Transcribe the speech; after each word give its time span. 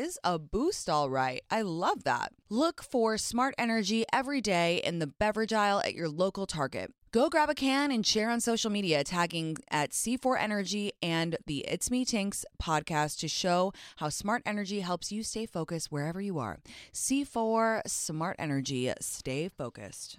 is 0.00 0.18
a 0.24 0.38
boost, 0.38 0.88
all 0.88 1.10
right. 1.10 1.42
I 1.50 1.62
love 1.62 2.04
that. 2.04 2.32
Look 2.48 2.82
for 2.82 3.18
smart 3.18 3.54
energy 3.58 4.04
every 4.12 4.40
day 4.40 4.80
in 4.82 4.98
the 4.98 5.06
beverage 5.06 5.52
aisle 5.52 5.80
at 5.80 5.94
your 5.94 6.08
local 6.08 6.46
Target. 6.46 6.92
Go 7.12 7.28
grab 7.28 7.50
a 7.50 7.54
can 7.54 7.90
and 7.90 8.06
share 8.06 8.30
on 8.30 8.40
social 8.40 8.70
media, 8.70 9.04
tagging 9.04 9.56
at 9.70 9.90
C4 9.90 10.40
Energy 10.40 10.92
and 11.02 11.36
the 11.46 11.58
It's 11.68 11.90
Me 11.90 12.04
Tinx 12.04 12.44
podcast 12.62 13.18
to 13.18 13.28
show 13.28 13.72
how 13.96 14.08
smart 14.08 14.42
energy 14.46 14.80
helps 14.80 15.12
you 15.12 15.22
stay 15.22 15.44
focused 15.44 15.92
wherever 15.92 16.20
you 16.20 16.38
are. 16.38 16.58
C4 16.94 17.82
Smart 17.86 18.36
Energy, 18.38 18.92
stay 19.00 19.48
focused. 19.48 20.18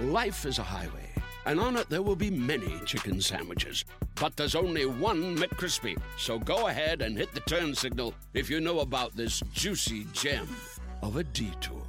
Life 0.00 0.46
is 0.46 0.60
a 0.60 0.62
highway, 0.62 1.10
and 1.44 1.58
on 1.58 1.76
it 1.76 1.88
there 1.88 2.02
will 2.02 2.14
be 2.14 2.30
many 2.30 2.78
chicken 2.86 3.20
sandwiches. 3.20 3.84
But 4.14 4.36
there's 4.36 4.54
only 4.54 4.86
one 4.86 5.36
McCrispy. 5.36 5.98
So 6.16 6.38
go 6.38 6.68
ahead 6.68 7.02
and 7.02 7.18
hit 7.18 7.34
the 7.34 7.40
turn 7.40 7.74
signal 7.74 8.14
if 8.32 8.48
you 8.48 8.60
know 8.60 8.78
about 8.78 9.16
this 9.16 9.42
juicy 9.52 10.06
gem 10.12 10.46
of 11.02 11.16
a 11.16 11.24
detour. 11.24 11.82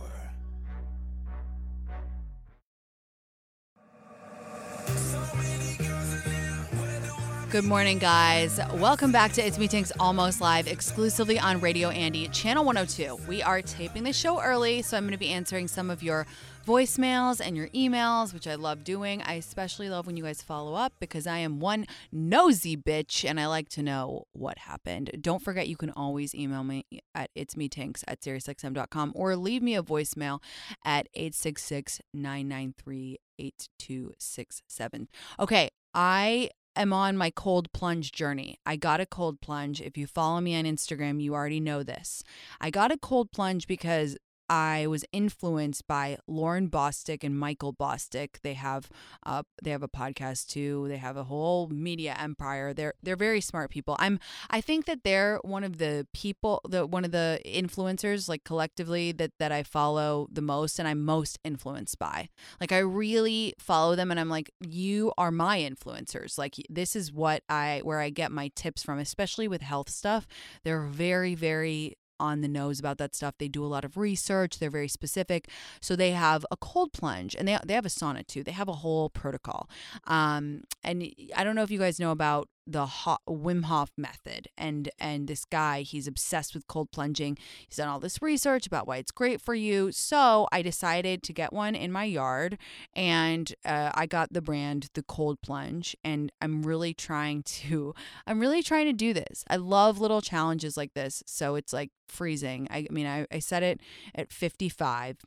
Good 7.51 7.65
morning, 7.65 7.97
guys. 7.97 8.59
Welcome 8.75 9.11
back 9.11 9.33
to 9.33 9.41
It's 9.41 9.57
Me 9.57 9.67
Tinx 9.67 9.91
Almost 9.99 10.39
Live, 10.39 10.67
exclusively 10.67 11.39
on 11.39 11.59
Radio 11.59 11.89
Andy, 11.89 12.27
Channel 12.27 12.63
102. 12.63 13.27
We 13.27 13.41
are 13.41 13.63
taping 13.63 14.03
the 14.03 14.13
show 14.13 14.39
early, 14.39 14.83
so 14.83 14.97
I'm 14.97 15.03
going 15.03 15.13
to 15.13 15.17
be 15.17 15.29
answering 15.29 15.67
some 15.67 15.89
of 15.89 16.03
your 16.03 16.27
voicemails 16.65 17.41
and 17.43 17.55
your 17.57 17.67
emails, 17.69 18.33
which 18.33 18.47
I 18.47 18.55
love 18.55 18.83
doing. 18.83 19.21
I 19.23 19.33
especially 19.33 19.89
love 19.89 20.05
when 20.05 20.17
you 20.17 20.23
guys 20.23 20.41
follow 20.41 20.75
up 20.75 20.93
because 20.99 21.25
I 21.27 21.39
am 21.39 21.59
one 21.59 21.85
nosy 22.11 22.77
bitch 22.77 23.27
and 23.27 23.39
I 23.39 23.47
like 23.47 23.69
to 23.69 23.83
know 23.83 24.25
what 24.33 24.59
happened. 24.59 25.11
Don't 25.21 25.41
forget, 25.41 25.67
you 25.67 25.77
can 25.77 25.91
always 25.91 26.35
email 26.35 26.63
me 26.63 26.85
at 27.15 27.29
itsmetinx 27.35 28.03
at 28.07 28.21
SiriusXM.com 28.21 29.13
or 29.15 29.35
leave 29.35 29.61
me 29.61 29.75
a 29.75 29.83
voicemail 29.83 30.41
at 30.85 31.07
866 31.13 32.01
993 32.13 33.17
8267. 33.39 35.07
Okay, 35.39 35.69
I 35.93 36.49
am 36.75 36.93
on 36.93 37.17
my 37.17 37.29
cold 37.29 37.71
plunge 37.73 38.11
journey. 38.11 38.57
I 38.65 38.75
got 38.75 39.01
a 39.01 39.05
cold 39.05 39.41
plunge. 39.41 39.81
If 39.81 39.97
you 39.97 40.07
follow 40.07 40.41
me 40.41 40.57
on 40.57 40.65
Instagram, 40.65 41.21
you 41.21 41.33
already 41.33 41.59
know 41.59 41.83
this. 41.83 42.23
I 42.61 42.69
got 42.69 42.91
a 42.91 42.97
cold 42.97 43.31
plunge 43.31 43.67
because 43.67 44.17
I 44.49 44.87
was 44.87 45.05
influenced 45.11 45.87
by 45.87 46.17
Lauren 46.27 46.69
Bosstick 46.69 47.23
and 47.23 47.37
Michael 47.37 47.73
Bosstick. 47.73 48.41
They 48.41 48.55
have 48.55 48.89
uh, 49.23 49.43
they 49.61 49.69
have 49.69 49.83
a 49.83 49.87
podcast 49.87 50.47
too. 50.47 50.87
They 50.87 50.97
have 50.97 51.17
a 51.17 51.25
whole 51.25 51.67
media 51.67 52.15
empire. 52.19 52.73
They're 52.73 52.95
they're 53.03 53.15
very 53.15 53.41
smart 53.41 53.69
people. 53.69 53.95
I'm 53.99 54.19
I 54.49 54.61
think 54.61 54.85
that 54.85 55.03
they're 55.03 55.39
one 55.43 55.63
of 55.63 55.77
the 55.77 56.07
people 56.13 56.61
the 56.67 56.87
one 56.87 57.05
of 57.05 57.11
the 57.11 57.39
influencers 57.45 58.27
like 58.27 58.43
collectively 58.43 59.11
that 59.13 59.31
that 59.37 59.51
I 59.51 59.61
follow 59.61 60.27
the 60.31 60.41
most 60.41 60.79
and 60.79 60.87
I'm 60.87 61.05
most 61.05 61.37
influenced 61.43 61.99
by. 61.99 62.29
Like 62.59 62.71
I 62.71 62.79
really 62.79 63.53
follow 63.59 63.95
them 63.95 64.09
and 64.09 64.19
I'm 64.19 64.29
like 64.29 64.51
you 64.59 65.13
are 65.17 65.31
my 65.31 65.59
influencers. 65.59 66.37
Like 66.39 66.55
this 66.69 66.95
is 66.95 67.13
what 67.13 67.43
I 67.49 67.81
where 67.83 67.99
I 67.99 68.09
get 68.09 68.31
my 68.31 68.49
tips 68.55 68.81
from, 68.81 68.97
especially 68.97 69.47
with 69.47 69.61
health 69.61 69.89
stuff. 69.89 70.25
They're 70.63 70.81
very 70.81 71.35
very 71.35 71.98
on 72.19 72.41
the 72.41 72.47
nose 72.47 72.79
about 72.79 72.97
that 72.97 73.15
stuff. 73.15 73.35
They 73.37 73.47
do 73.47 73.63
a 73.65 73.67
lot 73.67 73.85
of 73.85 73.97
research. 73.97 74.59
They're 74.59 74.69
very 74.69 74.87
specific. 74.87 75.49
So 75.81 75.95
they 75.95 76.11
have 76.11 76.45
a 76.51 76.57
cold 76.57 76.93
plunge 76.93 77.35
and 77.35 77.47
they, 77.47 77.57
they 77.65 77.73
have 77.73 77.85
a 77.85 77.89
sauna 77.89 78.25
too. 78.25 78.43
They 78.43 78.51
have 78.51 78.67
a 78.67 78.73
whole 78.73 79.09
protocol. 79.09 79.69
Um, 80.07 80.63
and 80.83 81.11
I 81.35 81.43
don't 81.43 81.55
know 81.55 81.63
if 81.63 81.71
you 81.71 81.79
guys 81.79 81.99
know 81.99 82.11
about 82.11 82.49
the 82.71 82.85
hot, 82.85 83.21
Wim 83.27 83.65
Hof 83.65 83.91
method 83.97 84.47
and 84.57 84.89
and 84.99 85.27
this 85.27 85.45
guy 85.45 85.81
he's 85.81 86.07
obsessed 86.07 86.53
with 86.53 86.67
cold 86.67 86.91
plunging. 86.91 87.37
He's 87.67 87.77
done 87.77 87.87
all 87.87 87.99
this 87.99 88.21
research 88.21 88.67
about 88.67 88.87
why 88.87 88.97
it's 88.97 89.11
great 89.11 89.41
for 89.41 89.55
you. 89.55 89.91
So 89.91 90.47
I 90.51 90.61
decided 90.61 91.23
to 91.23 91.33
get 91.33 91.51
one 91.51 91.75
in 91.75 91.91
my 91.91 92.03
yard 92.03 92.57
and 92.93 93.53
uh, 93.65 93.91
I 93.93 94.05
got 94.05 94.33
the 94.33 94.41
brand 94.41 94.89
the 94.93 95.03
Cold 95.03 95.41
Plunge 95.41 95.95
and 96.03 96.31
I'm 96.41 96.63
really 96.63 96.93
trying 96.93 97.43
to 97.43 97.93
I'm 98.27 98.39
really 98.39 98.63
trying 98.63 98.85
to 98.85 98.93
do 98.93 99.13
this. 99.13 99.43
I 99.49 99.55
love 99.55 99.99
little 99.99 100.21
challenges 100.21 100.77
like 100.77 100.93
this. 100.93 101.23
So 101.25 101.55
it's 101.55 101.73
like 101.73 101.91
freezing. 102.07 102.67
I, 102.69 102.87
I 102.89 102.93
mean 102.93 103.07
I, 103.07 103.25
I 103.31 103.39
set 103.39 103.63
it 103.63 103.81
at 104.15 104.31
55 104.31 105.17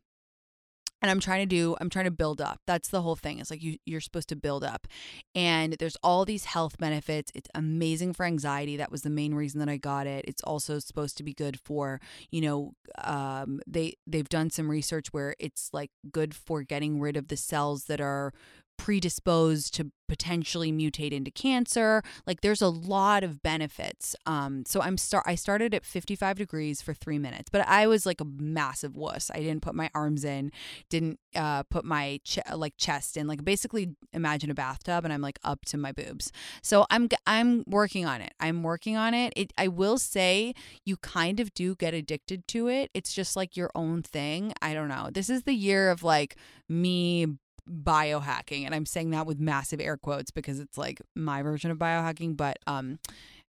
and 1.02 1.10
i'm 1.10 1.20
trying 1.20 1.40
to 1.40 1.46
do 1.46 1.76
i'm 1.80 1.90
trying 1.90 2.06
to 2.06 2.10
build 2.22 2.40
up. 2.40 2.60
That's 2.66 2.88
the 2.88 3.02
whole 3.02 3.16
thing. 3.16 3.38
It's 3.38 3.50
like 3.50 3.62
you, 3.62 3.78
you're 3.84 4.00
supposed 4.00 4.28
to 4.28 4.36
build 4.36 4.62
up. 4.62 4.86
And 5.34 5.74
there's 5.74 5.96
all 6.02 6.24
these 6.24 6.44
health 6.44 6.78
benefits. 6.78 7.32
It's 7.34 7.48
amazing 7.54 8.12
for 8.14 8.24
anxiety. 8.24 8.76
That 8.76 8.92
was 8.92 9.02
the 9.02 9.10
main 9.10 9.34
reason 9.34 9.58
that 9.60 9.68
i 9.68 9.76
got 9.76 10.06
it. 10.06 10.24
It's 10.28 10.42
also 10.42 10.78
supposed 10.78 11.16
to 11.16 11.24
be 11.24 11.34
good 11.34 11.58
for 11.58 12.00
you 12.30 12.40
know 12.40 12.72
um, 13.02 13.60
they 13.66 13.94
they've 14.06 14.28
done 14.28 14.50
some 14.50 14.70
research 14.70 15.08
where 15.12 15.34
it's 15.38 15.70
like 15.72 15.90
good 16.10 16.34
for 16.34 16.62
getting 16.62 17.00
rid 17.00 17.16
of 17.16 17.28
the 17.28 17.36
cells 17.36 17.84
that 17.84 18.00
are 18.00 18.32
predisposed 18.76 19.74
to 19.74 19.90
potentially 20.12 20.70
mutate 20.70 21.10
into 21.10 21.30
cancer. 21.30 22.02
Like 22.26 22.42
there's 22.42 22.60
a 22.60 22.68
lot 22.68 23.24
of 23.24 23.42
benefits. 23.42 24.14
Um, 24.26 24.64
so 24.66 24.82
I'm 24.82 24.98
start 24.98 25.24
I 25.26 25.36
started 25.36 25.72
at 25.72 25.86
55 25.86 26.36
degrees 26.36 26.82
for 26.82 26.92
three 26.92 27.18
minutes, 27.18 27.48
but 27.50 27.66
I 27.66 27.86
was 27.86 28.04
like 28.04 28.20
a 28.20 28.26
massive 28.26 28.94
wuss. 28.94 29.30
I 29.34 29.38
didn't 29.38 29.62
put 29.62 29.74
my 29.74 29.88
arms 29.94 30.22
in, 30.22 30.52
didn't 30.90 31.18
uh, 31.34 31.62
put 31.62 31.86
my 31.86 32.20
ch- 32.24 32.40
like 32.54 32.74
chest 32.76 33.16
in. 33.16 33.26
Like 33.26 33.42
basically 33.42 33.96
imagine 34.12 34.50
a 34.50 34.54
bathtub, 34.54 35.04
and 35.04 35.14
I'm 35.14 35.22
like 35.22 35.38
up 35.44 35.64
to 35.66 35.78
my 35.78 35.92
boobs. 35.92 36.30
So 36.60 36.84
I'm 36.90 37.08
I'm 37.26 37.64
working 37.66 38.04
on 38.04 38.20
it. 38.20 38.34
I'm 38.38 38.62
working 38.62 38.98
on 38.98 39.14
it. 39.14 39.32
It 39.34 39.54
I 39.56 39.68
will 39.68 39.96
say 39.96 40.54
you 40.84 40.98
kind 40.98 41.40
of 41.40 41.54
do 41.54 41.74
get 41.74 41.94
addicted 41.94 42.46
to 42.48 42.68
it. 42.68 42.90
It's 42.92 43.14
just 43.14 43.34
like 43.34 43.56
your 43.56 43.70
own 43.74 44.02
thing. 44.02 44.52
I 44.60 44.74
don't 44.74 44.88
know. 44.88 45.08
This 45.10 45.30
is 45.30 45.44
the 45.44 45.54
year 45.54 45.90
of 45.90 46.02
like 46.02 46.36
me 46.68 47.38
biohacking 47.68 48.64
and 48.64 48.74
i'm 48.74 48.86
saying 48.86 49.10
that 49.10 49.26
with 49.26 49.38
massive 49.38 49.80
air 49.80 49.96
quotes 49.96 50.30
because 50.30 50.58
it's 50.58 50.76
like 50.76 51.00
my 51.14 51.42
version 51.42 51.70
of 51.70 51.78
biohacking 51.78 52.36
but 52.36 52.58
um 52.66 52.98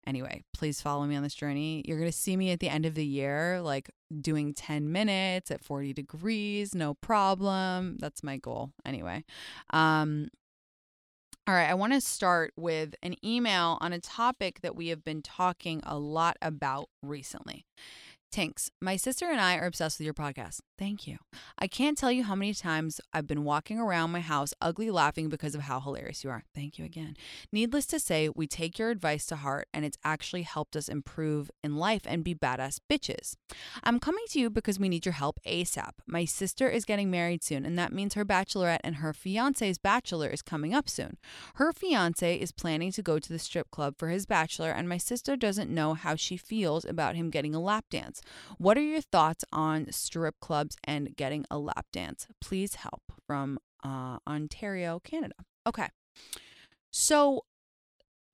anyway 0.05 0.43
please 0.53 0.81
follow 0.81 1.05
me 1.05 1.15
on 1.15 1.23
this 1.23 1.33
journey. 1.33 1.83
You're 1.85 1.97
going 1.97 2.11
to 2.11 2.17
see 2.17 2.37
me 2.37 2.51
at 2.51 2.59
the 2.59 2.69
end 2.69 2.85
of 2.85 2.95
the 2.95 3.05
year 3.05 3.61
like 3.61 3.89
doing 4.21 4.53
10 4.53 4.91
minutes 4.91 5.51
at 5.51 5.63
40 5.63 5.93
degrees 5.93 6.75
no 6.75 6.93
problem. 6.93 7.97
That's 7.99 8.23
my 8.23 8.37
goal 8.37 8.71
anyway. 8.85 9.23
Um 9.71 10.29
all 11.45 11.53
right, 11.53 11.69
I 11.69 11.73
want 11.73 11.91
to 11.91 11.99
start 11.99 12.53
with 12.55 12.95
an 13.03 13.15
email 13.25 13.77
on 13.81 13.91
a 13.91 13.99
topic 13.99 14.61
that 14.61 14.77
we 14.77 14.87
have 14.87 15.03
been 15.03 15.21
talking 15.21 15.81
a 15.85 15.97
lot 15.97 16.37
about 16.41 16.87
recently. 17.01 17.65
Tinx, 18.33 18.71
my 18.81 18.95
sister 18.95 19.29
and 19.29 19.39
I 19.39 19.57
are 19.57 19.67
obsessed 19.67 19.99
with 19.99 20.05
your 20.05 20.13
podcast. 20.15 20.61
Thank 20.79 21.05
you. 21.05 21.17
I 21.59 21.67
can't 21.67 21.95
tell 21.95 22.11
you 22.11 22.23
how 22.23 22.33
many 22.33 22.55
times 22.55 22.99
I've 23.13 23.27
been 23.27 23.43
walking 23.43 23.77
around 23.77 24.09
my 24.09 24.21
house 24.21 24.55
ugly 24.59 24.89
laughing 24.89 25.29
because 25.29 25.53
of 25.53 25.61
how 25.61 25.79
hilarious 25.79 26.23
you 26.23 26.31
are. 26.31 26.43
Thank 26.55 26.79
you 26.79 26.83
again. 26.83 27.15
Needless 27.51 27.85
to 27.87 27.99
say, 27.99 28.29
we 28.29 28.47
take 28.47 28.79
your 28.79 28.89
advice 28.89 29.27
to 29.27 29.35
heart 29.35 29.67
and 29.71 29.85
it's 29.85 29.99
actually 30.03 30.41
helped 30.41 30.75
us 30.75 30.89
improve 30.89 31.51
in 31.63 31.77
life 31.77 32.01
and 32.05 32.23
be 32.23 32.33
badass 32.33 32.79
bitches. 32.89 33.35
I'm 33.83 33.99
coming 33.99 34.23
to 34.29 34.39
you 34.39 34.49
because 34.49 34.79
we 34.79 34.89
need 34.89 35.05
your 35.05 35.13
help 35.13 35.39
ASAP. 35.45 35.91
My 36.07 36.25
sister 36.25 36.67
is 36.67 36.85
getting 36.85 37.11
married 37.11 37.43
soon, 37.43 37.67
and 37.67 37.77
that 37.77 37.93
means 37.93 38.15
her 38.15 38.25
bachelorette 38.25 38.79
and 38.83 38.95
her 38.95 39.13
fiance's 39.13 39.77
bachelor 39.77 40.27
is 40.27 40.41
coming 40.41 40.73
up 40.73 40.89
soon. 40.89 41.17
Her 41.55 41.71
fiance 41.71 42.35
is 42.35 42.51
planning 42.51 42.91
to 42.93 43.03
go 43.03 43.19
to 43.19 43.29
the 43.29 43.37
strip 43.37 43.69
club 43.69 43.93
for 43.99 44.09
his 44.09 44.25
bachelor, 44.25 44.71
and 44.71 44.89
my 44.89 44.97
sister 44.97 45.35
doesn't 45.35 45.69
know 45.69 45.93
how 45.93 46.15
she 46.15 46.35
feels 46.35 46.83
about 46.83 47.15
him 47.15 47.29
getting 47.29 47.53
a 47.53 47.61
lap 47.61 47.85
dance. 47.91 48.21
What 48.57 48.77
are 48.77 48.81
your 48.81 49.01
thoughts 49.01 49.43
on 49.51 49.91
strip 49.91 50.39
clubs 50.39 50.75
and 50.83 51.15
getting 51.15 51.45
a 51.49 51.57
lap 51.57 51.87
dance? 51.91 52.27
Please 52.41 52.75
help 52.75 53.03
from 53.25 53.59
uh, 53.83 54.17
Ontario, 54.27 54.99
Canada. 55.03 55.35
Okay. 55.67 55.87
So 56.91 57.43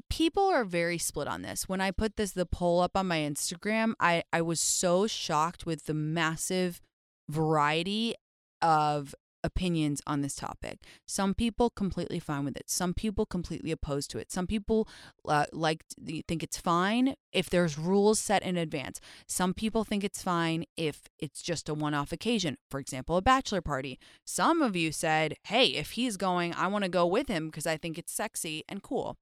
people 0.09 0.43
are 0.43 0.65
very 0.65 0.97
split 0.97 1.27
on 1.27 1.41
this. 1.41 1.69
When 1.69 1.81
I 1.81 1.91
put 1.91 2.17
this 2.17 2.31
the 2.31 2.45
poll 2.45 2.81
up 2.81 2.95
on 2.95 3.07
my 3.07 3.19
Instagram, 3.19 3.93
I 3.99 4.23
I 4.33 4.41
was 4.41 4.59
so 4.59 5.07
shocked 5.07 5.65
with 5.65 5.85
the 5.85 5.93
massive 5.93 6.81
variety 7.29 8.15
of 8.61 9.15
opinions 9.43 10.01
on 10.05 10.21
this 10.21 10.35
topic. 10.35 10.79
Some 11.07 11.33
people 11.33 11.69
completely 11.69 12.19
fine 12.19 12.45
with 12.45 12.57
it. 12.57 12.69
Some 12.69 12.93
people 12.93 13.25
completely 13.25 13.71
opposed 13.71 14.11
to 14.11 14.17
it. 14.17 14.31
Some 14.31 14.47
people 14.47 14.87
uh, 15.27 15.45
like 15.51 15.83
think 16.27 16.43
it's 16.43 16.57
fine 16.57 17.15
if 17.31 17.49
there's 17.49 17.77
rules 17.77 18.19
set 18.19 18.43
in 18.43 18.57
advance. 18.57 18.99
Some 19.27 19.53
people 19.53 19.83
think 19.83 20.03
it's 20.03 20.21
fine 20.21 20.65
if 20.77 21.03
it's 21.19 21.41
just 21.41 21.69
a 21.69 21.73
one-off 21.73 22.11
occasion. 22.11 22.57
For 22.69 22.79
example, 22.79 23.17
a 23.17 23.21
bachelor 23.21 23.61
party. 23.61 23.99
Some 24.25 24.61
of 24.61 24.75
you 24.75 24.91
said, 24.91 25.35
"Hey, 25.43 25.67
if 25.67 25.91
he's 25.91 26.17
going, 26.17 26.53
I 26.53 26.67
want 26.67 26.83
to 26.83 26.89
go 26.89 27.05
with 27.05 27.27
him 27.27 27.47
because 27.47 27.67
I 27.67 27.77
think 27.77 27.97
it's 27.97 28.13
sexy 28.13 28.63
and 28.67 28.83
cool." 28.83 29.17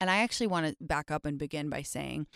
And 0.00 0.10
I 0.10 0.18
actually 0.18 0.46
want 0.46 0.66
to 0.66 0.76
back 0.80 1.10
up 1.10 1.26
and 1.26 1.38
begin 1.38 1.68
by 1.68 1.82
saying 1.82 2.26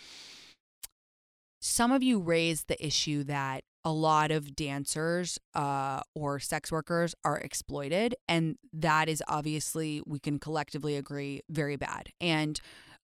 some 1.60 1.92
of 1.92 2.02
you 2.02 2.20
raised 2.20 2.68
the 2.68 2.86
issue 2.86 3.24
that 3.24 3.64
a 3.84 3.92
lot 3.92 4.30
of 4.30 4.56
dancers 4.56 5.38
uh, 5.54 6.00
or 6.14 6.40
sex 6.40 6.72
workers 6.72 7.14
are 7.24 7.38
exploited. 7.38 8.14
And 8.26 8.56
that 8.72 9.08
is 9.08 9.22
obviously, 9.28 10.02
we 10.06 10.18
can 10.18 10.38
collectively 10.38 10.96
agree, 10.96 11.42
very 11.50 11.76
bad. 11.76 12.08
And 12.20 12.60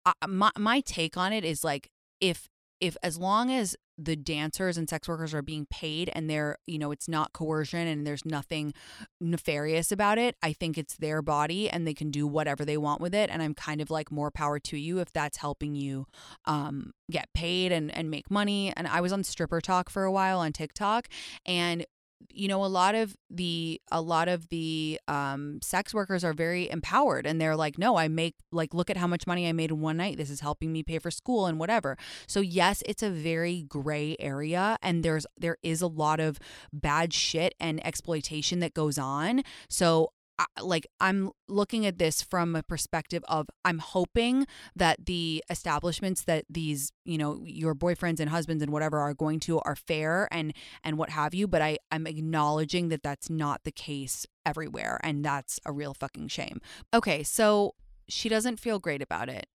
uh, 0.04 0.12
my, 0.26 0.50
my 0.58 0.80
take 0.80 1.16
on 1.16 1.32
it 1.32 1.44
is 1.44 1.64
like, 1.64 1.88
if 2.20 2.48
if 2.80 2.96
as 3.02 3.18
long 3.18 3.50
as 3.50 3.76
the 3.96 4.14
dancers 4.14 4.78
and 4.78 4.88
sex 4.88 5.08
workers 5.08 5.34
are 5.34 5.42
being 5.42 5.66
paid 5.70 6.10
and 6.14 6.30
they're 6.30 6.56
you 6.66 6.78
know 6.78 6.92
it's 6.92 7.08
not 7.08 7.32
coercion 7.32 7.86
and 7.86 8.06
there's 8.06 8.24
nothing 8.24 8.72
nefarious 9.20 9.90
about 9.90 10.18
it 10.18 10.36
i 10.42 10.52
think 10.52 10.78
it's 10.78 10.96
their 10.96 11.20
body 11.20 11.68
and 11.68 11.86
they 11.86 11.94
can 11.94 12.10
do 12.10 12.26
whatever 12.26 12.64
they 12.64 12.76
want 12.76 13.00
with 13.00 13.14
it 13.14 13.28
and 13.30 13.42
i'm 13.42 13.54
kind 13.54 13.80
of 13.80 13.90
like 13.90 14.12
more 14.12 14.30
power 14.30 14.58
to 14.60 14.76
you 14.76 15.00
if 15.00 15.12
that's 15.12 15.38
helping 15.38 15.74
you 15.74 16.06
um, 16.44 16.92
get 17.10 17.28
paid 17.34 17.72
and 17.72 17.94
and 17.94 18.10
make 18.10 18.30
money 18.30 18.72
and 18.76 18.86
i 18.86 19.00
was 19.00 19.12
on 19.12 19.24
stripper 19.24 19.60
talk 19.60 19.90
for 19.90 20.04
a 20.04 20.12
while 20.12 20.38
on 20.38 20.52
tiktok 20.52 21.08
and 21.44 21.84
you 22.30 22.48
know 22.48 22.64
a 22.64 22.66
lot 22.66 22.94
of 22.94 23.16
the 23.30 23.80
a 23.90 24.00
lot 24.00 24.28
of 24.28 24.48
the 24.48 25.00
um 25.08 25.60
sex 25.62 25.94
workers 25.94 26.24
are 26.24 26.32
very 26.32 26.70
empowered 26.70 27.26
and 27.26 27.40
they're 27.40 27.56
like 27.56 27.78
no 27.78 27.96
i 27.96 28.08
make 28.08 28.34
like 28.52 28.74
look 28.74 28.90
at 28.90 28.96
how 28.96 29.06
much 29.06 29.26
money 29.26 29.48
i 29.48 29.52
made 29.52 29.70
in 29.70 29.80
one 29.80 29.96
night. 29.96 30.16
This 30.16 30.30
is 30.30 30.40
helping 30.40 30.72
me 30.72 30.82
pay 30.82 30.98
for 30.98 31.10
school 31.10 31.46
and 31.46 31.58
whatever. 31.58 31.96
So 32.26 32.40
yes 32.40 32.82
it's 32.86 33.02
a 33.02 33.10
very 33.10 33.62
gray 33.62 34.16
area 34.18 34.78
and 34.82 35.02
there's 35.02 35.26
there 35.36 35.58
is 35.62 35.82
a 35.82 35.86
lot 35.86 36.20
of 36.20 36.38
bad 36.72 37.12
shit 37.12 37.54
and 37.60 37.84
exploitation 37.86 38.60
that 38.60 38.74
goes 38.74 38.98
on. 38.98 39.42
So 39.68 40.12
like 40.60 40.86
I'm 41.00 41.30
looking 41.48 41.86
at 41.86 41.98
this 41.98 42.22
from 42.22 42.54
a 42.54 42.62
perspective 42.62 43.24
of 43.28 43.48
I'm 43.64 43.78
hoping 43.78 44.46
that 44.76 45.06
the 45.06 45.42
establishments 45.50 46.22
that 46.24 46.44
these, 46.48 46.92
you 47.04 47.18
know, 47.18 47.42
your 47.44 47.74
boyfriends 47.74 48.20
and 48.20 48.30
husbands 48.30 48.62
and 48.62 48.72
whatever 48.72 48.98
are 48.98 49.14
going 49.14 49.40
to 49.40 49.60
are 49.60 49.76
fair 49.76 50.28
and 50.30 50.52
and 50.84 50.98
what 50.98 51.10
have 51.10 51.34
you, 51.34 51.48
but 51.48 51.62
I 51.62 51.78
I'm 51.90 52.06
acknowledging 52.06 52.88
that 52.88 53.02
that's 53.02 53.28
not 53.28 53.64
the 53.64 53.72
case 53.72 54.26
everywhere 54.46 55.00
and 55.02 55.24
that's 55.24 55.58
a 55.64 55.72
real 55.72 55.94
fucking 55.94 56.28
shame. 56.28 56.60
Okay, 56.94 57.22
so 57.22 57.74
she 58.08 58.28
doesn't 58.28 58.58
feel 58.60 58.78
great 58.78 59.02
about 59.02 59.28
it. 59.28 59.46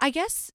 I 0.00 0.10
guess 0.10 0.50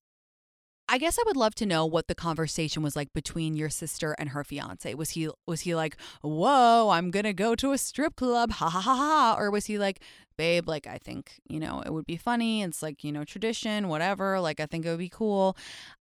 I 0.90 0.98
guess 0.98 1.20
I 1.20 1.24
would 1.26 1.36
love 1.36 1.54
to 1.56 1.66
know 1.66 1.86
what 1.86 2.08
the 2.08 2.16
conversation 2.16 2.82
was 2.82 2.96
like 2.96 3.12
between 3.14 3.56
your 3.56 3.70
sister 3.70 4.16
and 4.18 4.30
her 4.30 4.44
fiance. 4.44 4.94
Was 4.94 5.12
he 5.12 5.30
was 5.46 5.62
he 5.62 5.76
like, 5.76 5.98
"Whoa, 6.22 6.90
I'm 6.90 7.12
going 7.12 7.26
to 7.26 7.34
go 7.34 7.56
to 7.56 7.74
a 7.74 7.78
strip 7.78 8.16
club." 8.16 8.52
Ha 8.52 8.70
ha 8.70 8.80
ha 8.80 8.96
ha, 8.96 9.36
or 9.38 9.52
was 9.52 9.66
he 9.66 9.78
like, 9.78 10.00
"Babe, 10.38 10.68
like 10.68 10.88
I 10.88 10.98
think, 10.98 11.40
you 11.50 11.60
know, 11.60 11.82
it 11.86 11.92
would 11.94 12.06
be 12.06 12.16
funny. 12.18 12.64
It's 12.64 12.82
like, 12.82 13.04
you 13.04 13.12
know, 13.12 13.26
tradition, 13.26 13.90
whatever. 13.90 14.40
Like 14.40 14.60
I 14.62 14.66
think 14.66 14.86
it 14.86 14.90
would 14.90 15.00
be 15.00 15.10
cool." 15.10 15.58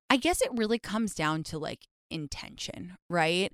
I 0.09 0.17
guess 0.19 0.41
it 0.41 0.51
really 0.55 0.79
comes 0.79 1.15
down 1.15 1.43
to 1.45 1.59
like 1.59 1.87
intention, 2.11 2.97
right? 3.11 3.53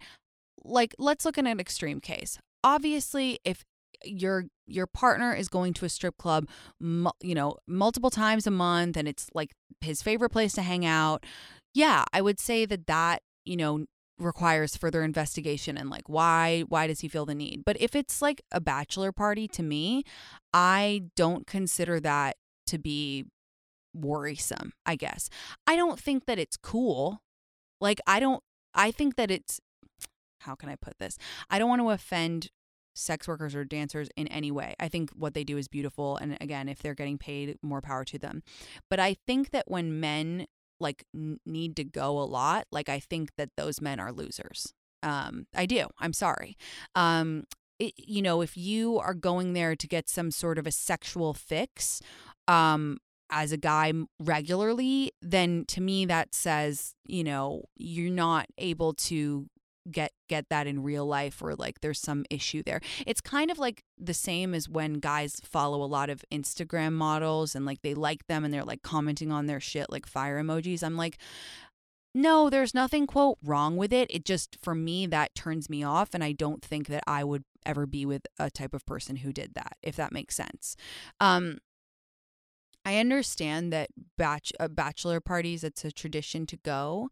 Like 0.65 0.95
let's 0.99 1.25
look 1.25 1.39
at 1.39 1.47
an 1.47 1.61
extreme 1.61 2.01
case. 2.01 2.39
Obviously, 2.65 3.41
if 3.45 3.65
your 4.05 4.45
your 4.67 4.87
partner 4.87 5.35
is 5.35 5.49
going 5.49 5.75
to 5.75 5.85
a 5.85 5.89
strip 5.89 6.17
club 6.17 6.49
you 6.81 7.35
know 7.35 7.57
multiple 7.67 8.11
times 8.11 8.47
a 8.47 8.51
month 8.51 8.97
and 8.97 9.09
it's 9.09 9.29
like 9.35 9.53
his 9.81 10.03
favorite 10.03 10.31
place 10.31 10.53
to 10.55 10.63
hang 10.63 10.85
out. 10.87 11.25
Yeah 11.75 12.05
i 12.13 12.21
would 12.21 12.39
say 12.39 12.65
that 12.67 12.87
that 12.87 13.23
you 13.45 13.57
know 13.57 13.87
requires 14.19 14.77
further 14.77 15.03
investigation 15.03 15.77
and 15.77 15.91
like 15.91 16.09
why 16.09 16.65
why 16.69 16.87
does 16.87 17.01
he 17.01 17.09
feel 17.09 17.27
the 17.27 17.35
need? 17.35 17.63
But 17.65 17.81
if 17.81 17.97
it's 17.97 18.23
like 18.23 18.43
a 18.53 18.61
bachelor 18.61 19.13
party 19.13 19.49
to 19.49 19.63
me 19.63 20.05
i 20.53 21.03
don't 21.17 21.47
consider 21.47 21.99
that 22.01 22.37
to 22.67 22.79
be 22.79 23.25
worrisome 23.95 24.73
i 24.87 24.97
guess. 24.97 25.29
I 25.67 25.77
don't 25.77 25.99
think 25.99 26.27
that 26.27 26.39
it's 26.39 26.57
cool. 26.57 27.21
Like 27.81 28.01
i 28.07 28.21
don't 28.21 28.43
i 28.75 28.91
think 28.91 29.17
that 29.17 29.31
it's 29.31 29.61
how 30.41 30.55
can 30.55 30.69
i 30.69 30.77
put 30.77 30.99
this? 30.99 31.19
I 31.51 31.59
don't 31.59 31.69
want 31.69 31.81
to 31.83 31.91
offend 31.91 32.51
sex 32.95 33.27
workers 33.29 33.55
or 33.55 33.65
dancers 33.65 34.09
in 34.17 34.27
any 34.29 34.51
way. 34.51 34.75
I 34.79 34.89
think 34.89 35.11
what 35.11 35.35
they 35.35 35.45
do 35.45 35.59
is 35.59 35.69
beautiful. 35.69 36.17
And 36.17 36.37
again, 36.41 36.69
if 36.69 36.81
they're 36.81 36.95
getting 36.95 37.19
paid, 37.19 37.59
more 37.63 37.81
power 37.81 38.05
to 38.05 38.19
them. 38.19 38.43
But 38.91 39.01
I 39.01 39.17
think 39.27 39.51
that 39.51 39.65
when 39.67 40.01
men 40.01 40.47
like 40.81 41.05
n- 41.15 41.39
need 41.47 41.77
to 41.77 41.85
go 41.85 42.19
a 42.19 42.25
lot, 42.25 42.67
like 42.71 42.89
I 42.89 42.99
think 42.99 43.31
that 43.37 43.51
those 43.57 43.81
men 43.81 44.01
are 44.01 44.13
losers. 44.13 44.73
Um, 45.03 45.47
I 45.55 45.67
do. 45.67 45.87
I'm 45.99 46.13
sorry. 46.13 46.57
Um, 46.95 47.45
it, 47.79 47.95
you 47.97 48.23
know, 48.23 48.41
if 48.41 48.57
you 48.57 48.99
are 48.99 49.15
going 49.15 49.53
there 49.53 49.75
to 49.75 49.89
get 49.89 50.09
some 50.09 50.31
sort 50.31 50.59
of 50.59 50.67
a 50.67 50.73
sexual 50.73 51.35
fix, 51.35 52.01
um, 52.49 52.99
as 53.33 53.51
a 53.51 53.57
guy 53.57 53.93
regularly, 54.21 55.11
then 55.23 55.65
to 55.67 55.81
me 55.81 56.05
that 56.05 56.35
says, 56.35 56.95
you 57.07 57.25
know, 57.25 57.65
you're 57.77 58.13
not 58.13 58.47
able 58.59 58.93
to 58.93 59.47
get 59.91 60.13
get 60.29 60.49
that 60.49 60.67
in 60.67 60.83
real 60.83 61.07
life 61.07 61.43
or 61.43 61.55
like 61.55 61.81
there's 61.81 62.01
some 62.01 62.25
issue 62.31 62.63
there. 62.63 62.81
It's 63.07 63.21
kind 63.21 63.51
of 63.51 63.59
like 63.59 63.85
the 63.99 64.15
same 64.15 64.55
as 64.55 64.69
when 64.69 64.95
guys 64.95 65.41
follow 65.43 65.83
a 65.83 65.87
lot 65.87 66.11
of 66.11 66.25
Instagram 66.33 66.93
models 66.93 67.55
and 67.55 67.67
like 67.67 67.83
they 67.83 67.95
like 67.95 68.27
them 68.27 68.45
and 68.45 68.53
they're 68.53 68.65
like 68.65 68.83
commenting 68.83 69.33
on 69.33 69.47
their 69.47 69.61
shit 69.61 69.91
like 69.91 70.07
fire 70.07 70.43
emojis. 70.43 70.83
I'm 70.83 70.97
like 70.97 71.19
no, 72.15 72.51
there's 72.51 72.75
nothing 72.75 73.07
quote 73.07 73.39
wrong 73.43 73.77
with 73.79 73.91
it. 73.91 74.11
It 74.11 74.27
just 74.27 74.59
for 74.63 74.75
me 74.75 75.07
that 75.07 75.35
turns 75.35 75.71
me 75.71 75.83
off 75.83 76.11
and 76.13 76.23
I 76.23 76.33
don't 76.33 76.63
think 76.63 76.89
that 76.89 77.03
I 77.07 77.25
would 77.25 77.45
ever 77.65 77.87
be 77.87 78.05
with 78.05 78.27
a 78.39 78.51
type 78.51 78.75
of 78.75 78.85
person 78.85 79.17
who 79.17 79.33
did 79.33 79.55
that 79.55 79.77
if 79.83 79.97
that 79.97 80.13
makes 80.13 80.37
sense. 80.37 80.77
Um 81.21 81.59
I 82.85 82.99
understand 82.99 83.73
that 83.73 83.91
batch 84.19 84.53
uh, 84.59 84.69
bachelor 84.69 85.21
parties 85.21 85.65
it's 85.65 85.85
a 85.85 85.93
tradition 85.93 86.47
to 86.47 86.57
go 86.57 87.11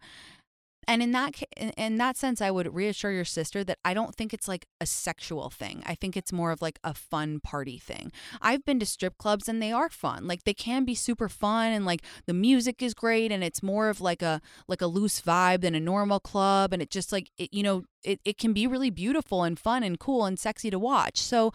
and 0.89 1.03
in 1.03 1.13
that 1.13 1.43
in 1.77 1.99
that 1.99 2.17
sense 2.17 2.41
i 2.41 2.51
would 2.51 2.73
reassure 2.75 3.13
your 3.13 3.25
sister 3.25 3.63
that 3.65 3.79
i 3.85 3.95
don't 3.95 4.15
think 4.15 4.33
it's 4.33 4.49
like 4.49 4.67
a 4.81 4.87
sexual 4.87 5.51
thing. 5.51 5.83
I 5.87 5.95
think 5.95 6.17
it's 6.17 6.33
more 6.33 6.51
of 6.51 6.63
like 6.63 6.79
a 6.83 6.95
fun 6.95 7.41
party 7.41 7.79
thing. 7.79 8.13
I've 8.41 8.65
been 8.65 8.81
to 8.81 8.87
strip 8.87 9.19
clubs 9.19 9.49
and 9.49 9.63
they 9.63 9.73
are 9.73 9.89
fun. 9.89 10.27
Like 10.27 10.45
they 10.45 10.55
can 10.55 10.85
be 10.85 10.95
super 10.95 11.29
fun 11.29 11.73
and 11.73 11.85
like 11.85 12.03
the 12.27 12.35
music 12.35 12.83
is 12.83 12.95
great 12.95 13.31
and 13.31 13.45
it's 13.45 13.63
more 13.63 13.89
of 13.89 14.01
like 14.01 14.23
a 14.23 14.41
like 14.69 14.81
a 14.81 14.87
loose 14.87 15.21
vibe 15.21 15.61
than 15.61 15.75
a 15.75 15.81
normal 15.81 16.21
club. 16.21 16.73
And 16.73 16.81
it 16.81 16.91
just 16.91 17.13
like 17.13 17.31
it, 17.39 17.53
you 17.53 17.63
know 17.63 17.83
it, 18.03 18.21
it 18.25 18.39
can 18.39 18.53
be 18.53 18.67
really 18.67 18.91
beautiful 18.91 19.43
and 19.43 19.59
fun 19.59 19.83
and 19.83 19.99
cool 19.99 20.25
and 20.25 20.39
sexy 20.39 20.71
to 20.71 20.79
watch. 20.79 21.21
So 21.21 21.53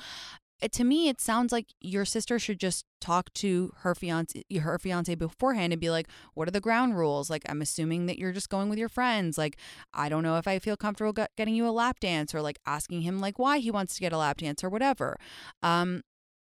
to 0.71 0.83
me 0.83 1.09
it 1.09 1.19
sounds 1.19 1.51
like 1.51 1.67
your 1.81 2.05
sister 2.05 2.39
should 2.39 2.59
just 2.59 2.85
talk 3.01 3.31
to 3.33 3.71
her 3.79 3.93
fiance 3.93 4.43
her 4.59 4.79
fiance 4.79 5.13
beforehand 5.15 5.73
and 5.73 5.79
be 5.79 5.89
like 5.89 6.07
what 6.33 6.47
are 6.47 6.51
the 6.51 6.61
ground 6.61 6.97
rules? 6.97 7.29
Like 7.29 7.43
i'm 7.49 7.61
assuming 7.61 8.05
that 8.05 8.17
you're 8.17 8.31
just 8.31 8.49
going 8.49 8.69
with 8.69 8.79
your 8.79 8.89
friends. 8.89 9.37
Like 9.37 9.57
i 9.93 10.09
don't 10.09 10.23
know 10.23 10.37
if 10.37 10.47
i 10.47 10.59
feel 10.59 10.77
comfortable 10.77 11.13
getting 11.37 11.55
you 11.55 11.67
a 11.67 11.71
lap 11.71 11.99
dance 11.99 12.33
or 12.33 12.41
like 12.41 12.59
asking 12.65 13.01
him 13.01 13.19
like 13.19 13.37
why 13.39 13.59
he 13.59 13.71
wants 13.71 13.95
to 13.95 14.01
get 14.01 14.13
a 14.13 14.17
lap 14.17 14.37
dance 14.37 14.63
or 14.63 14.69
whatever. 14.69 15.17
Um 15.61 16.01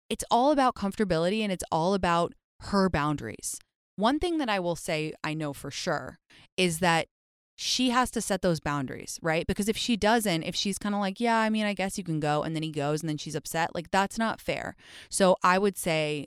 it's 0.09 0.25
all 0.31 0.53
about 0.53 0.77
comfortability 0.77 1.41
and 1.41 1.51
it's 1.51 1.65
all 1.73 1.93
about 1.95 2.33
her 2.61 2.89
boundaries. 2.89 3.59
One 3.97 4.19
thing 4.19 4.39
that 4.39 4.49
i 4.49 4.61
will 4.61 4.77
say 4.77 5.13
i 5.25 5.35
know 5.35 5.53
for 5.53 5.71
sure 5.71 6.19
is 6.57 6.79
that 6.79 7.09
she 7.57 7.89
has 7.91 8.11
to 8.11 8.21
set 8.21 8.43
those 8.43 8.61
boundaries, 8.61 9.19
right? 9.23 9.47
Because 9.47 9.69
if 9.69 9.77
she 9.77 9.97
doesn't, 9.97 10.43
if 10.43 10.55
she's 10.55 10.79
kind 10.79 10.95
of 10.95 11.01
like, 11.01 11.19
yeah, 11.19 11.39
I 11.39 11.49
mean, 11.49 11.65
I 11.65 11.73
guess 11.73 11.97
you 11.97 12.05
can 12.05 12.21
go, 12.21 12.43
and 12.43 12.55
then 12.55 12.63
he 12.63 12.71
goes 12.71 13.03
and 13.03 13.09
then 13.09 13.17
she's 13.17 13.35
upset, 13.35 13.75
like 13.75 13.91
that's 13.91 14.19
not 14.19 14.41
fair. 14.41 14.77
So 15.09 15.37
I 15.43 15.59
would 15.59 15.79
say 15.79 16.27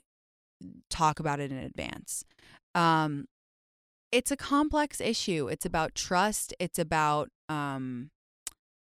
talk 0.90 1.20
about 1.20 1.38
it 1.40 1.52
in 1.52 1.58
advance. 1.58 2.24
Um, 2.74 3.26
it's 4.12 4.32
a 4.32 4.36
complex 4.36 5.00
issue. 5.00 5.48
It's 5.48 5.64
about 5.64 5.94
trust. 5.94 6.52
It's 6.58 6.80
about 6.80 7.28
um, 7.48 8.10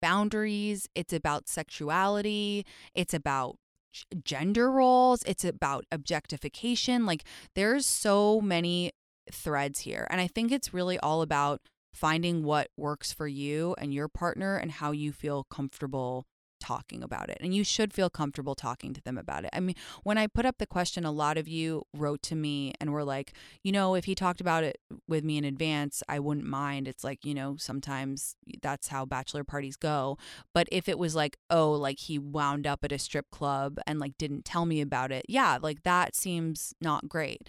boundaries. 0.01 0.89
It's 0.95 1.13
about 1.13 1.49
sexuality. 1.49 2.65
It's 2.95 3.13
about 3.13 3.57
gender 4.25 4.71
roles. 4.71 5.23
It's 5.25 5.45
about 5.45 5.85
objectification. 5.93 7.05
Like 7.05 7.25
there's 7.55 7.87
so 7.87 8.41
many 8.41 8.93
threads 9.31 9.81
here. 9.81 10.07
And 10.11 10.21
I 10.21 10.27
think 10.27 10.51
it's 10.51 10.73
really 10.73 10.99
all 10.99 11.21
about 11.21 11.61
finding 11.93 12.43
what 12.43 12.69
works 12.77 13.13
for 13.13 13.27
you 13.27 13.75
and 13.79 13.93
your 13.93 14.09
partner 14.09 14.57
and 14.57 14.73
how 14.73 14.93
you 14.93 15.13
feel 15.13 15.45
comfortable 15.45 16.27
talking 16.61 17.03
about 17.03 17.31
it. 17.31 17.39
And 17.41 17.55
you 17.55 17.65
should 17.65 17.93
feel 17.93 18.11
comfortable 18.11 18.55
talking 18.55 18.93
to 18.95 19.01
them 19.01 19.19
about 19.19 19.45
it. 19.45 19.51
I 19.53 19.61
mean, 19.61 19.77
when 20.03 20.19
I 20.19 20.27
put 20.27 20.47
up 20.47 20.59
the 20.59 20.67
question, 20.67 21.05
a 21.05 21.13
lot 21.13 21.39
of 21.39 21.49
you 21.49 21.85
wrote 21.95 22.23
to 22.23 22.35
me 22.35 22.73
and 22.81 22.93
were 22.93 23.05
like, 23.05 23.33
you 23.63 23.73
know, 23.73 23.95
if 23.95 24.05
he 24.05 24.15
talked 24.15 24.41
about 24.41 24.65
it 24.65 24.79
with 25.07 25.25
me 25.25 25.39
in 25.39 25.45
advance, 25.45 26.03
I 26.09 26.19
wouldn't 26.19 26.47
mind. 26.47 26.89
It's 26.89 27.05
like, 27.05 27.25
you 27.25 27.35
know, 27.35 27.57
sometimes 27.59 28.37
that's 28.63 28.89
how 28.89 29.05
bachelor 29.05 29.45
parties 29.45 29.77
go. 29.77 30.19
But 30.55 30.69
if 30.73 30.89
it 30.89 30.99
was 30.99 31.15
like, 31.15 31.37
oh, 31.51 31.73
like 31.73 32.01
he 32.01 32.19
wound 32.19 32.67
up 32.67 32.85
at 32.85 32.93
a 32.93 32.99
strip 32.99 33.31
club 33.31 33.79
and 33.87 33.99
like 33.99 34.19
didn't 34.19 34.45
tell 34.45 34.67
me 34.67 34.81
about 34.81 35.13
it, 35.13 35.27
yeah, 35.29 35.59
like 35.61 35.83
that 35.85 36.15
seems 36.15 36.75
not 36.81 37.09
great. 37.09 37.49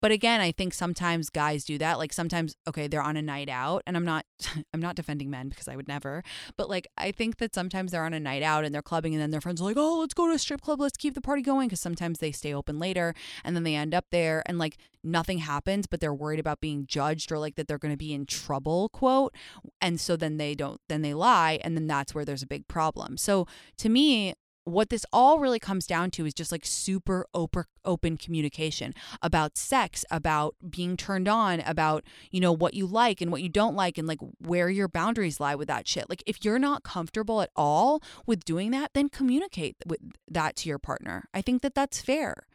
But 0.00 0.12
again, 0.12 0.40
I 0.40 0.52
think 0.52 0.74
sometimes 0.74 1.30
guys 1.30 1.64
do 1.64 1.78
that. 1.78 1.98
Like 1.98 2.12
sometimes, 2.12 2.56
okay, 2.68 2.88
they're 2.88 3.02
on 3.02 3.16
a 3.16 3.22
night 3.22 3.48
out, 3.48 3.82
and 3.86 3.96
I'm 3.96 4.04
not, 4.04 4.24
I'm 4.74 4.80
not 4.80 4.96
defending 4.96 5.30
men 5.30 5.48
because 5.48 5.68
I 5.68 5.76
would 5.76 5.88
never. 5.88 6.22
But 6.56 6.68
like, 6.68 6.88
I 6.96 7.12
think 7.12 7.38
that 7.38 7.54
sometimes 7.54 7.92
they're 7.92 8.04
on 8.04 8.14
a 8.14 8.20
night 8.20 8.42
out 8.42 8.64
and 8.64 8.74
they're 8.74 8.82
clubbing, 8.82 9.14
and 9.14 9.22
then 9.22 9.30
their 9.30 9.40
friends 9.40 9.60
are 9.60 9.64
like, 9.64 9.76
"Oh, 9.76 10.00
let's 10.00 10.14
go 10.14 10.26
to 10.26 10.34
a 10.34 10.38
strip 10.38 10.60
club. 10.60 10.80
Let's 10.80 10.96
keep 10.96 11.14
the 11.14 11.20
party 11.20 11.42
going." 11.42 11.68
Because 11.68 11.80
sometimes 11.80 12.18
they 12.18 12.32
stay 12.32 12.54
open 12.54 12.78
later, 12.78 13.14
and 13.44 13.54
then 13.54 13.62
they 13.62 13.74
end 13.74 13.94
up 13.94 14.06
there, 14.10 14.42
and 14.46 14.58
like 14.58 14.76
nothing 15.02 15.38
happens, 15.38 15.86
but 15.86 16.00
they're 16.00 16.14
worried 16.14 16.40
about 16.40 16.60
being 16.60 16.86
judged 16.86 17.32
or 17.32 17.38
like 17.38 17.56
that 17.56 17.68
they're 17.68 17.78
going 17.78 17.94
to 17.94 17.98
be 17.98 18.12
in 18.12 18.26
trouble, 18.26 18.88
quote. 18.90 19.34
And 19.80 19.98
so 20.00 20.16
then 20.16 20.36
they 20.36 20.54
don't, 20.54 20.80
then 20.88 21.02
they 21.02 21.14
lie, 21.14 21.58
and 21.62 21.76
then 21.76 21.86
that's 21.86 22.14
where 22.14 22.24
there's 22.24 22.42
a 22.42 22.46
big 22.46 22.68
problem. 22.68 23.16
So 23.16 23.46
to 23.78 23.88
me, 23.88 24.34
what 24.72 24.90
this 24.90 25.04
all 25.12 25.38
really 25.38 25.58
comes 25.58 25.86
down 25.86 26.10
to 26.12 26.26
is 26.26 26.34
just 26.34 26.52
like 26.52 26.64
super 26.64 27.26
open 27.34 28.16
communication 28.16 28.94
about 29.22 29.56
sex 29.56 30.04
about 30.10 30.54
being 30.68 30.96
turned 30.96 31.28
on 31.28 31.60
about 31.60 32.04
you 32.30 32.40
know 32.40 32.52
what 32.52 32.74
you 32.74 32.86
like 32.86 33.20
and 33.20 33.30
what 33.30 33.42
you 33.42 33.48
don't 33.48 33.74
like 33.74 33.98
and 33.98 34.06
like 34.08 34.20
where 34.38 34.68
your 34.68 34.88
boundaries 34.88 35.40
lie 35.40 35.54
with 35.54 35.68
that 35.68 35.86
shit. 35.86 36.08
Like 36.08 36.22
if 36.26 36.44
you're 36.44 36.58
not 36.58 36.82
comfortable 36.82 37.40
at 37.42 37.50
all 37.56 38.02
with 38.26 38.44
doing 38.44 38.70
that 38.72 38.92
then 38.94 39.08
communicate 39.08 39.76
with 39.86 40.00
that 40.28 40.56
to 40.56 40.68
your 40.68 40.78
partner. 40.78 41.24
I 41.34 41.42
think 41.42 41.62
that 41.62 41.74
that's 41.74 42.00
fair. 42.00 42.46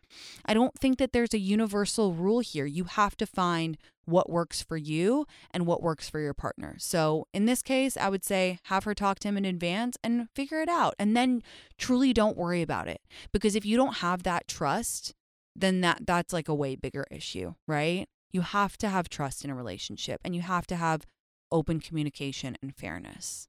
I 0.46 0.54
don't 0.54 0.76
think 0.76 0.98
that 1.00 1.14
there's 1.14 1.34
a 1.34 1.40
universal 1.40 2.14
rule 2.14 2.40
here. 2.40 2.66
You 2.66 2.86
have 2.86 3.18
to 3.18 3.26
find 3.26 3.78
what 4.06 4.30
works 4.30 4.62
for 4.62 4.78
you 4.78 5.26
and 5.52 5.66
what 5.66 5.82
works 5.84 6.10
for 6.10 6.20
your 6.20 6.34
partner. 6.34 6.76
So, 6.80 7.28
in 7.34 7.46
this 7.46 7.62
case, 7.62 7.98
I 7.98 8.10
would 8.10 8.24
say 8.24 8.60
have 8.64 8.84
her 8.84 8.94
talk 8.94 9.20
to 9.20 9.28
him 9.28 9.38
in 9.38 9.46
advance 9.46 9.98
and 10.04 10.30
figure 10.32 10.62
it 10.62 10.70
out. 10.70 10.96
And 11.00 11.16
then 11.16 11.42
truly 11.78 12.14
don't 12.14 12.38
worry 12.38 12.62
about 12.62 12.88
it. 12.88 13.02
Because 13.32 13.56
if 13.56 13.66
you 13.66 13.78
don't 13.78 13.98
have 13.98 14.24
that 14.24 14.48
trust, 14.48 15.14
then 15.56 15.82
that 15.82 16.06
that's 16.06 16.34
like 16.34 16.48
a 16.48 16.56
way 16.56 16.76
bigger 16.76 17.06
issue, 17.12 17.54
right? 17.68 18.08
You 18.32 18.42
have 18.42 18.78
to 18.80 18.90
have 18.90 19.10
trust 19.10 19.46
in 19.46 19.50
a 19.50 19.56
relationship 19.56 20.22
and 20.26 20.36
you 20.36 20.42
have 20.42 20.68
to 20.68 20.76
have 20.76 21.06
open 21.52 21.80
communication 21.80 22.58
and 22.62 22.76
fairness. 22.76 23.48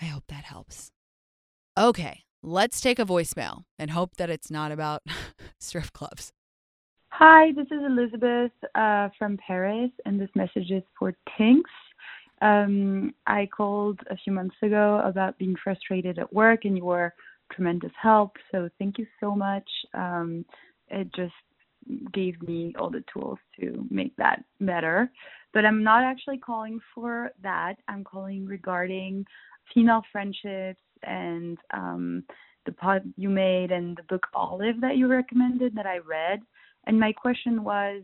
I 0.00 0.06
hope 0.06 0.24
that 0.28 0.44
helps. 0.44 0.90
Okay, 1.78 2.24
Let's 2.48 2.80
take 2.80 3.00
a 3.00 3.04
voicemail 3.04 3.64
and 3.76 3.90
hope 3.90 4.18
that 4.18 4.30
it's 4.30 4.52
not 4.52 4.70
about 4.70 5.02
strip 5.58 5.92
clubs. 5.92 6.32
Hi, 7.18 7.50
this 7.52 7.68
is 7.68 7.80
Elizabeth 7.82 8.52
uh, 8.74 9.08
from 9.18 9.38
Paris, 9.38 9.90
and 10.04 10.20
this 10.20 10.28
message 10.34 10.70
is 10.70 10.82
for 10.98 11.14
Tinx. 11.38 11.62
Um, 12.42 13.14
I 13.26 13.48
called 13.56 13.98
a 14.10 14.18
few 14.18 14.34
months 14.34 14.56
ago 14.62 15.00
about 15.02 15.38
being 15.38 15.56
frustrated 15.64 16.18
at 16.18 16.30
work, 16.30 16.66
and 16.66 16.76
you 16.76 16.84
were 16.84 17.14
tremendous 17.50 17.92
help. 17.98 18.32
So 18.52 18.68
thank 18.78 18.98
you 18.98 19.06
so 19.18 19.34
much. 19.34 19.66
Um, 19.94 20.44
it 20.88 21.08
just 21.14 21.32
gave 22.12 22.42
me 22.42 22.74
all 22.78 22.90
the 22.90 23.02
tools 23.10 23.38
to 23.60 23.86
make 23.90 24.14
that 24.16 24.44
better. 24.60 25.10
But 25.54 25.64
I'm 25.64 25.82
not 25.82 26.04
actually 26.04 26.36
calling 26.36 26.80
for 26.94 27.30
that. 27.42 27.76
I'm 27.88 28.04
calling 28.04 28.44
regarding 28.44 29.24
female 29.72 30.02
friendships 30.12 30.82
and 31.02 31.56
um, 31.72 32.24
the 32.66 32.72
pod 32.72 33.10
you 33.16 33.30
made 33.30 33.72
and 33.72 33.96
the 33.96 34.02
book 34.02 34.26
Olive 34.34 34.82
that 34.82 34.98
you 34.98 35.08
recommended 35.08 35.74
that 35.76 35.86
I 35.86 35.96
read. 35.96 36.42
And 36.86 36.98
my 36.98 37.12
question 37.12 37.64
was 37.64 38.02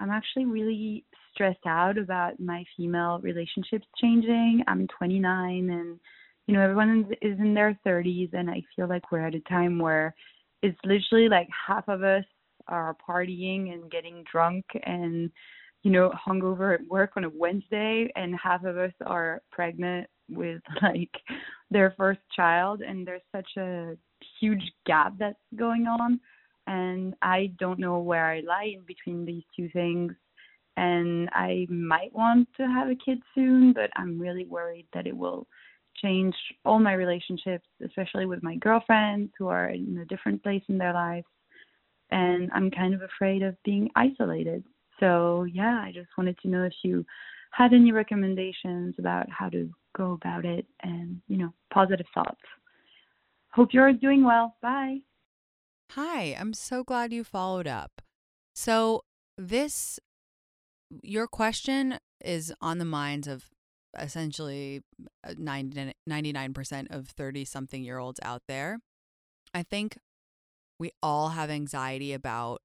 I'm 0.00 0.10
actually 0.10 0.46
really 0.46 1.04
stressed 1.32 1.66
out 1.66 1.98
about 1.98 2.40
my 2.40 2.64
female 2.76 3.20
relationships 3.22 3.86
changing. 4.00 4.62
I'm 4.66 4.86
29 4.98 5.70
and 5.70 5.98
you 6.46 6.54
know 6.54 6.62
everyone 6.62 7.06
is 7.22 7.38
in 7.38 7.54
their 7.54 7.78
30s 7.86 8.30
and 8.32 8.50
I 8.50 8.62
feel 8.74 8.88
like 8.88 9.12
we're 9.12 9.26
at 9.26 9.34
a 9.34 9.40
time 9.40 9.78
where 9.78 10.14
it's 10.62 10.78
literally 10.84 11.28
like 11.28 11.48
half 11.66 11.88
of 11.88 12.02
us 12.02 12.24
are 12.68 12.96
partying 13.08 13.72
and 13.72 13.90
getting 13.90 14.24
drunk 14.30 14.64
and 14.84 15.30
you 15.82 15.90
know 15.90 16.10
hungover 16.10 16.74
at 16.74 16.86
work 16.88 17.12
on 17.16 17.24
a 17.24 17.30
Wednesday 17.30 18.10
and 18.16 18.34
half 18.42 18.64
of 18.64 18.76
us 18.76 18.92
are 19.06 19.42
pregnant 19.50 20.08
with 20.28 20.60
like 20.82 21.10
their 21.70 21.94
first 21.96 22.20
child 22.34 22.80
and 22.80 23.06
there's 23.06 23.22
such 23.34 23.48
a 23.56 23.96
huge 24.40 24.62
gap 24.86 25.14
that's 25.18 25.38
going 25.56 25.86
on 25.86 26.20
and 26.70 27.14
I 27.20 27.52
don't 27.58 27.80
know 27.80 27.98
where 27.98 28.26
I 28.26 28.40
lie 28.40 28.72
in 28.76 28.82
between 28.86 29.24
these 29.24 29.42
two 29.56 29.68
things 29.70 30.12
and 30.76 31.28
I 31.32 31.66
might 31.68 32.14
want 32.14 32.48
to 32.58 32.68
have 32.68 32.88
a 32.88 32.94
kid 32.94 33.18
soon 33.34 33.72
but 33.72 33.90
I'm 33.96 34.20
really 34.20 34.44
worried 34.44 34.86
that 34.94 35.08
it 35.08 35.16
will 35.16 35.46
change 36.00 36.34
all 36.64 36.78
my 36.78 36.92
relationships 36.92 37.66
especially 37.84 38.26
with 38.26 38.42
my 38.44 38.54
girlfriends 38.56 39.32
who 39.36 39.48
are 39.48 39.70
in 39.70 39.98
a 39.98 40.04
different 40.06 40.42
place 40.42 40.62
in 40.68 40.78
their 40.78 40.94
lives 40.94 41.26
and 42.12 42.48
I'm 42.54 42.70
kind 42.70 42.94
of 42.94 43.02
afraid 43.02 43.42
of 43.42 43.60
being 43.64 43.90
isolated 43.96 44.62
so 45.00 45.44
yeah 45.52 45.82
I 45.84 45.90
just 45.92 46.10
wanted 46.16 46.38
to 46.42 46.48
know 46.48 46.62
if 46.62 46.74
you 46.84 47.04
had 47.50 47.72
any 47.72 47.90
recommendations 47.90 48.94
about 48.98 49.28
how 49.28 49.48
to 49.48 49.68
go 49.96 50.12
about 50.12 50.44
it 50.44 50.66
and, 50.82 51.20
you 51.26 51.36
know, 51.36 51.52
positive 51.72 52.06
thoughts. 52.14 52.40
Hope 53.52 53.70
you're 53.72 53.92
doing 53.92 54.24
well. 54.24 54.54
Bye. 54.62 54.98
Hi, 55.94 56.36
I'm 56.38 56.54
so 56.54 56.84
glad 56.84 57.12
you 57.12 57.24
followed 57.24 57.66
up. 57.66 58.00
So, 58.54 59.02
this, 59.36 59.98
your 61.02 61.26
question 61.26 61.98
is 62.24 62.52
on 62.60 62.78
the 62.78 62.84
minds 62.84 63.26
of 63.26 63.46
essentially 63.98 64.82
uh, 65.24 65.34
90, 65.36 65.94
99% 66.08 66.86
of 66.90 67.08
30 67.08 67.44
something 67.44 67.82
year 67.82 67.98
olds 67.98 68.20
out 68.22 68.42
there. 68.46 68.78
I 69.52 69.64
think 69.64 69.98
we 70.78 70.92
all 71.02 71.30
have 71.30 71.50
anxiety 71.50 72.12
about 72.12 72.62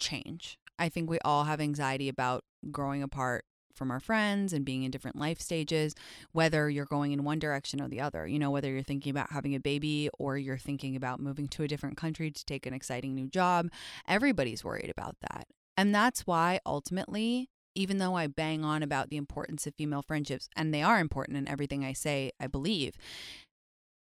change. 0.00 0.58
I 0.78 0.88
think 0.88 1.10
we 1.10 1.18
all 1.26 1.44
have 1.44 1.60
anxiety 1.60 2.08
about 2.08 2.42
growing 2.70 3.02
apart 3.02 3.44
from 3.76 3.90
our 3.90 4.00
friends 4.00 4.52
and 4.52 4.64
being 4.64 4.82
in 4.82 4.90
different 4.90 5.18
life 5.18 5.40
stages, 5.40 5.94
whether 6.32 6.68
you're 6.68 6.86
going 6.86 7.12
in 7.12 7.24
one 7.24 7.38
direction 7.38 7.80
or 7.80 7.88
the 7.88 8.00
other. 8.00 8.26
You 8.26 8.38
know, 8.38 8.50
whether 8.50 8.70
you're 8.70 8.82
thinking 8.82 9.10
about 9.10 9.32
having 9.32 9.54
a 9.54 9.60
baby 9.60 10.08
or 10.18 10.36
you're 10.36 10.58
thinking 10.58 10.96
about 10.96 11.20
moving 11.20 11.48
to 11.48 11.62
a 11.62 11.68
different 11.68 11.96
country 11.96 12.30
to 12.30 12.44
take 12.44 12.66
an 12.66 12.74
exciting 12.74 13.14
new 13.14 13.28
job, 13.28 13.68
everybody's 14.08 14.64
worried 14.64 14.90
about 14.90 15.16
that. 15.20 15.46
And 15.76 15.94
that's 15.94 16.26
why 16.26 16.60
ultimately, 16.64 17.50
even 17.74 17.98
though 17.98 18.14
I 18.14 18.26
bang 18.26 18.64
on 18.64 18.82
about 18.82 19.10
the 19.10 19.18
importance 19.18 19.66
of 19.66 19.74
female 19.74 20.02
friendships, 20.02 20.48
and 20.56 20.72
they 20.72 20.82
are 20.82 20.98
important 20.98 21.36
in 21.36 21.46
everything 21.46 21.84
I 21.84 21.92
say, 21.92 22.32
I 22.40 22.46
believe, 22.46 22.96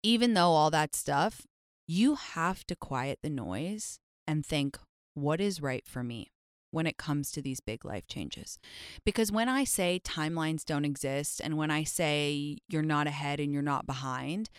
even 0.03 0.33
though 0.33 0.51
all 0.51 0.69
that 0.71 0.95
stuff, 0.95 1.47
you 1.87 2.15
have 2.15 2.65
to 2.67 2.75
quiet 2.75 3.19
the 3.23 3.29
noise 3.29 3.99
and 4.27 4.45
think, 4.45 4.77
what 5.13 5.39
is 5.39 5.61
right 5.61 5.85
for 5.87 6.03
me? 6.03 6.32
When 6.73 6.87
it 6.87 6.97
comes 6.97 7.31
to 7.31 7.41
these 7.41 7.59
big 7.59 7.85
life 7.85 8.07
changes. 8.07 8.57
Because 9.05 9.31
when 9.31 9.47
I 9.47 9.63
say 9.63 10.01
timelines 10.03 10.65
don't 10.65 10.85
exist 10.85 11.39
and 11.43 11.55
when 11.55 11.71
I 11.71 11.83
say 11.83 12.57
you're 12.67 12.81
not 12.81 13.07
ahead 13.07 13.39
and 13.39 13.53
you're 13.53 13.61
not 13.61 13.85
behind, 13.85 14.49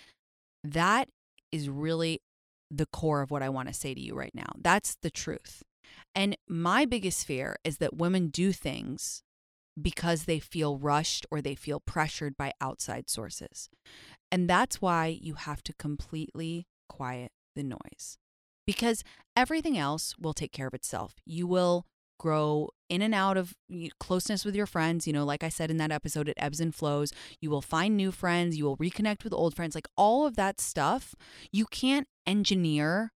that 0.62 1.08
is 1.50 1.68
really 1.68 2.20
the 2.70 2.86
core 2.86 3.20
of 3.20 3.30
what 3.30 3.42
I 3.42 3.48
want 3.48 3.68
to 3.68 3.74
say 3.74 3.94
to 3.94 4.00
you 4.00 4.14
right 4.14 4.34
now. 4.34 4.52
That's 4.60 4.96
the 5.02 5.10
truth. 5.10 5.62
And 6.14 6.36
my 6.48 6.84
biggest 6.84 7.26
fear 7.26 7.56
is 7.64 7.78
that 7.78 7.96
women 7.96 8.28
do 8.28 8.52
things 8.52 9.22
because 9.80 10.24
they 10.24 10.38
feel 10.38 10.78
rushed 10.78 11.26
or 11.30 11.40
they 11.40 11.54
feel 11.56 11.80
pressured 11.80 12.36
by 12.36 12.52
outside 12.60 13.10
sources. 13.10 13.68
And 14.30 14.48
that's 14.48 14.80
why 14.80 15.18
you 15.20 15.34
have 15.34 15.62
to 15.64 15.72
completely 15.74 16.66
quiet 16.88 17.32
the 17.56 17.64
noise 17.64 18.18
because 18.66 19.04
everything 19.36 19.76
else 19.76 20.14
will 20.18 20.32
take 20.32 20.52
care 20.52 20.66
of 20.66 20.74
itself. 20.74 21.16
You 21.24 21.46
will 21.46 21.86
grow 22.18 22.70
in 22.88 23.02
and 23.02 23.14
out 23.14 23.36
of 23.36 23.54
closeness 24.00 24.44
with 24.44 24.54
your 24.54 24.66
friends. 24.66 25.06
You 25.06 25.12
know, 25.12 25.24
like 25.24 25.42
I 25.42 25.48
said 25.48 25.70
in 25.70 25.76
that 25.78 25.92
episode, 25.92 26.28
it 26.28 26.36
ebbs 26.38 26.60
and 26.60 26.74
flows. 26.74 27.12
You 27.40 27.50
will 27.50 27.62
find 27.62 27.96
new 27.96 28.12
friends, 28.12 28.56
you 28.56 28.64
will 28.64 28.76
reconnect 28.76 29.24
with 29.24 29.32
old 29.32 29.54
friends, 29.54 29.74
like 29.74 29.88
all 29.96 30.26
of 30.26 30.36
that 30.36 30.60
stuff. 30.60 31.14
You 31.52 31.66
can't 31.66 32.08
engineer 32.26 33.12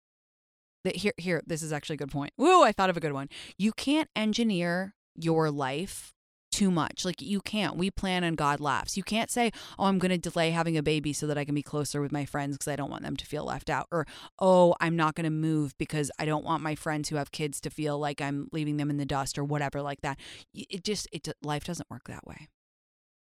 that 0.83 0.97
here 0.97 1.13
here 1.17 1.41
this 1.45 1.61
is 1.61 1.73
actually 1.73 1.95
a 1.95 1.97
good 1.97 2.11
point. 2.11 2.33
Woo, 2.37 2.63
I 2.63 2.71
thought 2.71 2.89
of 2.89 2.97
a 2.97 3.01
good 3.01 3.13
one. 3.13 3.29
You 3.57 3.73
can't 3.73 4.09
engineer 4.15 4.95
your 5.15 5.51
life 5.51 6.14
too 6.55 6.71
much. 6.71 7.03
Like 7.03 7.21
you 7.21 7.41
can't. 7.41 7.75
We 7.75 7.91
plan 7.91 8.23
and 8.23 8.37
God 8.37 8.61
laughs. 8.61 8.95
You 8.95 9.03
can't 9.03 9.29
say, 9.29 9.51
"Oh, 9.77 9.85
I'm 9.85 9.99
going 9.99 10.11
to 10.11 10.17
delay 10.17 10.51
having 10.51 10.77
a 10.77 10.83
baby 10.83 11.11
so 11.11 11.27
that 11.27 11.37
I 11.37 11.43
can 11.43 11.53
be 11.53 11.61
closer 11.61 11.99
with 11.99 12.13
my 12.13 12.25
friends 12.25 12.55
because 12.55 12.69
I 12.69 12.77
don't 12.77 12.89
want 12.89 13.03
them 13.03 13.17
to 13.17 13.25
feel 13.25 13.43
left 13.43 13.69
out." 13.69 13.87
Or, 13.91 14.07
"Oh, 14.39 14.73
I'm 14.79 14.95
not 14.95 15.15
going 15.15 15.25
to 15.25 15.29
move 15.29 15.77
because 15.77 16.09
I 16.17 16.23
don't 16.23 16.45
want 16.45 16.63
my 16.63 16.73
friends 16.73 17.09
who 17.09 17.17
have 17.17 17.33
kids 17.33 17.59
to 17.61 17.69
feel 17.69 17.99
like 17.99 18.21
I'm 18.21 18.47
leaving 18.53 18.77
them 18.77 18.89
in 18.89 18.95
the 18.95 19.05
dust 19.05 19.37
or 19.37 19.43
whatever 19.43 19.81
like 19.81 20.01
that." 20.01 20.17
It 20.53 20.85
just 20.85 21.09
it 21.11 21.27
life 21.43 21.65
doesn't 21.65 21.89
work 21.89 22.07
that 22.07 22.25
way. 22.25 22.47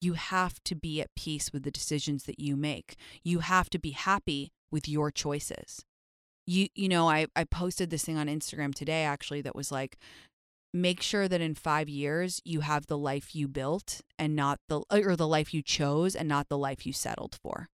You 0.01 0.13
have 0.13 0.55
to 0.63 0.73
be 0.73 0.99
at 0.99 1.13
peace 1.15 1.53
with 1.53 1.61
the 1.61 1.69
decisions 1.69 2.23
that 2.23 2.39
you 2.39 2.55
make. 2.55 2.95
You 3.23 3.39
have 3.39 3.69
to 3.69 3.77
be 3.77 3.91
happy 3.91 4.51
with 4.71 4.89
your 4.89 5.11
choices. 5.11 5.85
You 6.47 6.69
you 6.73 6.89
know, 6.89 7.07
I 7.07 7.27
I 7.35 7.43
posted 7.43 7.91
this 7.91 8.03
thing 8.03 8.17
on 8.17 8.27
Instagram 8.27 8.73
today 8.73 9.03
actually 9.03 9.41
that 9.41 9.55
was 9.55 9.71
like 9.71 9.99
make 10.73 11.01
sure 11.01 11.27
that 11.27 11.41
in 11.41 11.55
five 11.55 11.89
years 11.89 12.41
you 12.45 12.61
have 12.61 12.87
the 12.87 12.97
life 12.97 13.35
you 13.35 13.47
built 13.47 14.01
and 14.17 14.35
not 14.35 14.59
the 14.69 14.81
or 14.89 15.15
the 15.15 15.27
life 15.27 15.53
you 15.53 15.61
chose 15.61 16.15
and 16.15 16.29
not 16.29 16.49
the 16.49 16.57
life 16.57 16.85
you 16.85 16.93
settled 16.93 17.37
for. 17.41 17.69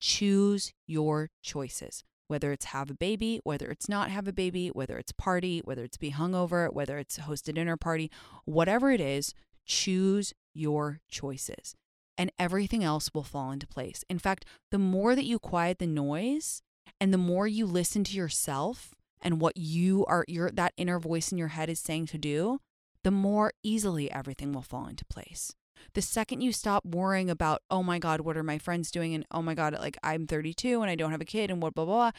Choose 0.00 0.72
your 0.86 1.30
choices 1.42 2.04
whether 2.28 2.52
it's 2.52 2.66
have 2.66 2.90
a 2.90 2.94
baby 2.94 3.40
whether 3.44 3.70
it's 3.70 3.88
not 3.88 4.10
have 4.10 4.26
a 4.26 4.32
baby 4.32 4.68
whether 4.68 4.98
it's 4.98 5.12
party 5.12 5.60
whether 5.64 5.84
it's 5.84 5.96
be 5.96 6.12
hungover 6.12 6.72
whether 6.72 6.98
it's 6.98 7.18
host 7.18 7.48
a 7.48 7.52
dinner 7.52 7.76
party 7.76 8.10
whatever 8.44 8.90
it 8.90 9.00
is 9.00 9.32
choose 9.64 10.32
your 10.54 11.00
choices 11.08 11.74
and 12.18 12.32
everything 12.38 12.82
else 12.82 13.10
will 13.12 13.22
fall 13.22 13.50
into 13.50 13.66
place. 13.66 14.04
In 14.08 14.18
fact 14.18 14.44
the 14.70 14.78
more 14.78 15.14
that 15.14 15.24
you 15.24 15.38
quiet 15.38 15.78
the 15.78 15.86
noise 15.86 16.62
and 17.00 17.12
the 17.12 17.18
more 17.18 17.46
you 17.46 17.66
listen 17.66 18.04
to 18.04 18.16
yourself 18.16 18.94
and 19.22 19.40
what 19.40 19.56
you 19.56 20.04
are 20.06 20.24
your 20.28 20.50
that 20.50 20.74
inner 20.76 20.98
voice 20.98 21.32
in 21.32 21.38
your 21.38 21.48
head 21.48 21.68
is 21.68 21.80
saying 21.80 22.06
to 22.06 22.18
do, 22.18 22.60
the 23.04 23.10
more 23.10 23.52
easily 23.62 24.10
everything 24.10 24.52
will 24.52 24.62
fall 24.62 24.86
into 24.86 25.04
place. 25.04 25.54
The 25.94 26.02
second 26.02 26.40
you 26.40 26.52
stop 26.52 26.84
worrying 26.84 27.30
about, 27.30 27.62
oh 27.70 27.82
my 27.82 27.98
God, 27.98 28.20
what 28.20 28.36
are 28.36 28.42
my 28.42 28.58
friends 28.58 28.90
doing? 28.90 29.14
And 29.14 29.24
oh 29.30 29.42
my 29.42 29.54
God, 29.54 29.74
like 29.74 29.96
I'm 30.02 30.26
32 30.26 30.82
and 30.82 30.90
I 30.90 30.94
don't 30.94 31.12
have 31.12 31.20
a 31.20 31.26
kid 31.26 31.50
and 31.50 31.62
what, 31.62 31.74
blah, 31.74 31.84
blah, 31.84 31.94
blah. 31.94 32.10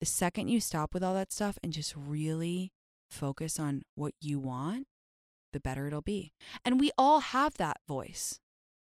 The 0.00 0.06
second 0.06 0.48
you 0.48 0.60
stop 0.60 0.92
with 0.92 1.02
all 1.02 1.14
that 1.14 1.32
stuff 1.32 1.58
and 1.62 1.72
just 1.72 1.94
really 1.96 2.72
focus 3.10 3.60
on 3.60 3.82
what 3.94 4.14
you 4.20 4.38
want, 4.38 4.86
the 5.52 5.60
better 5.60 5.86
it'll 5.86 6.02
be. 6.02 6.32
And 6.64 6.80
we 6.80 6.90
all 6.98 7.20
have 7.20 7.54
that 7.54 7.78
voice. 7.86 8.40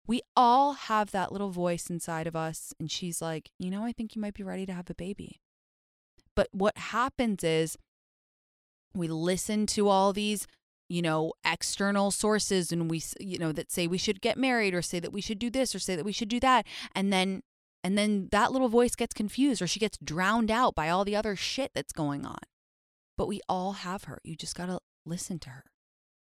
We 0.07 0.21
all 0.35 0.73
have 0.73 1.11
that 1.11 1.31
little 1.31 1.49
voice 1.49 1.89
inside 1.89 2.27
of 2.27 2.35
us. 2.35 2.73
And 2.79 2.91
she's 2.91 3.21
like, 3.21 3.51
you 3.59 3.69
know, 3.69 3.83
I 3.83 3.91
think 3.91 4.15
you 4.15 4.21
might 4.21 4.33
be 4.33 4.43
ready 4.43 4.65
to 4.65 4.73
have 4.73 4.89
a 4.89 4.95
baby. 4.95 5.41
But 6.35 6.49
what 6.51 6.77
happens 6.77 7.43
is 7.43 7.77
we 8.93 9.07
listen 9.07 9.65
to 9.67 9.89
all 9.89 10.13
these 10.13 10.47
you 10.87 11.01
know 11.01 11.33
external 11.45 12.11
sources 12.11 12.71
and 12.71 12.89
we 12.89 13.01
you 13.19 13.39
know 13.39 13.51
that 13.51 13.71
say 13.71 13.87
we 13.87 13.97
should 13.97 14.21
get 14.21 14.37
married 14.37 14.73
or 14.73 14.81
say 14.81 14.99
that 14.99 15.11
we 15.11 15.21
should 15.21 15.39
do 15.39 15.49
this 15.49 15.73
or 15.73 15.79
say 15.79 15.95
that 15.95 16.05
we 16.05 16.11
should 16.11 16.29
do 16.29 16.39
that. 16.39 16.65
And 16.93 17.11
then 17.11 17.41
and 17.83 17.97
then 17.97 18.29
that 18.31 18.51
little 18.51 18.69
voice 18.69 18.95
gets 18.95 19.13
confused 19.13 19.61
or 19.61 19.67
she 19.67 19.79
gets 19.79 19.99
drowned 20.03 20.49
out 20.49 20.73
by 20.73 20.89
all 20.89 21.05
the 21.05 21.15
other 21.15 21.35
shit 21.35 21.71
that's 21.75 21.93
going 21.93 22.25
on. 22.25 22.39
But 23.15 23.27
we 23.27 23.41
all 23.47 23.73
have 23.73 24.05
her. 24.05 24.19
You 24.23 24.35
just 24.35 24.55
got 24.55 24.65
to 24.65 24.79
listen 25.05 25.37
to 25.39 25.51
her. 25.51 25.65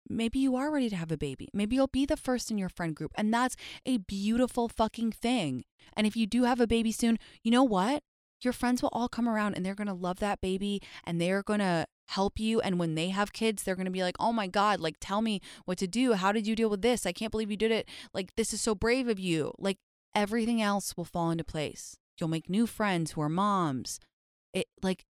Maybe 0.09 0.41
you 0.41 0.57
are 0.57 0.73
ready 0.73 0.91
to 0.91 0.97
have 0.97 1.13
a 1.13 1.17
baby. 1.17 1.49
Maybe 1.53 1.77
you'll 1.77 1.87
be 1.87 2.05
the 2.05 2.17
first 2.17 2.51
in 2.51 2.59
your 2.59 2.69
friend 2.69 2.97
group. 2.97 3.13
And 3.17 3.33
that's 3.33 3.57
a 3.85 3.99
beautiful 3.99 4.69
fucking 4.69 5.13
thing. 5.13 5.65
And 5.97 6.05
if 6.05 6.17
you 6.17 6.27
do 6.27 6.45
have 6.45 6.61
a 6.61 6.67
baby 6.67 6.91
soon 6.91 7.17
you 7.45 7.51
know 7.53 7.65
what 7.65 8.03
your 8.43 8.53
friends 8.53 8.83
will 8.83 8.91
all 8.93 9.09
come 9.09 9.29
around 9.29 9.55
and 9.55 9.65
they're 9.65 9.75
going 9.75 9.87
to 9.87 9.95
love 9.95 10.19
that 10.19 10.41
baby 10.41 10.83
and 11.05 11.21
they're 11.21 11.43
going 11.43 11.61
to 11.61 11.87
help 12.09 12.39
you 12.39 12.61
and 12.61 12.79
when 12.79 12.95
they 12.95 13.09
have 13.09 13.33
kids 13.33 13.63
they're 13.63 13.75
going 13.75 13.87
to 13.87 13.91
be 13.91 14.03
like 14.05 14.15
oh 14.21 14.33
my 14.33 14.47
god 14.47 14.79
like 14.79 14.95
tell 15.01 15.23
me 15.23 15.41
what 15.65 15.79
to 15.79 15.87
do. 15.87 16.13
How 16.13 16.33
did 16.33 16.47
you 16.47 16.55
deal 16.55 16.71
with 16.71 16.83
this? 16.83 17.07
I 17.07 17.13
can't 17.13 17.33
believe 17.33 17.51
you 17.51 17.57
did 17.57 17.73
it. 17.73 17.89
Like 18.15 18.35
this 18.37 18.53
is 18.53 18.61
so 18.61 18.75
brave 18.75 19.09
of 19.09 19.19
you. 19.19 19.53
Like 19.59 19.79
everything 20.15 20.63
else 20.63 20.97
will 20.97 21.05
fall 21.05 21.31
into 21.31 21.45
place. 21.45 21.97
You'll 22.19 22.31
make 22.31 22.49
new 22.49 22.67
friends 22.67 23.13
who 23.13 23.21
are 23.21 23.29
moms. 23.29 24.01
It 24.53 24.67
like 24.83 25.05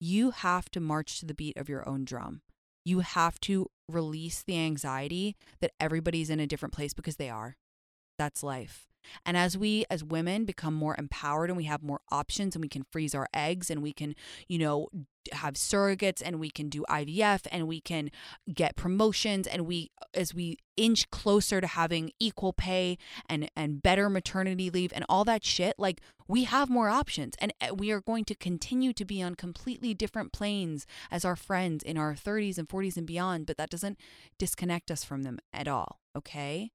you 0.00 0.30
have 0.30 0.70
to 0.70 0.80
march 0.80 1.20
to 1.20 1.26
the 1.26 1.34
beat 1.34 1.56
of 1.56 1.68
your 1.68 1.88
own 1.88 2.04
drum. 2.04 2.42
You 2.84 3.00
have 3.00 3.38
to 3.40 3.66
release 3.88 4.42
the 4.42 4.58
anxiety 4.58 5.36
that 5.60 5.72
everybody's 5.78 6.30
in 6.30 6.40
a 6.40 6.46
different 6.46 6.72
place 6.72 6.94
because 6.94 7.16
they 7.16 7.28
are. 7.28 7.56
That's 8.18 8.42
life 8.42 8.89
and 9.24 9.36
as 9.36 9.56
we 9.56 9.84
as 9.90 10.04
women 10.04 10.44
become 10.44 10.74
more 10.74 10.94
empowered 10.98 11.50
and 11.50 11.56
we 11.56 11.64
have 11.64 11.82
more 11.82 12.00
options 12.10 12.54
and 12.54 12.62
we 12.62 12.68
can 12.68 12.84
freeze 12.90 13.14
our 13.14 13.28
eggs 13.34 13.70
and 13.70 13.82
we 13.82 13.92
can, 13.92 14.14
you 14.48 14.58
know, 14.58 14.88
have 15.32 15.54
surrogates 15.54 16.22
and 16.24 16.40
we 16.40 16.50
can 16.50 16.68
do 16.68 16.84
IVF 16.88 17.46
and 17.52 17.68
we 17.68 17.80
can 17.80 18.10
get 18.52 18.74
promotions 18.76 19.46
and 19.46 19.66
we 19.66 19.90
as 20.14 20.34
we 20.34 20.56
inch 20.76 21.10
closer 21.10 21.60
to 21.60 21.66
having 21.66 22.10
equal 22.18 22.52
pay 22.52 22.96
and 23.28 23.50
and 23.54 23.82
better 23.82 24.08
maternity 24.08 24.70
leave 24.70 24.92
and 24.94 25.04
all 25.08 25.24
that 25.24 25.44
shit 25.44 25.74
like 25.78 26.00
we 26.26 26.44
have 26.44 26.70
more 26.70 26.88
options. 26.88 27.34
And 27.40 27.52
eh, 27.60 27.70
we 27.72 27.90
are 27.90 28.00
going 28.00 28.24
to 28.26 28.36
continue 28.36 28.92
to 28.92 29.04
be 29.04 29.20
on 29.20 29.34
completely 29.34 29.94
different 29.94 30.32
planes 30.32 30.86
as 31.10 31.24
our 31.24 31.36
friends 31.36 31.82
in 31.82 31.98
our 31.98 32.14
30s 32.14 32.56
and 32.56 32.68
40s 32.68 32.96
and 32.96 33.06
beyond 33.06 33.46
but 33.46 33.56
that 33.56 33.70
doesn't 33.70 33.98
disconnect 34.38 34.90
us 34.90 35.04
from 35.04 35.22
them 35.22 35.38
at 35.52 35.68
all 35.68 36.00
okay 36.16 36.70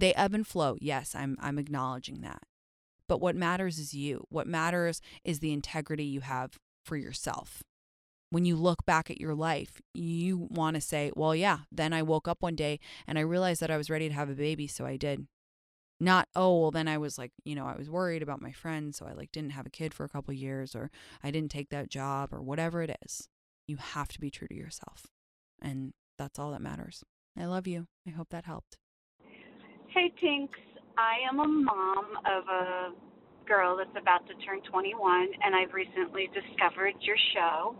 they 0.00 0.14
ebb 0.14 0.34
and 0.34 0.46
flow. 0.46 0.76
Yes, 0.80 1.14
I'm 1.14 1.36
I'm 1.40 1.58
acknowledging 1.58 2.20
that. 2.20 2.42
But 3.08 3.20
what 3.20 3.36
matters 3.36 3.78
is 3.78 3.94
you. 3.94 4.24
What 4.30 4.46
matters 4.46 5.00
is 5.24 5.40
the 5.40 5.52
integrity 5.52 6.04
you 6.04 6.20
have 6.20 6.58
for 6.84 6.96
yourself. 6.96 7.62
When 8.30 8.44
you 8.44 8.56
look 8.56 8.84
back 8.86 9.10
at 9.10 9.20
your 9.20 9.34
life, 9.34 9.80
you 9.92 10.48
want 10.50 10.74
to 10.74 10.80
say, 10.80 11.12
"Well, 11.14 11.34
yeah, 11.34 11.60
then 11.70 11.92
I 11.92 12.02
woke 12.02 12.26
up 12.26 12.42
one 12.42 12.56
day 12.56 12.80
and 13.06 13.18
I 13.18 13.22
realized 13.22 13.60
that 13.60 13.70
I 13.70 13.76
was 13.76 13.90
ready 13.90 14.08
to 14.08 14.14
have 14.14 14.30
a 14.30 14.34
baby, 14.34 14.66
so 14.66 14.86
I 14.86 14.96
did." 14.96 15.26
Not, 16.00 16.28
"Oh, 16.34 16.60
well, 16.60 16.70
then 16.72 16.88
I 16.88 16.98
was 16.98 17.18
like, 17.18 17.32
you 17.44 17.54
know, 17.54 17.66
I 17.66 17.76
was 17.76 17.88
worried 17.88 18.22
about 18.22 18.42
my 18.42 18.52
friends, 18.52 18.98
so 18.98 19.06
I 19.06 19.12
like 19.12 19.30
didn't 19.32 19.50
have 19.52 19.66
a 19.66 19.70
kid 19.70 19.94
for 19.94 20.04
a 20.04 20.08
couple 20.08 20.34
years 20.34 20.74
or 20.74 20.90
I 21.22 21.30
didn't 21.30 21.52
take 21.52 21.70
that 21.70 21.88
job 21.88 22.32
or 22.32 22.42
whatever 22.42 22.82
it 22.82 22.96
is." 23.04 23.28
You 23.68 23.76
have 23.76 24.08
to 24.08 24.20
be 24.20 24.30
true 24.30 24.48
to 24.48 24.54
yourself. 24.54 25.06
And 25.62 25.94
that's 26.18 26.38
all 26.38 26.50
that 26.52 26.60
matters. 26.62 27.04
I 27.36 27.46
love 27.46 27.66
you. 27.66 27.86
I 28.06 28.10
hope 28.10 28.28
that 28.30 28.44
helped. 28.44 28.76
Hey, 29.94 30.10
Tinx. 30.18 30.50
I 30.98 31.22
am 31.22 31.38
a 31.38 31.46
mom 31.46 32.18
of 32.26 32.42
a 32.50 32.90
girl 33.46 33.78
that's 33.78 33.94
about 33.94 34.26
to 34.26 34.34
turn 34.42 34.58
21, 34.66 34.90
and 35.38 35.54
I've 35.54 35.72
recently 35.72 36.26
discovered 36.34 36.98
your 36.98 37.14
show. 37.30 37.78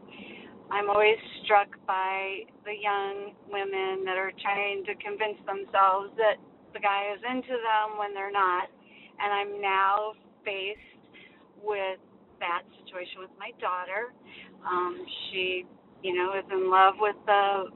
I'm 0.70 0.90
always 0.90 1.18
struck 1.42 1.66
by 1.88 2.46
the 2.62 2.70
young 2.70 3.34
women 3.50 4.06
that 4.06 4.14
are 4.14 4.30
trying 4.38 4.86
to 4.86 4.94
convince 5.02 5.42
themselves 5.42 6.14
that 6.14 6.38
the 6.70 6.78
guy 6.78 7.10
is 7.10 7.18
into 7.26 7.58
them 7.58 7.98
when 7.98 8.14
they're 8.14 8.30
not. 8.30 8.70
And 9.18 9.34
I'm 9.34 9.60
now 9.60 10.14
faced 10.46 11.18
with 11.66 11.98
that 12.38 12.62
situation 12.78 13.26
with 13.26 13.34
my 13.42 13.50
daughter. 13.58 14.14
Um, 14.62 15.02
she, 15.26 15.66
you 16.06 16.14
know, 16.14 16.38
is 16.38 16.46
in 16.46 16.70
love 16.70 16.94
with 17.02 17.18
the 17.26 17.74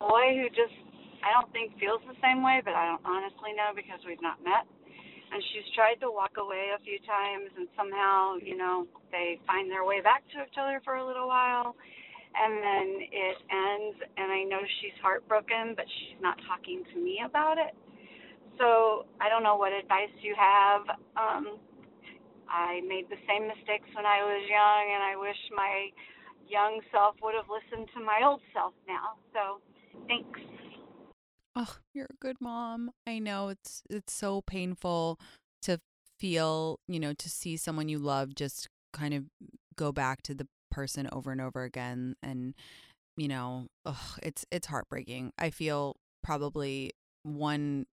boy 0.00 0.32
who 0.32 0.48
just 0.48 0.85
I 1.22 1.32
don't 1.32 1.50
think 1.52 1.78
feels 1.78 2.00
the 2.06 2.16
same 2.22 2.42
way, 2.42 2.60
but 2.64 2.74
I 2.74 2.86
don't 2.86 3.04
honestly 3.04 3.52
know 3.56 3.72
because 3.74 4.00
we've 4.06 4.22
not 4.22 4.42
met. 4.44 4.64
And 5.26 5.42
she's 5.50 5.66
tried 5.74 5.98
to 6.06 6.10
walk 6.10 6.38
away 6.38 6.70
a 6.70 6.80
few 6.86 7.02
times, 7.02 7.50
and 7.58 7.66
somehow, 7.74 8.38
you 8.38 8.56
know, 8.56 8.86
they 9.10 9.40
find 9.46 9.70
their 9.70 9.84
way 9.84 10.00
back 10.00 10.22
to 10.32 10.46
each 10.46 10.54
other 10.54 10.80
for 10.84 11.02
a 11.02 11.04
little 11.06 11.26
while, 11.26 11.74
and 12.36 12.62
then 12.62 12.88
it 13.10 13.36
ends. 13.50 13.98
And 14.16 14.30
I 14.30 14.46
know 14.46 14.62
she's 14.80 14.94
heartbroken, 15.02 15.74
but 15.74 15.84
she's 15.98 16.20
not 16.22 16.38
talking 16.46 16.86
to 16.94 16.96
me 17.02 17.22
about 17.26 17.58
it. 17.58 17.74
So 18.58 19.06
I 19.20 19.28
don't 19.28 19.42
know 19.42 19.56
what 19.56 19.72
advice 19.72 20.14
you 20.22 20.34
have. 20.38 20.86
Um, 21.18 21.58
I 22.48 22.80
made 22.86 23.10
the 23.10 23.18
same 23.26 23.50
mistakes 23.50 23.90
when 23.98 24.06
I 24.06 24.22
was 24.22 24.42
young, 24.46 24.84
and 24.94 25.02
I 25.02 25.18
wish 25.18 25.36
my 25.50 25.90
young 26.48 26.80
self 26.92 27.16
would 27.22 27.34
have 27.34 27.50
listened 27.50 27.90
to 27.94 28.00
my 28.00 28.22
old 28.24 28.40
self 28.54 28.72
now. 28.86 29.18
So 29.34 29.58
thanks. 30.06 30.38
Oh, 31.56 31.76
you're 31.94 32.06
a 32.06 32.16
good 32.20 32.36
mom. 32.40 32.90
I 33.06 33.18
know 33.18 33.48
it's 33.48 33.82
it's 33.88 34.12
so 34.12 34.42
painful 34.42 35.18
to 35.62 35.80
feel, 36.18 36.80
you 36.86 37.00
know, 37.00 37.14
to 37.14 37.30
see 37.30 37.56
someone 37.56 37.88
you 37.88 37.98
love 37.98 38.34
just 38.34 38.68
kind 38.92 39.14
of 39.14 39.24
go 39.76 39.90
back 39.92 40.22
to 40.22 40.34
the 40.34 40.46
person 40.70 41.08
over 41.12 41.32
and 41.32 41.40
over 41.40 41.62
again 41.62 42.14
and 42.22 42.54
you 43.16 43.28
know, 43.28 43.68
ugh, 43.86 44.18
it's 44.22 44.44
it's 44.52 44.66
heartbreaking. 44.68 45.32
I 45.38 45.50
feel 45.50 45.96
probably 46.22 46.92
1% 47.26 47.86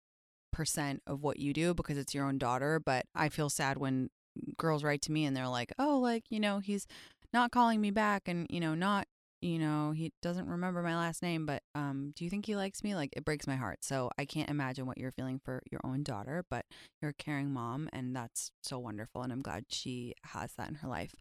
of 1.06 1.22
what 1.22 1.38
you 1.38 1.52
do 1.52 1.74
because 1.74 1.98
it's 1.98 2.14
your 2.14 2.26
own 2.26 2.38
daughter, 2.38 2.80
but 2.84 3.06
I 3.14 3.28
feel 3.28 3.50
sad 3.50 3.78
when 3.78 4.10
girls 4.58 4.84
write 4.84 5.02
to 5.02 5.12
me 5.12 5.24
and 5.24 5.36
they're 5.36 5.48
like, 5.48 5.72
"Oh, 5.78 5.98
like, 5.98 6.24
you 6.30 6.40
know, 6.40 6.58
he's 6.60 6.86
not 7.32 7.50
calling 7.52 7.80
me 7.80 7.90
back 7.90 8.28
and, 8.28 8.46
you 8.50 8.60
know, 8.60 8.74
not 8.74 9.06
you 9.42 9.58
know, 9.58 9.90
he 9.90 10.12
doesn't 10.22 10.48
remember 10.48 10.82
my 10.82 10.96
last 10.96 11.20
name, 11.20 11.46
but 11.46 11.62
um, 11.74 12.12
do 12.14 12.24
you 12.24 12.30
think 12.30 12.46
he 12.46 12.54
likes 12.54 12.84
me? 12.84 12.94
Like, 12.94 13.10
it 13.16 13.24
breaks 13.24 13.46
my 13.46 13.56
heart. 13.56 13.78
So 13.82 14.10
I 14.16 14.24
can't 14.24 14.48
imagine 14.48 14.86
what 14.86 14.98
you're 14.98 15.10
feeling 15.10 15.40
for 15.44 15.62
your 15.70 15.80
own 15.84 16.04
daughter, 16.04 16.44
but 16.48 16.64
you're 17.00 17.10
a 17.10 17.14
caring 17.14 17.50
mom, 17.50 17.88
and 17.92 18.14
that's 18.14 18.52
so 18.62 18.78
wonderful. 18.78 19.22
And 19.22 19.32
I'm 19.32 19.42
glad 19.42 19.64
she 19.68 20.14
has 20.22 20.52
that 20.54 20.68
in 20.68 20.76
her 20.76 20.88
life. 20.88 21.14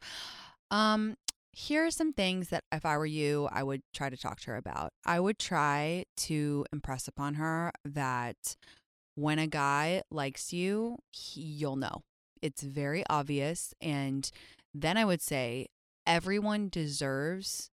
Um, 0.70 1.16
here 1.52 1.86
are 1.86 1.92
some 1.92 2.14
things 2.14 2.50
that 2.50 2.64
if 2.72 2.86
I 2.86 2.98
were 2.98 3.06
you, 3.06 3.50
I 3.52 3.64
would 3.64 3.82
try 3.94 4.10
to 4.10 4.18
talk 4.18 4.40
to 4.42 4.52
her 4.52 4.56
about. 4.56 4.94
I 5.04 5.20
would 5.20 5.40
try 5.40 6.06
to 6.18 6.66
impress 6.72 7.08
upon 7.08 7.34
her 7.34 7.72
that 7.84 8.56
when 9.16 9.40
a 9.40 9.48
guy 9.48 10.04
likes 10.12 10.54
you, 10.54 11.00
he, 11.12 11.42
you'll 11.42 11.76
know. 11.76 12.04
It's 12.42 12.62
very 12.62 13.04
obvious. 13.10 13.74
And 13.82 14.32
then 14.74 14.96
I 14.96 15.06
would 15.06 15.22
say 15.22 15.68
everyone 16.06 16.70
deserves 16.70 17.71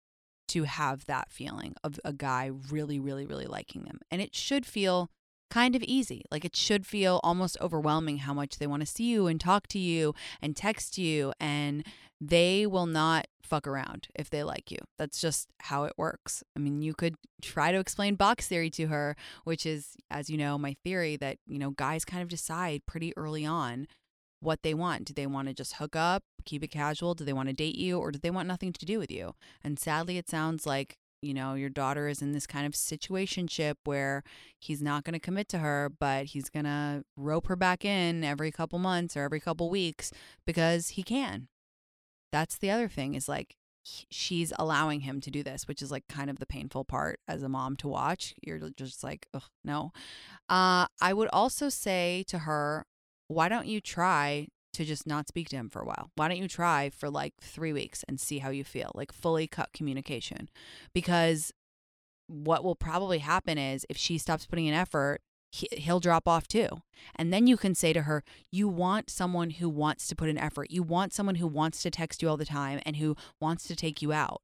to 0.49 0.65
have 0.65 1.07
that 1.07 1.31
feeling 1.31 1.75
of 1.83 1.99
a 2.05 2.13
guy 2.13 2.51
really, 2.71 2.99
really, 2.99 3.27
really 3.27 3.47
liking 3.47 3.83
them. 3.83 4.01
And 4.11 4.21
it 4.21 4.35
should 4.35 4.67
feel 4.67 5.11
kind 5.51 5.77
of 5.77 5.83
easy. 5.85 6.25
Like 6.31 6.45
it 6.45 6.57
should 6.57 6.87
feel 6.87 7.21
almost 7.23 7.57
overwhelming 7.61 8.19
how 8.19 8.35
much 8.35 8.59
they 8.59 8.67
want 8.67 8.81
to 8.81 8.87
see 8.87 9.05
you 9.05 9.27
and 9.27 9.41
talk 9.41 9.67
to 9.69 9.79
you 9.79 10.15
and 10.43 10.57
text 10.57 10.99
you. 10.99 11.33
And 11.39 11.85
they 12.21 12.67
will 12.67 12.87
not 12.87 13.27
fuck 13.43 13.67
around 13.67 14.09
if 14.15 14.31
they 14.31 14.43
like 14.43 14.71
you. 14.71 14.79
That's 14.99 15.21
just 15.21 15.49
how 15.61 15.85
it 15.85 15.93
works. 15.97 16.43
I 16.57 16.61
mean, 16.61 16.83
you 16.83 16.95
could 16.95 17.17
try 17.43 17.71
to 17.73 17.79
explain 17.79 18.15
box 18.15 18.49
theory 18.49 18.71
to 18.71 18.87
her, 18.87 19.17
which 19.45 19.67
is, 19.67 19.97
as 20.11 20.31
you 20.31 20.37
know, 20.37 20.59
my 20.59 20.77
theory 20.83 21.17
that, 21.17 21.39
you 21.47 21.59
know, 21.59 21.71
guys 21.71 22.05
kind 22.05 22.23
of 22.23 22.29
decide 22.29 22.87
pretty 22.87 23.17
early 23.17 23.45
on 23.45 23.87
what 24.45 24.63
they 24.63 24.75
want. 24.75 25.07
Do 25.07 25.13
they 25.15 25.27
want 25.27 25.49
to 25.49 25.55
just 25.55 25.75
hook 25.75 25.97
up, 25.97 26.23
keep 26.45 26.63
it 26.63 26.69
casual? 26.69 27.15
Do 27.15 27.25
they 27.25 27.33
want 27.33 27.49
to 27.49 27.55
date 27.55 27.77
you 27.77 27.99
or 27.99 28.11
do 28.11 28.19
they 28.19 28.31
want 28.31 28.49
nothing 28.49 28.73
to 28.73 28.87
do 28.87 28.99
with 28.99 29.11
you? 29.11 29.35
And 29.63 29.79
sadly, 29.79 30.19
it 30.19 30.29
sounds 30.29 30.67
like, 30.67 30.97
you 31.23 31.35
know, 31.35 31.55
your 31.55 31.71
daughter 31.71 32.07
is 32.07 32.21
in 32.21 32.33
this 32.33 32.47
kind 32.47 32.67
of 32.67 32.73
situationship 32.73 33.75
where 33.85 34.23
he's 34.61 34.83
not 34.83 35.05
going 35.05 35.15
to 35.15 35.19
commit 35.19 35.49
to 35.49 35.59
her, 35.59 35.91
but 35.99 36.27
he's 36.27 36.51
going 36.51 36.67
to 36.67 37.05
rope 37.17 37.47
her 37.47 37.57
back 37.57 37.85
in 37.85 38.23
every 38.23 38.51
couple 38.51 38.79
months 38.79 39.17
or 39.17 39.23
every 39.23 39.41
couple 39.41 39.71
weeks 39.71 40.13
because 40.47 40.91
he 40.91 41.03
can. 41.03 41.49
That's 42.31 42.59
the 42.59 42.71
other 42.71 42.89
thing 42.89 43.15
is 43.15 43.29
like 43.29 43.57
she's 43.85 44.53
allowing 44.59 45.01
him 45.01 45.21
to 45.21 45.31
do 45.31 45.43
this, 45.43 45.69
which 45.69 45.83
is 45.83 45.91
like 45.91 46.05
kind 46.09 46.31
of 46.31 46.39
the 46.39 46.47
painful 46.47 46.85
part 46.85 47.21
as 47.29 47.43
a 47.43 47.49
mom 47.49 47.77
to 47.77 47.89
watch. 47.89 48.35
You're 48.43 48.61
just 48.77 49.05
like, 49.05 49.27
no. 49.65 49.93
Uh, 50.49 50.87
I 51.01 51.13
would 51.13 51.29
also 51.33 51.69
say 51.69 52.25
to 52.29 52.41
her, 52.41 52.87
why 53.35 53.49
don't 53.49 53.67
you 53.67 53.81
try 53.81 54.49
to 54.75 54.85
just 54.85 55.07
not 55.07 55.29
speak 55.29 55.49
to 55.51 55.57
him 55.57 55.69
for 55.69 55.83
a 55.83 55.87
while? 55.87 56.11
Why 56.15 56.29
don't 56.29 56.39
you 56.39 56.49
try 56.49 56.91
for 56.91 57.11
like 57.11 57.35
three 57.41 57.73
weeks 57.73 58.05
and 58.09 58.21
see 58.21 58.39
how 58.39 58.51
you 58.51 58.65
feel? 58.65 58.91
Like 58.95 59.13
fully 59.13 59.47
cut 59.47 59.73
communication. 59.73 60.49
Because 60.93 61.53
what 62.27 62.65
will 62.65 62.75
probably 62.75 63.19
happen 63.19 63.59
is 63.59 63.87
if 63.89 63.97
she 63.97 64.19
stops 64.19 64.47
putting 64.47 64.67
in 64.67 64.75
effort, 64.75 65.21
he'll 65.51 66.01
drop 66.01 66.27
off 66.27 66.49
too. 66.49 66.69
And 67.15 67.33
then 67.33 67.47
you 67.47 67.57
can 67.57 67.75
say 67.75 67.93
to 67.93 68.03
her, 68.03 68.25
You 68.51 68.69
want 68.69 69.11
someone 69.11 69.51
who 69.51 69.69
wants 69.69 70.09
to 70.09 70.17
put 70.17 70.29
in 70.29 70.39
effort. 70.39 70.71
You 70.71 70.83
want 70.83 71.13
someone 71.13 71.37
who 71.37 71.47
wants 71.47 71.83
to 71.83 71.91
text 71.91 72.23
you 72.23 72.29
all 72.29 72.37
the 72.37 72.45
time 72.45 72.81
and 72.85 72.97
who 72.97 73.17
wants 73.41 73.67
to 73.69 73.77
take 73.77 74.03
you 74.03 74.13
out. 74.13 74.43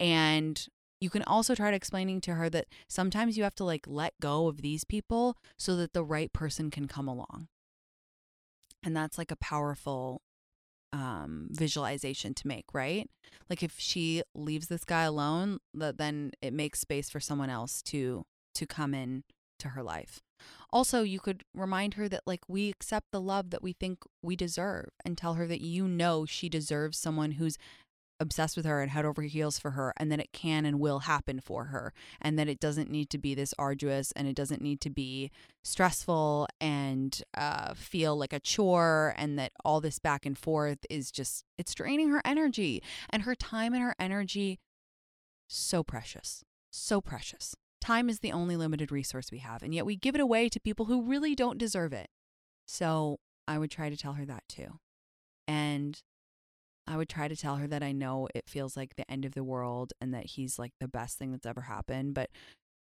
And 0.00 0.66
you 1.00 1.10
can 1.10 1.22
also 1.22 1.54
try 1.54 1.70
to 1.70 1.76
explaining 1.76 2.20
to 2.22 2.34
her 2.34 2.50
that 2.50 2.66
sometimes 2.88 3.36
you 3.36 3.44
have 3.44 3.54
to 3.56 3.64
like 3.64 3.84
let 3.86 4.14
go 4.20 4.48
of 4.48 4.62
these 4.62 4.82
people 4.82 5.36
so 5.56 5.76
that 5.76 5.92
the 5.92 6.02
right 6.02 6.32
person 6.32 6.70
can 6.70 6.88
come 6.88 7.06
along. 7.06 7.48
And 8.88 8.96
that's 8.96 9.18
like 9.18 9.30
a 9.30 9.36
powerful 9.36 10.22
um 10.94 11.48
visualization 11.50 12.32
to 12.32 12.48
make, 12.48 12.64
right? 12.72 13.06
Like 13.50 13.62
if 13.62 13.74
she 13.76 14.22
leaves 14.34 14.68
this 14.68 14.82
guy 14.82 15.02
alone, 15.02 15.58
that 15.74 15.98
then 15.98 16.32
it 16.40 16.54
makes 16.54 16.80
space 16.80 17.10
for 17.10 17.20
someone 17.20 17.50
else 17.50 17.82
to 17.82 18.24
to 18.54 18.66
come 18.66 18.94
in 18.94 19.24
to 19.58 19.68
her 19.68 19.82
life. 19.82 20.22
Also, 20.72 21.02
you 21.02 21.20
could 21.20 21.44
remind 21.54 21.94
her 21.94 22.08
that 22.08 22.22
like 22.26 22.40
we 22.48 22.70
accept 22.70 23.08
the 23.12 23.20
love 23.20 23.50
that 23.50 23.62
we 23.62 23.74
think 23.74 24.04
we 24.22 24.36
deserve 24.36 24.88
and 25.04 25.18
tell 25.18 25.34
her 25.34 25.46
that 25.46 25.60
you 25.60 25.86
know 25.86 26.24
she 26.24 26.48
deserves 26.48 26.96
someone 26.96 27.32
who's 27.32 27.58
obsessed 28.20 28.56
with 28.56 28.66
her 28.66 28.82
and 28.82 28.90
head 28.90 29.04
over 29.04 29.22
heels 29.22 29.58
for 29.58 29.72
her 29.72 29.92
and 29.96 30.10
that 30.10 30.20
it 30.20 30.32
can 30.32 30.64
and 30.64 30.80
will 30.80 31.00
happen 31.00 31.40
for 31.40 31.66
her 31.66 31.92
and 32.20 32.38
that 32.38 32.48
it 32.48 32.60
doesn't 32.60 32.90
need 32.90 33.10
to 33.10 33.18
be 33.18 33.34
this 33.34 33.54
arduous 33.58 34.12
and 34.12 34.26
it 34.26 34.34
doesn't 34.34 34.62
need 34.62 34.80
to 34.80 34.90
be 34.90 35.30
stressful 35.62 36.48
and 36.60 37.22
uh, 37.36 37.74
feel 37.74 38.16
like 38.16 38.32
a 38.32 38.40
chore 38.40 39.14
and 39.16 39.38
that 39.38 39.52
all 39.64 39.80
this 39.80 39.98
back 39.98 40.26
and 40.26 40.36
forth 40.36 40.78
is 40.90 41.10
just 41.10 41.44
it's 41.56 41.74
draining 41.74 42.08
her 42.08 42.22
energy 42.24 42.82
and 43.10 43.22
her 43.22 43.34
time 43.34 43.72
and 43.72 43.82
her 43.82 43.94
energy 44.00 44.58
so 45.48 45.82
precious 45.82 46.42
so 46.70 47.00
precious. 47.00 47.54
Time 47.80 48.08
is 48.08 48.20
the 48.20 48.32
only 48.32 48.56
limited 48.56 48.90
resource 48.90 49.30
we 49.30 49.38
have 49.38 49.62
and 49.62 49.74
yet 49.74 49.86
we 49.86 49.96
give 49.96 50.14
it 50.14 50.20
away 50.20 50.48
to 50.48 50.60
people 50.60 50.86
who 50.86 51.02
really 51.02 51.34
don't 51.34 51.58
deserve 51.58 51.92
it. 51.92 52.08
So 52.66 53.18
i 53.46 53.58
would 53.58 53.70
try 53.70 53.88
to 53.88 53.96
tell 53.96 54.14
her 54.14 54.26
that 54.26 54.44
too. 54.48 54.78
And 55.46 56.00
I 56.88 56.96
would 56.96 57.08
try 57.08 57.28
to 57.28 57.36
tell 57.36 57.56
her 57.56 57.66
that 57.66 57.82
I 57.82 57.92
know 57.92 58.28
it 58.34 58.48
feels 58.48 58.76
like 58.76 58.96
the 58.96 59.08
end 59.10 59.26
of 59.26 59.34
the 59.34 59.44
world 59.44 59.92
and 60.00 60.14
that 60.14 60.24
he's 60.24 60.58
like 60.58 60.72
the 60.80 60.88
best 60.88 61.18
thing 61.18 61.32
that's 61.32 61.44
ever 61.44 61.60
happened, 61.60 62.14
but 62.14 62.30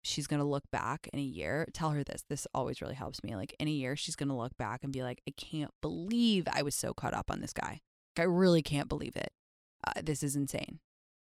she's 0.04 0.28
going 0.28 0.40
to 0.40 0.46
look 0.46 0.70
back 0.72 1.10
in 1.12 1.20
a 1.20 1.24
year. 1.24 1.68
Tell 1.74 1.90
her 1.90 2.04
this. 2.04 2.24
This 2.30 2.46
always 2.54 2.80
really 2.80 2.94
helps 2.94 3.24
me. 3.24 3.36
Like 3.36 3.56
in 3.60 3.68
a 3.68 3.72
year, 3.72 3.96
she's 3.96 4.16
going 4.16 4.30
to 4.30 4.36
look 4.36 4.56
back 4.56 4.84
and 4.84 4.94
be 4.94 5.02
like, 5.02 5.22
I 5.28 5.34
can't 5.36 5.72
believe 5.82 6.48
I 6.52 6.62
was 6.62 6.76
so 6.76 6.94
caught 6.94 7.16
up 7.16 7.32
on 7.32 7.42
this 7.42 7.54
guy. 7.54 7.82
I 8.18 8.24
really 8.24 8.62
can't 8.62 8.88
believe 8.88 9.16
it. 9.16 9.32
Uh, 9.86 10.02
this 10.04 10.22
is 10.22 10.36
insane. 10.36 10.80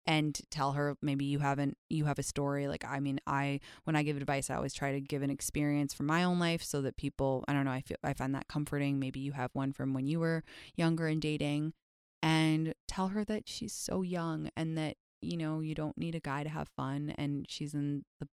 And 0.07 0.39
tell 0.49 0.73
her 0.73 0.97
maybe 1.01 1.25
you 1.25 1.39
haven't, 1.39 1.77
you 1.89 2.05
have 2.05 2.19
a 2.19 2.23
story. 2.23 2.67
Like, 2.67 2.85
I 2.85 2.99
mean, 2.99 3.19
I, 3.27 3.59
when 3.83 3.95
I 3.95 4.01
give 4.01 4.17
advice, 4.17 4.49
I 4.49 4.55
always 4.55 4.73
try 4.73 4.91
to 4.91 5.01
give 5.01 5.21
an 5.21 5.31
experience 5.31 5.93
from 5.93 6.07
my 6.07 6.23
own 6.23 6.39
life 6.39 6.63
so 6.63 6.81
that 6.81 6.97
people, 6.97 7.43
I 7.47 7.53
don't 7.53 7.65
know, 7.65 7.71
I 7.71 7.81
feel, 7.81 7.97
I 8.03 8.13
find 8.13 8.33
that 8.33 8.47
comforting. 8.47 8.99
Maybe 8.99 9.19
you 9.19 9.33
have 9.33 9.51
one 9.53 9.71
from 9.71 9.93
when 9.93 10.07
you 10.07 10.19
were 10.19 10.43
younger 10.75 11.07
and 11.07 11.21
dating 11.21 11.73
and 12.21 12.73
tell 12.87 13.09
her 13.09 13.23
that 13.25 13.43
she's 13.47 13.73
so 13.73 14.01
young 14.01 14.49
and 14.55 14.77
that 14.77 14.95
you 15.21 15.37
know 15.37 15.59
you 15.59 15.75
don't 15.75 15.97
need 15.97 16.15
a 16.15 16.19
guy 16.19 16.43
to 16.43 16.49
have 16.49 16.67
fun 16.69 17.13
and 17.17 17.45
she's 17.49 17.73
in 17.73 18.03
the 18.19 18.27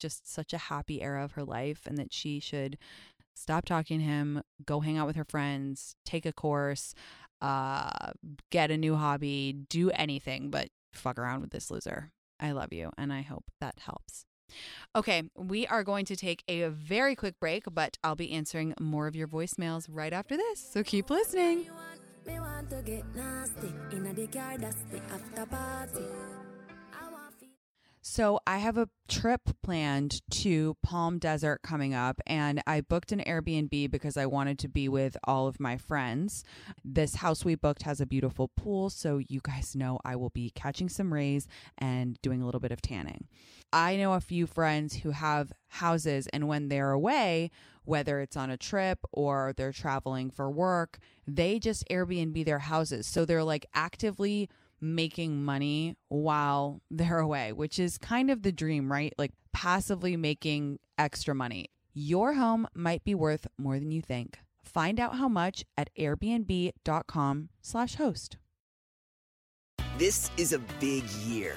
just 0.00 0.32
such 0.32 0.52
a 0.52 0.58
happy 0.58 1.00
era 1.00 1.24
of 1.24 1.32
her 1.32 1.44
life 1.44 1.82
and 1.86 1.96
that 1.96 2.12
she 2.12 2.40
should 2.40 2.76
stop 3.34 3.64
talking 3.64 4.00
to 4.00 4.04
him 4.04 4.42
go 4.66 4.80
hang 4.80 4.98
out 4.98 5.06
with 5.06 5.16
her 5.16 5.24
friends 5.24 5.94
take 6.04 6.26
a 6.26 6.32
course 6.32 6.92
uh 7.40 8.10
get 8.50 8.70
a 8.70 8.76
new 8.76 8.96
hobby 8.96 9.52
do 9.68 9.90
anything 9.90 10.50
but 10.50 10.68
fuck 10.92 11.18
around 11.18 11.40
with 11.40 11.50
this 11.50 11.70
loser 11.70 12.10
i 12.40 12.50
love 12.50 12.72
you 12.72 12.90
and 12.98 13.12
i 13.12 13.22
hope 13.22 13.44
that 13.60 13.78
helps 13.78 14.24
Okay, 14.96 15.22
we 15.36 15.66
are 15.68 15.84
going 15.84 16.04
to 16.06 16.16
take 16.16 16.42
a 16.48 16.68
very 16.68 17.14
quick 17.14 17.38
break, 17.38 17.64
but 17.72 17.96
I'll 18.02 18.16
be 18.16 18.32
answering 18.32 18.74
more 18.80 19.06
of 19.06 19.14
your 19.14 19.28
voicemails 19.28 19.86
right 19.88 20.12
after 20.12 20.36
this. 20.36 20.60
So 20.60 20.82
keep 20.82 21.10
listening. 21.10 21.66
Me 22.26 22.38
want 22.38 22.70
to 22.70 22.82
get 22.82 23.04
nasty 23.14 23.72
in 23.92 24.06
a 24.06 24.26
car, 24.26 24.56
after 25.12 25.46
party. 25.46 26.04
So, 28.02 28.40
I 28.46 28.58
have 28.58 28.78
a 28.78 28.88
trip 29.08 29.42
planned 29.62 30.22
to 30.30 30.76
Palm 30.82 31.18
Desert 31.18 31.60
coming 31.62 31.92
up, 31.94 32.20
and 32.26 32.62
I 32.66 32.80
booked 32.80 33.12
an 33.12 33.22
Airbnb 33.26 33.90
because 33.90 34.16
I 34.16 34.24
wanted 34.24 34.58
to 34.60 34.68
be 34.68 34.88
with 34.88 35.18
all 35.24 35.46
of 35.46 35.60
my 35.60 35.76
friends. 35.76 36.42
This 36.82 37.16
house 37.16 37.44
we 37.44 37.56
booked 37.56 37.82
has 37.82 38.00
a 38.00 38.06
beautiful 38.06 38.48
pool, 38.48 38.88
so 38.88 39.18
you 39.18 39.40
guys 39.42 39.76
know 39.76 40.00
I 40.02 40.16
will 40.16 40.30
be 40.30 40.50
catching 40.50 40.88
some 40.88 41.12
rays 41.12 41.46
and 41.76 42.18
doing 42.22 42.40
a 42.40 42.46
little 42.46 42.60
bit 42.60 42.72
of 42.72 42.80
tanning. 42.80 43.28
I 43.72 43.96
know 43.96 44.14
a 44.14 44.20
few 44.20 44.46
friends 44.46 44.96
who 44.96 45.10
have 45.10 45.52
houses, 45.68 46.26
and 46.32 46.48
when 46.48 46.68
they're 46.68 46.92
away, 46.92 47.50
whether 47.84 48.20
it's 48.20 48.36
on 48.36 48.50
a 48.50 48.56
trip 48.56 48.98
or 49.12 49.52
they're 49.56 49.72
traveling 49.72 50.30
for 50.30 50.50
work, 50.50 50.98
they 51.26 51.58
just 51.58 51.88
Airbnb 51.88 52.44
their 52.44 52.58
houses. 52.60 53.06
So 53.06 53.24
they're 53.24 53.44
like 53.44 53.66
actively 53.74 54.48
making 54.80 55.44
money 55.44 55.96
while 56.08 56.80
they're 56.90 57.18
away, 57.18 57.52
which 57.52 57.78
is 57.78 57.98
kind 57.98 58.30
of 58.30 58.42
the 58.42 58.52
dream, 58.52 58.90
right? 58.90 59.12
Like 59.18 59.32
passively 59.52 60.16
making 60.16 60.78
extra 60.98 61.34
money. 61.34 61.70
Your 61.92 62.34
home 62.34 62.66
might 62.74 63.04
be 63.04 63.14
worth 63.14 63.46
more 63.58 63.78
than 63.78 63.90
you 63.90 64.00
think. 64.02 64.38
Find 64.62 65.00
out 65.00 65.16
how 65.16 65.28
much 65.28 65.64
at 65.76 65.90
airbnb.com/slash 65.98 67.94
host. 67.96 68.36
This 69.98 70.30
is 70.36 70.52
a 70.52 70.60
big 70.78 71.04
year. 71.10 71.56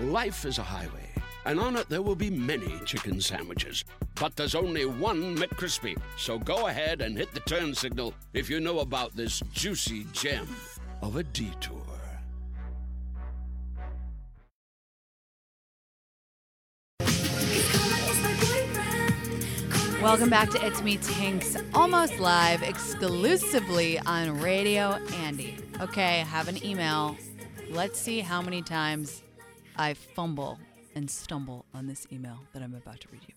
Life 0.00 0.44
is 0.44 0.58
a 0.58 0.62
highway, 0.62 1.10
and 1.44 1.58
on 1.58 1.74
it 1.74 1.88
there 1.88 2.02
will 2.02 2.14
be 2.14 2.30
many 2.30 2.78
chicken 2.84 3.20
sandwiches. 3.20 3.84
But 4.14 4.36
there's 4.36 4.54
only 4.54 4.86
one 4.86 5.36
McCrispy. 5.36 5.98
So 6.16 6.38
go 6.38 6.68
ahead 6.68 7.00
and 7.00 7.18
hit 7.18 7.34
the 7.34 7.40
turn 7.40 7.74
signal 7.74 8.14
if 8.32 8.48
you 8.48 8.60
know 8.60 8.78
about 8.78 9.16
this 9.16 9.42
juicy 9.52 10.06
gem 10.12 10.46
of 11.02 11.16
a 11.16 11.24
detour. 11.24 11.82
Welcome 20.00 20.30
back 20.30 20.50
to 20.50 20.64
It's 20.64 20.80
Me 20.80 20.96
Tinx, 20.98 21.60
almost 21.74 22.20
live, 22.20 22.62
exclusively 22.62 23.98
on 24.06 24.40
Radio 24.40 25.00
Andy. 25.14 25.56
Okay, 25.80 26.20
I 26.20 26.24
have 26.24 26.46
an 26.46 26.64
email. 26.64 27.16
Let's 27.68 27.98
see 27.98 28.20
how 28.20 28.40
many 28.40 28.62
times 28.62 29.24
I 29.78 29.94
fumble 29.94 30.58
and 30.96 31.08
stumble 31.08 31.64
on 31.72 31.86
this 31.86 32.06
email 32.12 32.40
that 32.52 32.62
I'm 32.62 32.74
about 32.74 33.00
to 33.00 33.08
read 33.12 33.22
you. 33.28 33.34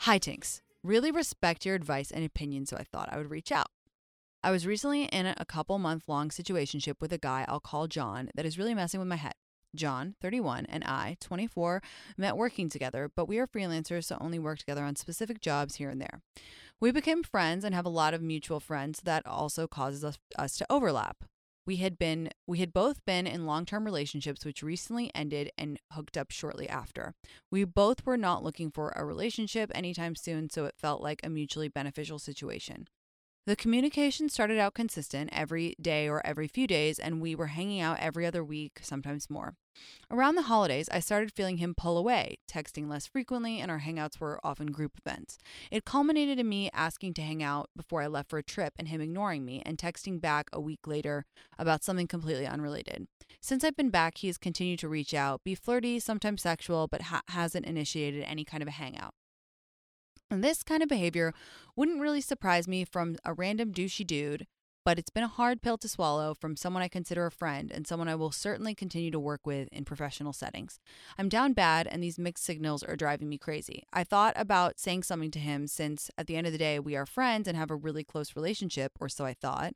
Hi, 0.00 0.18
Tinx. 0.18 0.60
Really 0.82 1.10
respect 1.10 1.64
your 1.64 1.74
advice 1.74 2.10
and 2.10 2.24
opinion, 2.24 2.66
so 2.66 2.76
I 2.76 2.84
thought 2.84 3.08
I 3.10 3.16
would 3.16 3.30
reach 3.30 3.50
out. 3.50 3.68
I 4.44 4.50
was 4.50 4.66
recently 4.66 5.04
in 5.04 5.26
a 5.26 5.44
couple 5.46 5.78
month 5.78 6.04
long 6.08 6.28
situationship 6.28 6.96
with 7.00 7.12
a 7.12 7.18
guy 7.18 7.46
I'll 7.48 7.58
call 7.58 7.86
John 7.86 8.30
that 8.34 8.44
is 8.44 8.58
really 8.58 8.74
messing 8.74 9.00
with 9.00 9.08
my 9.08 9.16
head. 9.16 9.32
John, 9.74 10.14
31, 10.20 10.66
and 10.66 10.84
I, 10.84 11.16
24, 11.20 11.82
met 12.16 12.36
working 12.36 12.68
together, 12.68 13.10
but 13.14 13.26
we 13.26 13.38
are 13.38 13.46
freelancers, 13.46 14.04
so 14.04 14.18
only 14.20 14.38
work 14.38 14.58
together 14.58 14.84
on 14.84 14.96
specific 14.96 15.40
jobs 15.40 15.76
here 15.76 15.90
and 15.90 16.00
there. 16.00 16.20
We 16.80 16.92
became 16.92 17.22
friends 17.22 17.64
and 17.64 17.74
have 17.74 17.86
a 17.86 17.90
lot 17.90 18.14
of 18.14 18.22
mutual 18.22 18.60
friends 18.60 19.00
that 19.04 19.26
also 19.26 19.66
causes 19.66 20.04
us, 20.04 20.18
us 20.38 20.56
to 20.58 20.66
overlap. 20.70 21.24
We 21.66 21.76
had 21.76 21.98
been 21.98 22.30
we 22.46 22.60
had 22.60 22.72
both 22.72 23.04
been 23.04 23.26
in 23.26 23.44
long-term 23.44 23.84
relationships 23.84 24.44
which 24.44 24.62
recently 24.62 25.10
ended 25.14 25.50
and 25.58 25.80
hooked 25.92 26.16
up 26.16 26.30
shortly 26.30 26.68
after. 26.68 27.14
We 27.50 27.64
both 27.64 28.06
were 28.06 28.16
not 28.16 28.44
looking 28.44 28.70
for 28.70 28.92
a 28.94 29.04
relationship 29.04 29.72
anytime 29.74 30.14
soon, 30.14 30.48
so 30.48 30.64
it 30.66 30.78
felt 30.78 31.02
like 31.02 31.20
a 31.24 31.28
mutually 31.28 31.68
beneficial 31.68 32.20
situation. 32.20 32.86
The 33.46 33.54
communication 33.54 34.28
started 34.28 34.58
out 34.58 34.74
consistent 34.74 35.30
every 35.32 35.76
day 35.80 36.08
or 36.08 36.20
every 36.26 36.48
few 36.48 36.66
days, 36.66 36.98
and 36.98 37.20
we 37.20 37.36
were 37.36 37.46
hanging 37.46 37.80
out 37.80 38.00
every 38.00 38.26
other 38.26 38.42
week, 38.42 38.80
sometimes 38.82 39.30
more. 39.30 39.54
Around 40.10 40.34
the 40.34 40.42
holidays, 40.42 40.88
I 40.90 40.98
started 40.98 41.30
feeling 41.32 41.58
him 41.58 41.72
pull 41.72 41.96
away, 41.96 42.38
texting 42.50 42.88
less 42.88 43.06
frequently, 43.06 43.60
and 43.60 43.70
our 43.70 43.78
hangouts 43.78 44.18
were 44.18 44.40
often 44.42 44.72
group 44.72 44.98
events. 44.98 45.38
It 45.70 45.84
culminated 45.84 46.40
in 46.40 46.48
me 46.48 46.70
asking 46.72 47.14
to 47.14 47.22
hang 47.22 47.40
out 47.40 47.70
before 47.76 48.02
I 48.02 48.08
left 48.08 48.30
for 48.30 48.38
a 48.38 48.42
trip 48.42 48.72
and 48.80 48.88
him 48.88 49.00
ignoring 49.00 49.44
me 49.44 49.62
and 49.64 49.78
texting 49.78 50.20
back 50.20 50.48
a 50.52 50.60
week 50.60 50.84
later 50.84 51.24
about 51.56 51.84
something 51.84 52.08
completely 52.08 52.48
unrelated. 52.48 53.06
Since 53.40 53.62
I've 53.62 53.76
been 53.76 53.90
back, 53.90 54.18
he 54.18 54.26
has 54.26 54.38
continued 54.38 54.80
to 54.80 54.88
reach 54.88 55.14
out, 55.14 55.44
be 55.44 55.54
flirty, 55.54 56.00
sometimes 56.00 56.42
sexual, 56.42 56.88
but 56.88 57.02
ha- 57.02 57.22
hasn't 57.28 57.66
initiated 57.66 58.24
any 58.24 58.44
kind 58.44 58.62
of 58.64 58.68
a 58.68 58.72
hangout. 58.72 59.14
And 60.30 60.42
this 60.42 60.62
kind 60.62 60.82
of 60.82 60.88
behavior 60.88 61.32
wouldn't 61.76 62.00
really 62.00 62.20
surprise 62.20 62.66
me 62.66 62.84
from 62.84 63.16
a 63.24 63.32
random 63.32 63.72
douchey 63.72 64.06
dude, 64.06 64.46
but 64.84 64.98
it's 64.98 65.10
been 65.10 65.24
a 65.24 65.28
hard 65.28 65.62
pill 65.62 65.78
to 65.78 65.88
swallow 65.88 66.34
from 66.34 66.56
someone 66.56 66.82
I 66.82 66.88
consider 66.88 67.26
a 67.26 67.30
friend 67.30 67.72
and 67.72 67.86
someone 67.86 68.08
I 68.08 68.14
will 68.14 68.30
certainly 68.30 68.74
continue 68.74 69.10
to 69.10 69.18
work 69.18 69.46
with 69.46 69.68
in 69.72 69.84
professional 69.84 70.32
settings. 70.32 70.78
I'm 71.18 71.28
down 71.28 71.54
bad, 71.54 71.88
and 71.88 72.02
these 72.02 72.18
mixed 72.18 72.44
signals 72.44 72.82
are 72.82 72.96
driving 72.96 73.28
me 73.28 73.38
crazy. 73.38 73.84
I 73.92 74.04
thought 74.04 74.34
about 74.36 74.78
saying 74.78 75.04
something 75.04 75.32
to 75.32 75.38
him 75.38 75.66
since 75.66 76.10
at 76.16 76.26
the 76.26 76.36
end 76.36 76.46
of 76.46 76.52
the 76.52 76.58
day, 76.58 76.78
we 76.78 76.94
are 76.94 77.06
friends 77.06 77.48
and 77.48 77.56
have 77.56 77.70
a 77.70 77.76
really 77.76 78.04
close 78.04 78.36
relationship, 78.36 78.92
or 79.00 79.08
so 79.08 79.24
I 79.24 79.34
thought, 79.34 79.74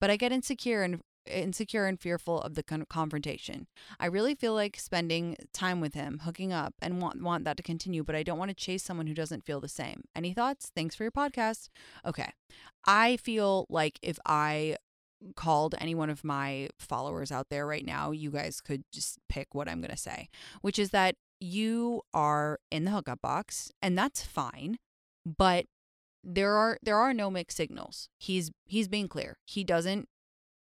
but 0.00 0.10
I 0.10 0.16
get 0.16 0.32
insecure 0.32 0.82
and 0.82 1.00
insecure 1.26 1.86
and 1.86 2.00
fearful 2.00 2.40
of 2.40 2.54
the 2.54 2.62
con- 2.62 2.86
confrontation. 2.88 3.66
I 4.00 4.06
really 4.06 4.34
feel 4.34 4.54
like 4.54 4.78
spending 4.78 5.36
time 5.52 5.80
with 5.80 5.94
him, 5.94 6.20
hooking 6.24 6.52
up, 6.52 6.74
and 6.80 7.00
want 7.00 7.22
want 7.22 7.44
that 7.44 7.56
to 7.56 7.62
continue, 7.62 8.04
but 8.04 8.14
I 8.14 8.22
don't 8.22 8.38
want 8.38 8.50
to 8.50 8.54
chase 8.54 8.82
someone 8.82 9.06
who 9.06 9.14
doesn't 9.14 9.44
feel 9.44 9.60
the 9.60 9.68
same. 9.68 10.04
Any 10.14 10.32
thoughts? 10.32 10.70
Thanks 10.74 10.94
for 10.94 11.04
your 11.04 11.12
podcast. 11.12 11.68
Okay. 12.04 12.32
I 12.86 13.16
feel 13.18 13.66
like 13.68 13.98
if 14.02 14.18
I 14.26 14.76
called 15.36 15.74
any 15.78 15.94
one 15.94 16.10
of 16.10 16.24
my 16.24 16.68
followers 16.78 17.30
out 17.30 17.48
there 17.48 17.66
right 17.66 17.86
now, 17.86 18.10
you 18.10 18.30
guys 18.30 18.60
could 18.60 18.84
just 18.92 19.18
pick 19.28 19.54
what 19.54 19.68
I'm 19.68 19.80
going 19.80 19.90
to 19.90 19.96
say, 19.96 20.28
which 20.62 20.78
is 20.78 20.90
that 20.90 21.16
you 21.40 22.02
are 22.14 22.60
in 22.70 22.84
the 22.84 22.90
hookup 22.92 23.20
box 23.20 23.72
and 23.80 23.96
that's 23.98 24.22
fine, 24.22 24.78
but 25.24 25.66
there 26.24 26.54
are 26.54 26.78
there 26.82 26.96
are 26.96 27.12
no 27.12 27.30
mixed 27.30 27.56
signals. 27.56 28.08
He's 28.18 28.50
he's 28.64 28.88
being 28.88 29.08
clear. 29.08 29.38
He 29.44 29.64
doesn't 29.64 30.08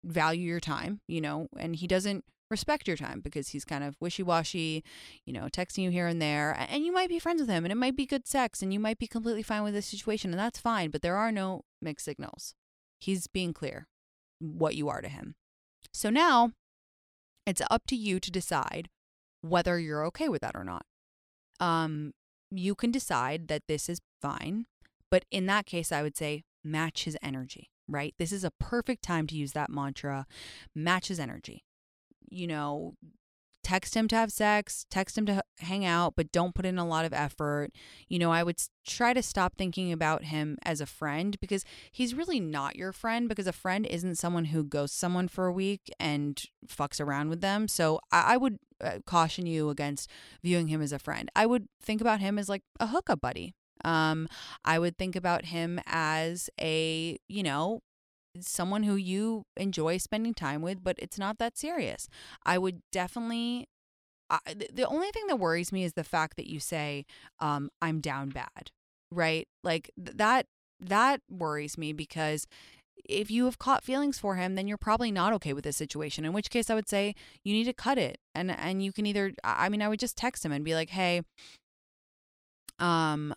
value 0.05 0.47
your 0.47 0.59
time, 0.59 1.01
you 1.07 1.21
know, 1.21 1.47
and 1.57 1.75
he 1.75 1.87
doesn't 1.87 2.23
respect 2.49 2.87
your 2.87 2.97
time 2.97 3.21
because 3.21 3.49
he's 3.49 3.65
kind 3.65 3.83
of 3.83 3.95
wishy-washy, 3.99 4.83
you 5.25 5.33
know, 5.33 5.45
texting 5.45 5.83
you 5.83 5.89
here 5.89 6.07
and 6.07 6.21
there. 6.21 6.55
And 6.69 6.85
you 6.85 6.93
might 6.93 7.09
be 7.09 7.19
friends 7.19 7.41
with 7.41 7.49
him 7.49 7.65
and 7.65 7.71
it 7.71 7.77
might 7.77 7.95
be 7.95 8.05
good 8.05 8.27
sex 8.27 8.61
and 8.61 8.71
you 8.71 8.79
might 8.79 8.99
be 8.99 9.07
completely 9.07 9.43
fine 9.43 9.63
with 9.63 9.73
this 9.73 9.87
situation 9.87 10.31
and 10.31 10.39
that's 10.39 10.59
fine, 10.59 10.91
but 10.91 11.01
there 11.01 11.17
are 11.17 11.31
no 11.31 11.63
mixed 11.81 12.05
signals. 12.05 12.53
He's 12.99 13.27
being 13.27 13.53
clear 13.53 13.87
what 14.39 14.75
you 14.75 14.89
are 14.89 15.01
to 15.01 15.09
him. 15.09 15.35
So 15.93 16.09
now 16.09 16.51
it's 17.45 17.61
up 17.69 17.87
to 17.87 17.95
you 17.95 18.19
to 18.19 18.31
decide 18.31 18.89
whether 19.41 19.79
you're 19.79 20.05
okay 20.05 20.29
with 20.29 20.41
that 20.41 20.55
or 20.55 20.63
not. 20.63 20.85
Um 21.59 22.13
you 22.51 22.75
can 22.75 22.91
decide 22.91 23.47
that 23.47 23.63
this 23.67 23.89
is 23.89 23.99
fine, 24.21 24.67
but 25.09 25.25
in 25.31 25.47
that 25.47 25.65
case 25.65 25.91
I 25.91 26.03
would 26.03 26.15
say 26.15 26.43
match 26.63 27.05
his 27.05 27.17
energy 27.21 27.69
right? 27.88 28.13
This 28.17 28.32
is 28.32 28.43
a 28.43 28.52
perfect 28.52 29.04
time 29.04 29.28
to 29.28 29.36
use 29.36 29.54
that 29.54 29.69
mantra 29.69 30.26
Matches 30.74 31.19
energy. 31.19 31.63
You 32.30 32.48
know, 32.48 32.95
text 33.65 33.95
him 33.95 34.08
to 34.08 34.15
have 34.15 34.32
sex, 34.32 34.86
text 34.91 35.17
him 35.17 35.26
to 35.26 35.41
hang 35.58 35.84
out, 35.84 36.13
but 36.15 36.32
don't 36.32 36.54
put 36.54 36.67
in 36.67 36.78
a 36.78 36.86
lot 36.86 37.04
of 37.04 37.12
effort. 37.13 37.71
You 38.08 38.19
know, 38.19 38.32
I 38.32 38.43
would 38.43 38.62
try 38.86 39.12
to 39.12 39.24
stop 39.24 39.58
thinking 39.58 39.91
about 39.91 40.26
him 40.26 40.60
as 40.62 40.82
a 40.82 40.86
friend 40.86 41.36
because 41.39 41.65
he's 41.91 42.13
really 42.13 42.39
not 42.39 42.76
your 42.76 42.91
friend 42.91 43.28
because 43.28 43.48
a 43.48 43.52
friend 43.52 43.88
isn't 43.88 44.19
someone 44.19 44.45
who 44.45 44.63
ghosts 44.63 44.95
someone 44.95 45.28
for 45.28 45.48
a 45.48 45.52
week 45.52 45.89
and 46.00 46.43
fucks 46.67 47.02
around 47.02 47.30
with 47.30 47.41
them. 47.41 47.67
So 47.67 48.00
I, 48.12 48.38
would 48.38 48.60
uh, 48.80 49.00
caution 49.08 49.48
you 49.48 49.71
against 49.71 50.12
viewing 50.43 50.67
him 50.67 50.84
as 50.84 50.91
a 50.91 51.00
friend. 51.00 51.32
I 51.36 51.48
would 51.48 51.67
think 51.82 52.02
about 52.02 52.19
him 52.19 52.38
as 52.38 52.48
like 52.48 52.62
a 52.80 52.88
hookup 52.88 53.19
buddy, 53.19 53.56
um, 53.83 54.27
I 54.63 54.79
would 54.79 54.97
think 54.97 55.15
about 55.15 55.45
him 55.45 55.79
as 55.85 56.49
a, 56.59 57.17
you 57.27 57.43
know, 57.43 57.81
someone 58.39 58.83
who 58.83 58.95
you 58.95 59.43
enjoy 59.57 59.97
spending 59.97 60.33
time 60.33 60.61
with, 60.61 60.83
but 60.83 60.97
it's 60.99 61.17
not 61.17 61.38
that 61.39 61.57
serious. 61.57 62.07
I 62.45 62.57
would 62.57 62.81
definitely. 62.91 63.67
I, 64.29 64.39
the 64.73 64.88
only 64.88 65.11
thing 65.11 65.27
that 65.27 65.35
worries 65.35 65.71
me 65.71 65.83
is 65.83 65.93
the 65.93 66.03
fact 66.03 66.35
that 66.38 66.49
you 66.49 66.59
say, 66.59 67.05
um, 67.39 67.69
"I'm 67.81 68.01
down 68.01 68.29
bad," 68.29 68.71
right? 69.11 69.47
Like 69.63 69.91
that. 69.97 70.47
That 70.81 71.21
worries 71.29 71.77
me 71.77 71.93
because 71.93 72.45
if 73.07 73.31
you 73.31 73.45
have 73.45 73.59
caught 73.59 73.83
feelings 73.83 74.19
for 74.19 74.35
him, 74.35 74.55
then 74.55 74.67
you're 74.67 74.77
probably 74.77 75.11
not 75.11 75.31
okay 75.33 75.53
with 75.53 75.63
this 75.63 75.77
situation. 75.77 76.25
In 76.25 76.33
which 76.33 76.49
case, 76.49 76.69
I 76.69 76.75
would 76.75 76.89
say 76.89 77.15
you 77.43 77.53
need 77.53 77.65
to 77.65 77.73
cut 77.73 77.97
it, 77.97 78.17
and 78.33 78.51
and 78.51 78.83
you 78.83 78.91
can 78.91 79.05
either. 79.05 79.33
I 79.43 79.69
mean, 79.69 79.81
I 79.81 79.88
would 79.88 79.99
just 79.99 80.17
text 80.17 80.43
him 80.45 80.51
and 80.51 80.65
be 80.65 80.75
like, 80.75 80.89
"Hey, 80.89 81.21
um, 82.79 83.33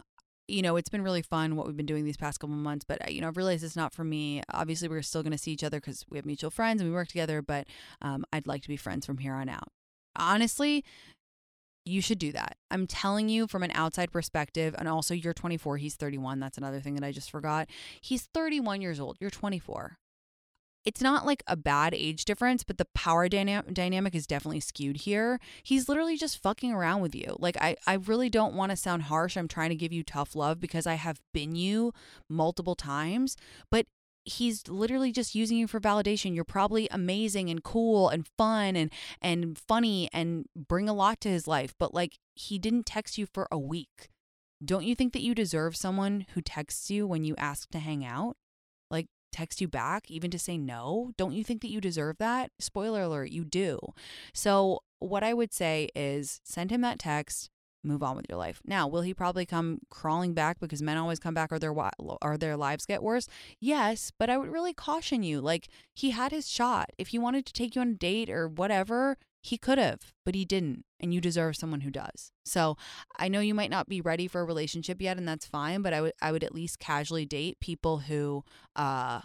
you 0.49 0.63
know, 0.63 0.77
it's 0.77 0.89
been 0.89 1.03
really 1.03 1.23
fun 1.23 1.57
what 1.57 1.67
we've 1.67 1.77
been 1.77 1.87
doing 1.87 2.05
these 2.05 2.17
past 2.17 2.41
couple 2.41 2.57
of 2.57 2.63
months, 2.63 2.85
but 2.85 3.07
uh, 3.07 3.11
you 3.11 3.21
know, 3.21 3.29
I've 3.29 3.37
realized 3.37 3.63
it's 3.63 3.77
not 3.77 3.93
for 3.93 4.03
me. 4.03 4.43
Obviously, 4.53 4.89
we're 4.89 5.03
still 5.03 5.23
going 5.23 5.33
to 5.33 5.39
see 5.39 5.53
each 5.53 5.63
other 5.63 5.79
because 5.79 6.05
we 6.09 6.17
have 6.17 6.27
mutual 6.27 6.51
friends 6.51 6.81
and 6.81 6.91
we 6.91 6.95
work 6.95 7.09
together, 7.09 7.43
but 7.43 7.67
um, 8.01 8.25
I'd 8.33 8.47
like 8.47 8.63
to 8.63 8.69
be 8.69 8.77
friends 8.77 9.05
from 9.07 9.19
here 9.19 9.35
on 9.35 9.49
out. 9.49 9.69
Honestly, 10.17 10.85
you 11.85 12.01
should 12.01 12.19
do 12.19 12.33
that. 12.33 12.57
I'm 12.71 12.87
telling 12.87 13.29
you 13.29 13.47
from 13.47 13.63
an 13.63 13.71
outside 13.75 14.11
perspective, 14.11 14.75
and 14.79 14.89
also 14.89 15.15
you're 15.15 15.35
24, 15.35 15.77
he's 15.77 15.97
31. 15.97 16.41
That's 16.41 16.59
another 16.59 16.81
thing 16.81 16.95
that 16.95 17.05
I 17.05 17.13
just 17.13 17.31
forgot. 17.31 17.69
He's 18.01 18.29
31 18.35 18.81
years 18.81 18.99
old, 18.99 19.19
you're 19.21 19.31
24 19.31 19.99
it's 20.88 21.03
not 21.03 21.27
like 21.27 21.42
a 21.46 21.55
bad 21.55 21.92
age 21.92 22.24
difference, 22.24 22.64
but 22.64 22.79
the 22.79 22.87
power 22.94 23.29
dyna- 23.29 23.62
dynamic 23.70 24.14
is 24.14 24.27
definitely 24.27 24.61
skewed 24.61 25.03
here. 25.03 25.38
He's 25.62 25.87
literally 25.87 26.16
just 26.16 26.42
fucking 26.42 26.72
around 26.72 27.03
with 27.03 27.14
you. 27.14 27.37
Like, 27.38 27.59
I, 27.61 27.77
I 27.87 27.92
really 27.92 28.31
don't 28.31 28.55
want 28.55 28.70
to 28.70 28.77
sound 28.77 29.03
harsh. 29.03 29.37
I'm 29.37 29.48
trying 29.48 29.68
to 29.68 29.77
give 29.77 29.92
you 29.92 30.03
tough 30.03 30.35
love 30.35 30.61
because 30.61 30.87
I 30.87 30.94
have 30.94 31.20
been 31.35 31.55
you 31.55 31.92
multiple 32.27 32.74
times, 32.74 33.37
but 33.70 33.85
he's 34.24 34.66
literally 34.66 35.12
just 35.12 35.35
using 35.35 35.59
you 35.59 35.66
for 35.66 35.79
validation. 35.79 36.35
You're 36.35 36.44
probably 36.44 36.88
amazing 36.90 37.51
and 37.51 37.62
cool 37.62 38.09
and 38.09 38.27
fun 38.38 38.74
and 38.74 38.90
and 39.20 39.59
funny 39.59 40.09
and 40.11 40.46
bring 40.57 40.88
a 40.88 40.94
lot 40.94 41.20
to 41.20 41.29
his 41.29 41.46
life, 41.46 41.74
but 41.79 41.92
like 41.92 42.18
he 42.35 42.59
didn't 42.59 42.87
text 42.87 43.18
you 43.18 43.27
for 43.27 43.46
a 43.53 43.59
week. 43.59 44.09
Don't 44.64 44.85
you 44.85 44.94
think 44.94 45.12
that 45.12 45.22
you 45.22 45.35
deserve 45.35 45.77
someone 45.77 46.24
who 46.33 46.40
texts 46.40 46.90
you 46.90 47.07
when 47.07 47.24
you 47.24 47.35
ask 47.37 47.68
to 47.72 47.79
hang 47.79 48.07
out? 48.07 48.38
Text 49.33 49.61
you 49.61 49.69
back, 49.69 50.11
even 50.11 50.31
to 50.31 50.38
say 50.38 50.57
no? 50.59 51.12
Don't 51.17 51.33
you 51.33 51.45
think 51.45 51.62
that 51.62 51.71
you 51.71 51.81
deserve 51.81 52.19
that? 52.19 52.51
Spoiler 52.59 53.03
alert, 53.03 53.31
you 53.31 53.45
do. 53.45 53.79
So, 54.33 54.81
what 55.01 55.23
I 55.23 55.35
would 55.35 55.53
say 55.53 55.88
is 55.95 56.41
send 56.45 56.71
him 56.71 56.81
that 56.81 56.99
text, 56.99 57.51
move 57.85 58.03
on 58.03 58.17
with 58.17 58.27
your 58.29 58.38
life. 58.38 58.61
Now, 58.64 58.88
will 58.88 59.03
he 59.03 59.14
probably 59.14 59.47
come 59.47 59.81
crawling 59.91 60.35
back 60.35 60.59
because 60.61 60.83
men 60.83 60.97
always 60.97 61.19
come 61.19 61.35
back 61.35 61.53
or 61.53 61.59
their 61.59 61.73
or 61.73 62.37
their 62.37 62.57
lives 62.57 62.87
get 62.87 63.03
worse? 63.03 63.29
Yes, 63.61 64.12
but 64.19 64.31
I 64.31 64.37
would 64.37 64.51
really 64.51 64.75
caution 64.75 65.23
you. 65.23 65.41
Like 65.41 65.69
he 65.95 66.11
had 66.11 66.33
his 66.33 66.49
shot. 66.49 66.91
If 66.99 67.09
he 67.09 67.19
wanted 67.19 67.47
to 67.47 67.53
take 67.53 67.75
you 67.75 67.81
on 67.81 67.91
a 67.91 67.95
date 67.95 68.31
or 68.31 68.49
whatever, 68.49 69.17
he 69.42 69.57
could 69.57 69.79
have, 69.79 70.12
but 70.24 70.35
he 70.35 70.44
didn't, 70.44 70.85
and 71.01 71.14
you 71.14 71.20
deserve 71.20 71.57
someone 71.57 71.83
who 71.83 71.90
does. 71.90 72.33
So, 72.44 72.77
I 73.18 73.29
know 73.29 73.40
you 73.40 73.55
might 73.55 73.70
not 73.70 73.88
be 73.88 74.01
ready 74.01 74.27
for 74.29 74.40
a 74.40 74.44
relationship 74.44 75.01
yet 75.01 75.16
and 75.16 75.29
that's 75.29 75.46
fine, 75.46 75.83
but 75.83 75.92
I 75.92 76.01
would 76.01 76.12
I 76.20 76.33
would 76.33 76.44
at 76.44 76.55
least 76.55 76.79
casually 76.79 77.27
date 77.27 77.61
people 77.61 77.98
who 77.98 78.44
uh 78.77 79.20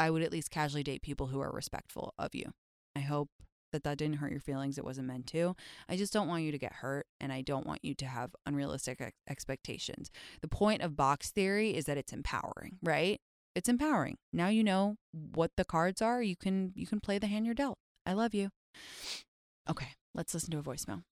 I 0.00 0.10
would 0.10 0.22
at 0.22 0.32
least 0.32 0.50
casually 0.50 0.82
date 0.82 1.02
people 1.02 1.28
who 1.28 1.40
are 1.40 1.52
respectful 1.52 2.14
of 2.18 2.34
you. 2.34 2.52
I 2.96 3.00
hope 3.00 3.28
that 3.72 3.84
that 3.84 3.98
didn't 3.98 4.18
hurt 4.18 4.30
your 4.30 4.40
feelings. 4.40 4.78
It 4.78 4.84
wasn't 4.84 5.08
meant 5.08 5.26
to. 5.28 5.56
I 5.88 5.96
just 5.96 6.12
don't 6.12 6.28
want 6.28 6.44
you 6.44 6.52
to 6.52 6.58
get 6.58 6.74
hurt 6.74 7.06
and 7.20 7.32
I 7.32 7.42
don't 7.42 7.66
want 7.66 7.84
you 7.84 7.94
to 7.96 8.06
have 8.06 8.30
unrealistic 8.46 9.00
ex- 9.00 9.16
expectations. 9.28 10.10
The 10.42 10.48
point 10.48 10.80
of 10.80 10.96
box 10.96 11.30
theory 11.30 11.76
is 11.76 11.84
that 11.86 11.98
it's 11.98 12.12
empowering, 12.12 12.78
right? 12.82 13.20
It's 13.54 13.68
empowering. 13.68 14.16
Now 14.32 14.48
you 14.48 14.64
know 14.64 14.96
what 15.12 15.52
the 15.56 15.64
cards 15.64 16.00
are. 16.00 16.22
You 16.22 16.36
can 16.36 16.72
you 16.74 16.86
can 16.86 17.00
play 17.00 17.18
the 17.18 17.26
hand 17.26 17.46
you're 17.46 17.54
dealt. 17.54 17.78
I 18.06 18.12
love 18.12 18.34
you. 18.34 18.50
Okay, 19.68 19.88
let's 20.14 20.34
listen 20.34 20.50
to 20.50 20.58
a 20.58 20.62
voicemail. 20.62 21.02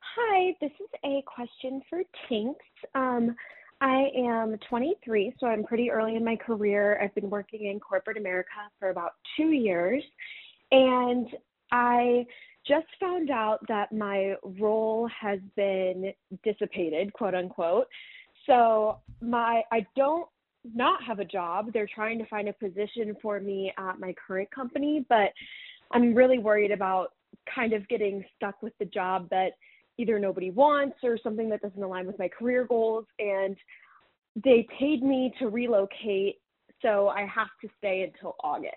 Hi, 0.00 0.54
this 0.60 0.70
is 0.80 0.88
a 1.04 1.22
question 1.26 1.82
for 1.90 2.02
Tinx. 2.28 2.54
Um, 2.94 3.36
I 3.80 4.06
am 4.16 4.56
23, 4.68 5.34
so 5.38 5.46
I'm 5.46 5.62
pretty 5.62 5.90
early 5.90 6.16
in 6.16 6.24
my 6.24 6.34
career. 6.36 6.98
I've 7.02 7.14
been 7.14 7.28
working 7.28 7.66
in 7.66 7.78
corporate 7.78 8.16
America 8.16 8.48
for 8.80 8.88
about 8.90 9.12
two 9.36 9.50
years, 9.50 10.02
and 10.72 11.28
I 11.70 12.26
just 12.66 12.86
found 12.98 13.30
out 13.30 13.60
that 13.68 13.92
my 13.92 14.34
role 14.58 15.08
has 15.20 15.38
been 15.54 16.12
dissipated, 16.42 17.12
quote 17.12 17.34
unquote. 17.34 17.86
So 18.46 18.98
my 19.20 19.62
I 19.70 19.86
don't 19.96 20.28
not 20.64 21.02
have 21.04 21.18
a 21.18 21.24
job. 21.24 21.72
They're 21.72 21.88
trying 21.94 22.18
to 22.18 22.26
find 22.26 22.48
a 22.48 22.52
position 22.54 23.16
for 23.20 23.38
me 23.38 23.72
at 23.78 24.00
my 24.00 24.14
current 24.26 24.50
company, 24.50 25.04
but 25.08 25.30
I'm 25.92 26.14
really 26.14 26.38
worried 26.38 26.70
about 26.70 27.12
kind 27.54 27.72
of 27.72 27.86
getting 27.88 28.24
stuck 28.36 28.62
with 28.62 28.72
the 28.78 28.84
job 28.86 29.28
that 29.30 29.52
either 29.98 30.18
nobody 30.18 30.50
wants 30.50 30.96
or 31.02 31.18
something 31.22 31.48
that 31.48 31.60
doesn't 31.60 31.82
align 31.82 32.06
with 32.06 32.18
my 32.18 32.28
career 32.28 32.64
goals 32.64 33.04
and 33.18 33.56
they 34.44 34.66
paid 34.78 35.02
me 35.02 35.32
to 35.38 35.48
relocate 35.48 36.36
so 36.82 37.08
I 37.08 37.22
have 37.22 37.48
to 37.62 37.68
stay 37.78 38.02
until 38.02 38.36
August. 38.42 38.72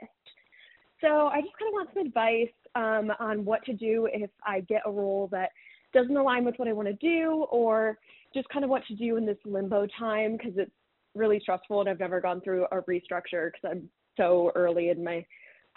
So 1.02 1.28
I 1.28 1.42
just 1.42 1.54
kind 1.58 1.70
of 1.70 1.74
want 1.74 1.90
some 1.94 2.06
advice 2.06 2.48
um, 2.76 3.12
on 3.20 3.46
what 3.46 3.64
to 3.66 3.74
do 3.74 4.08
if 4.12 4.30
I 4.46 4.62
get 4.62 4.82
a 4.86 4.92
role 4.92 5.28
that 5.32 5.52
doesn't 5.94 6.16
align 6.16 6.46
with 6.46 6.56
what 6.58 6.68
I 6.68 6.74
want 6.74 6.88
to 6.88 6.94
do, 6.94 7.46
or 7.52 7.98
just 8.34 8.48
kind 8.50 8.64
of 8.64 8.70
what 8.70 8.86
to 8.88 8.96
do 8.96 9.18
in 9.18 9.26
this 9.26 9.38
limbo 9.46 9.88
time 10.00 10.38
because 10.38 10.54
it's 10.56 10.72
really 11.16 11.40
stressful 11.42 11.82
and 11.82 11.90
I've 11.90 12.00
never 12.00 12.22
gone 12.22 12.40
through 12.42 12.66
a 12.72 12.82
restructure 12.84 13.52
because 13.52 13.70
I'm 13.70 13.90
so 14.18 14.52
early 14.56 14.90
in 14.90 15.04
my 15.04 15.26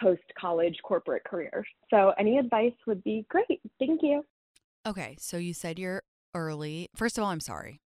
post 0.01 0.23
college 0.39 0.77
corporate 0.83 1.23
career. 1.23 1.63
So 1.89 2.13
any 2.19 2.37
advice 2.37 2.73
would 2.87 3.03
be 3.03 3.25
great. 3.29 3.61
Thank 3.79 4.01
you. 4.03 4.23
Okay, 4.87 5.15
so 5.19 5.37
you 5.37 5.53
said 5.53 5.79
you're 5.79 6.03
early. 6.33 6.89
First 6.95 7.17
of 7.17 7.23
all, 7.23 7.29
I'm 7.31 7.39
sorry 7.39 7.79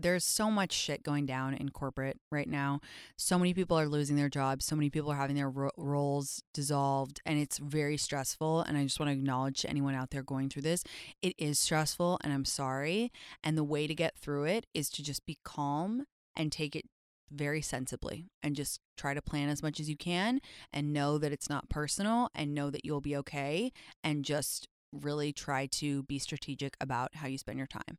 there's 0.00 0.24
so 0.24 0.50
much 0.50 0.72
shit 0.72 1.02
going 1.02 1.26
down 1.26 1.54
in 1.54 1.70
corporate 1.70 2.18
right 2.30 2.48
now. 2.48 2.80
So 3.16 3.38
many 3.38 3.54
people 3.54 3.78
are 3.78 3.88
losing 3.88 4.16
their 4.16 4.28
jobs. 4.28 4.64
So 4.64 4.76
many 4.76 4.90
people 4.90 5.10
are 5.10 5.16
having 5.16 5.36
their 5.36 5.50
ro- 5.50 5.70
roles 5.76 6.42
dissolved, 6.54 7.20
and 7.26 7.38
it's 7.38 7.58
very 7.58 7.96
stressful. 7.96 8.62
And 8.62 8.76
I 8.76 8.84
just 8.84 9.00
want 9.00 9.10
to 9.10 9.14
acknowledge 9.14 9.64
anyone 9.68 9.94
out 9.94 10.10
there 10.10 10.22
going 10.22 10.48
through 10.48 10.62
this, 10.62 10.84
it 11.20 11.34
is 11.38 11.58
stressful, 11.58 12.18
and 12.22 12.32
I'm 12.32 12.44
sorry. 12.44 13.10
And 13.42 13.56
the 13.56 13.64
way 13.64 13.86
to 13.86 13.94
get 13.94 14.16
through 14.16 14.44
it 14.44 14.66
is 14.74 14.90
to 14.90 15.02
just 15.02 15.26
be 15.26 15.38
calm 15.44 16.04
and 16.36 16.50
take 16.50 16.76
it 16.76 16.86
very 17.34 17.62
sensibly 17.62 18.26
and 18.42 18.54
just 18.56 18.80
try 18.96 19.14
to 19.14 19.22
plan 19.22 19.48
as 19.48 19.62
much 19.62 19.80
as 19.80 19.88
you 19.88 19.96
can 19.96 20.40
and 20.72 20.92
know 20.92 21.18
that 21.18 21.32
it's 21.32 21.48
not 21.48 21.68
personal 21.68 22.28
and 22.34 22.54
know 22.54 22.70
that 22.70 22.84
you'll 22.84 23.00
be 23.00 23.16
okay 23.16 23.72
and 24.04 24.24
just 24.24 24.68
really 24.92 25.32
try 25.32 25.66
to 25.66 26.02
be 26.04 26.18
strategic 26.18 26.76
about 26.80 27.14
how 27.16 27.26
you 27.26 27.38
spend 27.38 27.58
your 27.58 27.66
time. 27.66 27.98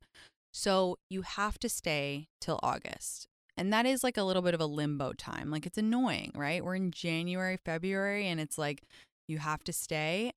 So 0.54 0.98
you 1.10 1.24
have 1.24 1.58
to 1.60 1.70
stay 1.70 2.28
till 2.40 2.60
August. 2.62 3.28
And 3.58 3.72
that 3.74 3.86
is 3.86 4.04
like 4.04 4.18
a 4.18 4.24
little 4.24 4.42
bit 4.42 4.54
of 4.54 4.62
a 4.62 4.66
limbo 4.66 5.14
time. 5.14 5.50
Like 5.50 5.66
it's 5.66 5.78
annoying, 5.78 6.32
right? 6.36 6.64
We're 6.64 6.76
in 6.76 6.92
January, 6.92 7.58
February, 7.64 8.28
and 8.28 8.40
it's 8.40 8.58
like 8.58 8.84
you 9.28 9.40
have 9.40 9.64
to 9.66 9.74
stay. 9.74 10.32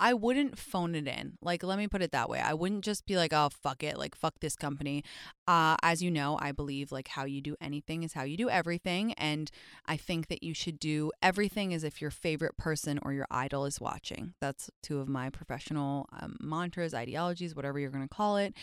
I 0.00 0.14
wouldn't 0.14 0.58
phone 0.58 0.94
it 0.94 1.06
in. 1.06 1.34
Like, 1.42 1.62
let 1.62 1.76
me 1.76 1.86
put 1.86 2.00
it 2.00 2.10
that 2.12 2.30
way. 2.30 2.40
I 2.40 2.54
wouldn't 2.54 2.84
just 2.84 3.04
be 3.04 3.16
like, 3.16 3.34
oh, 3.34 3.50
fuck 3.50 3.82
it. 3.82 3.98
Like, 3.98 4.14
fuck 4.14 4.40
this 4.40 4.56
company. 4.56 5.04
Uh, 5.46 5.76
as 5.82 6.02
you 6.02 6.10
know, 6.10 6.38
I 6.40 6.52
believe 6.52 6.90
like 6.90 7.08
how 7.08 7.26
you 7.26 7.42
do 7.42 7.54
anything 7.60 8.02
is 8.02 8.14
how 8.14 8.22
you 8.22 8.38
do 8.38 8.48
everything. 8.48 9.12
And 9.12 9.50
I 9.84 9.98
think 9.98 10.28
that 10.28 10.42
you 10.42 10.54
should 10.54 10.78
do 10.78 11.12
everything 11.22 11.74
as 11.74 11.84
if 11.84 12.00
your 12.00 12.10
favorite 12.10 12.56
person 12.56 12.98
or 13.02 13.12
your 13.12 13.26
idol 13.30 13.66
is 13.66 13.78
watching. 13.78 14.32
That's 14.40 14.70
two 14.82 15.00
of 15.00 15.08
my 15.08 15.28
professional 15.28 16.08
um, 16.18 16.38
mantras, 16.40 16.94
ideologies, 16.94 17.54
whatever 17.54 17.78
you're 17.78 17.90
going 17.90 18.08
to 18.08 18.14
call 18.14 18.38
it. 18.38 18.54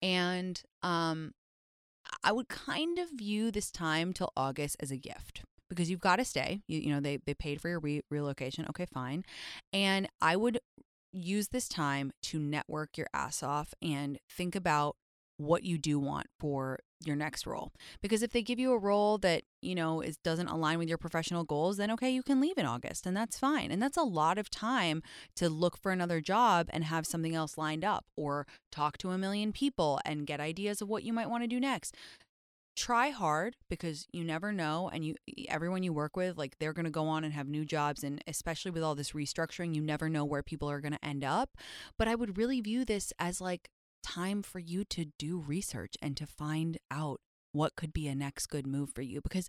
And 0.00 0.62
um, 0.84 1.32
I 2.22 2.30
would 2.30 2.48
kind 2.48 3.00
of 3.00 3.10
view 3.10 3.50
this 3.50 3.72
time 3.72 4.12
till 4.12 4.32
August 4.36 4.76
as 4.78 4.92
a 4.92 4.96
gift 4.96 5.42
because 5.68 5.90
you've 5.90 6.00
got 6.00 6.16
to 6.16 6.24
stay. 6.24 6.60
You, 6.68 6.78
you 6.78 6.90
know, 6.90 7.00
they, 7.00 7.18
they 7.18 7.34
paid 7.34 7.60
for 7.60 7.68
your 7.68 7.80
re- 7.80 8.02
relocation. 8.10 8.66
Okay, 8.70 8.86
fine. 8.86 9.24
And 9.72 10.08
I 10.20 10.36
would 10.36 10.60
use 11.14 11.48
this 11.48 11.68
time 11.68 12.12
to 12.22 12.38
network 12.38 12.98
your 12.98 13.06
ass 13.14 13.42
off 13.42 13.72
and 13.80 14.18
think 14.28 14.54
about 14.54 14.96
what 15.36 15.64
you 15.64 15.78
do 15.78 15.98
want 15.98 16.26
for 16.38 16.78
your 17.04 17.16
next 17.16 17.46
role. 17.46 17.72
Because 18.00 18.22
if 18.22 18.30
they 18.30 18.42
give 18.42 18.58
you 18.58 18.72
a 18.72 18.78
role 18.78 19.18
that 19.18 19.42
you 19.60 19.74
know 19.74 20.00
is 20.00 20.16
doesn't 20.18 20.48
align 20.48 20.78
with 20.78 20.88
your 20.88 20.98
professional 20.98 21.42
goals 21.44 21.76
then 21.76 21.90
okay 21.90 22.10
you 22.10 22.22
can 22.22 22.40
leave 22.40 22.56
in 22.58 22.66
august 22.66 23.06
and 23.06 23.16
that's 23.16 23.38
fine. 23.38 23.70
And 23.70 23.82
that's 23.82 23.96
a 23.96 24.02
lot 24.02 24.38
of 24.38 24.48
time 24.50 25.02
to 25.36 25.48
look 25.48 25.76
for 25.76 25.90
another 25.90 26.20
job 26.20 26.68
and 26.70 26.84
have 26.84 27.06
something 27.06 27.34
else 27.34 27.58
lined 27.58 27.84
up 27.84 28.04
or 28.16 28.46
talk 28.70 28.96
to 28.98 29.10
a 29.10 29.18
million 29.18 29.52
people 29.52 30.00
and 30.04 30.26
get 30.26 30.40
ideas 30.40 30.80
of 30.80 30.88
what 30.88 31.02
you 31.02 31.12
might 31.12 31.30
want 31.30 31.42
to 31.42 31.48
do 31.48 31.60
next 31.60 31.96
try 32.76 33.10
hard 33.10 33.56
because 33.68 34.06
you 34.12 34.24
never 34.24 34.52
know 34.52 34.90
and 34.92 35.04
you 35.04 35.14
everyone 35.48 35.82
you 35.82 35.92
work 35.92 36.16
with 36.16 36.36
like 36.36 36.56
they're 36.58 36.72
going 36.72 36.84
to 36.84 36.90
go 36.90 37.06
on 37.06 37.22
and 37.22 37.32
have 37.32 37.46
new 37.46 37.64
jobs 37.64 38.02
and 38.02 38.22
especially 38.26 38.70
with 38.70 38.82
all 38.82 38.94
this 38.94 39.12
restructuring 39.12 39.74
you 39.74 39.82
never 39.82 40.08
know 40.08 40.24
where 40.24 40.42
people 40.42 40.68
are 40.68 40.80
going 40.80 40.92
to 40.92 41.04
end 41.04 41.24
up 41.24 41.50
but 41.98 42.08
i 42.08 42.14
would 42.14 42.36
really 42.36 42.60
view 42.60 42.84
this 42.84 43.12
as 43.18 43.40
like 43.40 43.68
time 44.02 44.42
for 44.42 44.58
you 44.58 44.84
to 44.84 45.06
do 45.18 45.38
research 45.38 45.94
and 46.02 46.16
to 46.16 46.26
find 46.26 46.78
out 46.90 47.20
what 47.52 47.76
could 47.76 47.92
be 47.92 48.08
a 48.08 48.14
next 48.14 48.48
good 48.48 48.66
move 48.66 48.90
for 48.90 49.02
you 49.02 49.20
because 49.20 49.48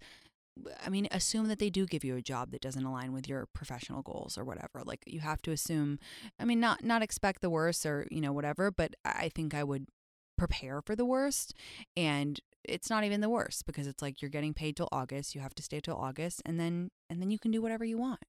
I 0.85 0.89
mean, 0.89 1.07
assume 1.11 1.47
that 1.49 1.59
they 1.59 1.69
do 1.69 1.85
give 1.85 2.03
you 2.05 2.15
a 2.15 2.21
job 2.21 2.51
that 2.51 2.61
doesn't 2.61 2.85
align 2.85 3.11
with 3.11 3.27
your 3.27 3.45
professional 3.53 4.01
goals 4.01 4.37
or 4.37 4.45
whatever. 4.45 4.83
Like 4.85 5.03
you 5.05 5.19
have 5.19 5.41
to 5.43 5.51
assume, 5.51 5.99
I 6.39 6.45
mean, 6.45 6.59
not 6.59 6.83
not 6.83 7.01
expect 7.01 7.41
the 7.41 7.49
worst 7.49 7.85
or 7.85 8.07
you 8.09 8.21
know 8.21 8.31
whatever. 8.31 8.71
But 8.71 8.95
I 9.03 9.29
think 9.29 9.53
I 9.53 9.63
would 9.63 9.87
prepare 10.37 10.81
for 10.81 10.95
the 10.95 11.05
worst 11.05 11.53
and 11.95 12.39
it's 12.63 12.89
not 12.89 13.03
even 13.03 13.21
the 13.21 13.29
worst 13.29 13.65
because 13.65 13.87
it's 13.87 14.01
like 14.01 14.21
you're 14.21 14.29
getting 14.29 14.53
paid 14.53 14.75
till 14.75 14.89
August, 14.91 15.35
you 15.35 15.41
have 15.41 15.55
to 15.55 15.63
stay 15.63 15.79
till 15.79 15.95
August 15.95 16.41
and 16.45 16.59
then 16.59 16.89
and 17.09 17.21
then 17.21 17.31
you 17.31 17.39
can 17.39 17.51
do 17.51 17.61
whatever 17.61 17.85
you 17.85 17.97
want. 17.97 18.23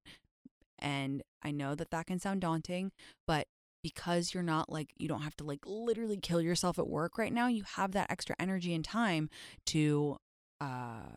And 0.79 1.23
I 1.43 1.51
know 1.51 1.75
that 1.75 1.91
that 1.91 2.07
can 2.07 2.19
sound 2.19 2.43
daunting, 2.43 2.93
but 3.27 3.47
because 3.83 4.35
you're 4.35 4.43
not 4.43 4.71
like 4.71 4.91
you 4.99 5.09
don't 5.09 5.23
have 5.23 5.37
to 5.37 5.45
like 5.45 5.61
literally 5.65 6.19
kill 6.19 6.41
yourself 6.41 6.79
at 6.79 6.89
work 6.89 7.19
right 7.19 7.33
now, 7.33 7.47
you 7.47 7.65
have 7.77 7.93
that 7.93 8.11
extra 8.11 8.37
energy 8.39 8.75
and 8.75 8.85
time 8.85 9.31
to 9.67 10.17
uh 10.61 11.17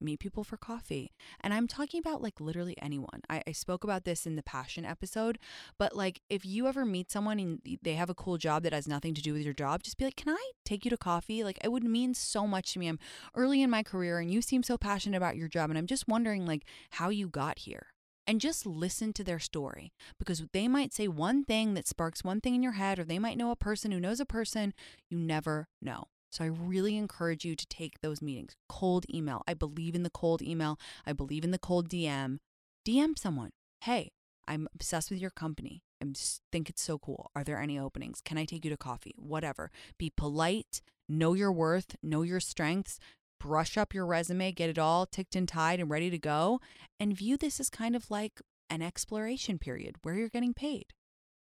meet 0.00 0.20
people 0.20 0.44
for 0.44 0.56
coffee. 0.56 1.12
And 1.40 1.52
I'm 1.52 1.66
talking 1.66 2.00
about 2.00 2.22
like 2.22 2.40
literally 2.40 2.76
anyone. 2.80 3.22
I, 3.28 3.42
I, 3.46 3.52
spoke 3.52 3.84
about 3.84 4.04
this 4.04 4.26
in 4.26 4.36
the 4.36 4.42
passion 4.42 4.84
episode, 4.84 5.38
but 5.78 5.96
like 5.96 6.20
if 6.28 6.44
you 6.44 6.66
ever 6.66 6.84
meet 6.84 7.10
someone 7.10 7.38
and 7.38 7.60
they 7.82 7.94
have 7.94 8.10
a 8.10 8.14
cool 8.14 8.38
job 8.38 8.62
that 8.62 8.72
has 8.72 8.88
nothing 8.88 9.14
to 9.14 9.22
do 9.22 9.32
with 9.32 9.42
your 9.42 9.54
job, 9.54 9.82
just 9.82 9.98
be 9.98 10.04
like, 10.04 10.16
Can 10.16 10.32
I 10.32 10.50
take 10.64 10.84
you 10.84 10.90
to 10.90 10.96
coffee? 10.96 11.42
Like 11.42 11.58
it 11.62 11.72
would 11.72 11.84
mean 11.84 12.14
so 12.14 12.46
much 12.46 12.72
to 12.72 12.78
me. 12.78 12.88
I'm 12.88 12.98
early 13.34 13.62
in 13.62 13.70
my 13.70 13.82
career 13.82 14.18
and 14.18 14.30
you 14.30 14.42
seem 14.42 14.62
so 14.62 14.78
passionate 14.78 15.16
about 15.16 15.36
your 15.36 15.48
job. 15.48 15.70
And 15.70 15.78
I'm 15.78 15.86
just 15.86 16.08
wondering 16.08 16.46
like 16.46 16.64
how 16.92 17.08
you 17.08 17.28
got 17.28 17.60
here. 17.60 17.88
And 18.26 18.42
just 18.42 18.66
listen 18.66 19.14
to 19.14 19.24
their 19.24 19.38
story 19.38 19.90
because 20.18 20.44
they 20.52 20.68
might 20.68 20.92
say 20.92 21.08
one 21.08 21.46
thing 21.46 21.72
that 21.72 21.88
sparks 21.88 22.22
one 22.22 22.42
thing 22.42 22.54
in 22.54 22.62
your 22.62 22.72
head, 22.72 22.98
or 22.98 23.04
they 23.04 23.18
might 23.18 23.38
know 23.38 23.50
a 23.50 23.56
person 23.56 23.90
who 23.90 23.98
knows 23.98 24.20
a 24.20 24.26
person. 24.26 24.74
You 25.08 25.16
never 25.16 25.68
know. 25.80 26.08
So 26.30 26.44
I 26.44 26.48
really 26.48 26.96
encourage 26.96 27.44
you 27.44 27.56
to 27.56 27.66
take 27.66 28.00
those 28.00 28.20
meetings. 28.20 28.54
Cold 28.68 29.06
email. 29.12 29.42
I 29.46 29.54
believe 29.54 29.94
in 29.94 30.02
the 30.02 30.10
cold 30.10 30.42
email. 30.42 30.78
I 31.06 31.12
believe 31.12 31.44
in 31.44 31.50
the 31.50 31.58
cold 31.58 31.88
DM. 31.88 32.38
DM 32.86 33.18
someone. 33.18 33.50
Hey, 33.82 34.12
I'm 34.46 34.68
obsessed 34.74 35.10
with 35.10 35.20
your 35.20 35.30
company. 35.30 35.82
I 36.02 36.06
think 36.52 36.68
it's 36.68 36.82
so 36.82 36.98
cool. 36.98 37.30
Are 37.34 37.44
there 37.44 37.60
any 37.60 37.78
openings? 37.78 38.20
Can 38.20 38.38
I 38.38 38.44
take 38.44 38.64
you 38.64 38.70
to 38.70 38.76
coffee? 38.76 39.14
Whatever. 39.18 39.70
Be 39.98 40.10
polite. 40.10 40.80
Know 41.08 41.34
your 41.34 41.52
worth. 41.52 41.96
Know 42.02 42.22
your 42.22 42.40
strengths. 42.40 42.98
Brush 43.40 43.76
up 43.76 43.94
your 43.94 44.06
resume. 44.06 44.52
Get 44.52 44.70
it 44.70 44.78
all 44.78 45.06
ticked 45.06 45.36
and 45.36 45.48
tied 45.48 45.80
and 45.80 45.90
ready 45.90 46.10
to 46.10 46.18
go. 46.18 46.60
And 47.00 47.16
view 47.16 47.36
this 47.36 47.58
as 47.60 47.70
kind 47.70 47.96
of 47.96 48.10
like 48.10 48.40
an 48.70 48.82
exploration 48.82 49.58
period 49.58 49.96
where 50.02 50.14
you're 50.14 50.28
getting 50.28 50.54
paid. 50.54 50.92